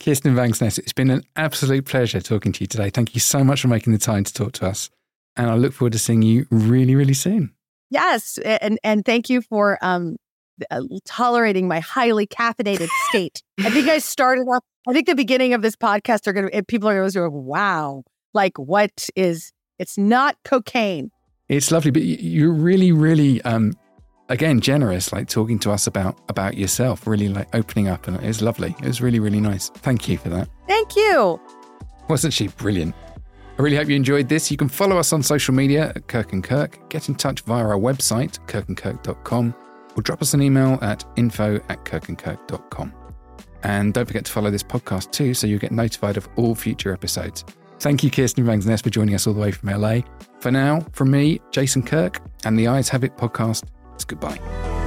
Kirsten 0.00 0.34
Vangsness, 0.34 0.78
it's 0.78 0.92
been 0.92 1.10
an 1.10 1.24
absolute 1.34 1.84
pleasure 1.84 2.20
talking 2.20 2.52
to 2.52 2.60
you 2.62 2.68
today. 2.68 2.88
Thank 2.88 3.14
you 3.14 3.20
so 3.20 3.42
much 3.42 3.62
for 3.62 3.68
making 3.68 3.92
the 3.92 3.98
time 3.98 4.22
to 4.22 4.32
talk 4.32 4.52
to 4.52 4.66
us. 4.66 4.90
And 5.36 5.50
I 5.50 5.54
look 5.54 5.72
forward 5.72 5.92
to 5.92 5.98
seeing 5.98 6.22
you 6.22 6.46
really, 6.50 6.94
really 6.94 7.14
soon. 7.14 7.52
Yes, 7.90 8.38
and 8.38 8.78
and 8.84 9.04
thank 9.04 9.30
you 9.30 9.40
for 9.40 9.78
um 9.82 10.16
uh, 10.70 10.82
tolerating 11.04 11.68
my 11.68 11.80
highly 11.80 12.26
caffeinated 12.26 12.88
state. 13.08 13.42
I 13.60 13.70
think 13.70 13.88
I 13.88 13.98
started 13.98 14.42
off. 14.42 14.64
I 14.86 14.92
think 14.92 15.06
the 15.06 15.14
beginning 15.14 15.54
of 15.54 15.62
this 15.62 15.76
podcast 15.76 16.26
are 16.26 16.32
going 16.32 16.50
to 16.50 16.62
people 16.64 16.88
are 16.88 16.98
going 16.98 17.10
to 17.10 17.18
go, 17.18 17.28
"Wow, 17.30 18.04
like 18.34 18.58
what 18.58 19.08
is? 19.16 19.52
It's 19.78 19.98
not 19.98 20.36
cocaine." 20.44 21.10
It's 21.48 21.70
lovely, 21.70 21.90
but 21.90 22.02
you're 22.02 22.52
really, 22.52 22.92
really, 22.92 23.40
um, 23.42 23.72
again, 24.28 24.60
generous. 24.60 25.12
Like 25.12 25.28
talking 25.28 25.58
to 25.60 25.70
us 25.70 25.86
about 25.86 26.18
about 26.28 26.56
yourself, 26.56 27.06
really 27.06 27.28
like 27.28 27.48
opening 27.54 27.88
up, 27.88 28.06
and 28.06 28.16
it 28.16 28.26
was 28.26 28.42
lovely. 28.42 28.74
It 28.80 28.86
was 28.86 29.00
really, 29.00 29.20
really 29.20 29.40
nice. 29.40 29.70
Thank 29.70 30.08
you 30.08 30.18
for 30.18 30.28
that. 30.30 30.48
Thank 30.66 30.96
you. 30.96 31.40
Wasn't 32.08 32.32
she 32.32 32.48
brilliant? 32.48 32.94
I 33.58 33.62
really 33.62 33.76
hope 33.76 33.88
you 33.88 33.96
enjoyed 33.96 34.28
this. 34.28 34.50
You 34.52 34.56
can 34.56 34.68
follow 34.68 34.98
us 34.98 35.12
on 35.12 35.22
social 35.22 35.52
media 35.52 35.92
at 35.96 36.06
Kirk 36.06 36.32
and 36.32 36.44
Kirk, 36.44 36.88
get 36.90 37.08
in 37.08 37.16
touch 37.16 37.40
via 37.40 37.64
our 37.64 37.76
website, 37.76 38.38
kirkandkirk.com, 38.46 39.54
or 39.96 40.02
drop 40.02 40.22
us 40.22 40.32
an 40.32 40.42
email 40.42 40.78
at 40.80 41.04
info 41.16 41.56
at 41.68 41.84
kirkandkirk.com. 41.84 42.94
And 43.64 43.92
don't 43.92 44.06
forget 44.06 44.24
to 44.26 44.32
follow 44.32 44.52
this 44.52 44.62
podcast 44.62 45.10
too, 45.10 45.34
so 45.34 45.48
you'll 45.48 45.58
get 45.58 45.72
notified 45.72 46.16
of 46.16 46.28
all 46.36 46.54
future 46.54 46.92
episodes. 46.92 47.44
Thank 47.80 48.04
you, 48.04 48.10
Kirsten 48.10 48.44
Vangsness, 48.44 48.82
for 48.82 48.90
joining 48.90 49.16
us 49.16 49.26
all 49.26 49.34
the 49.34 49.40
way 49.40 49.50
from 49.50 49.70
LA. 49.70 50.00
For 50.38 50.52
now, 50.52 50.86
from 50.92 51.10
me, 51.10 51.40
Jason 51.50 51.82
Kirk, 51.82 52.20
and 52.44 52.56
the 52.56 52.68
Eyes 52.68 52.88
Have 52.90 53.02
It 53.02 53.16
podcast, 53.16 53.64
it's 53.94 54.04
goodbye. 54.04 54.77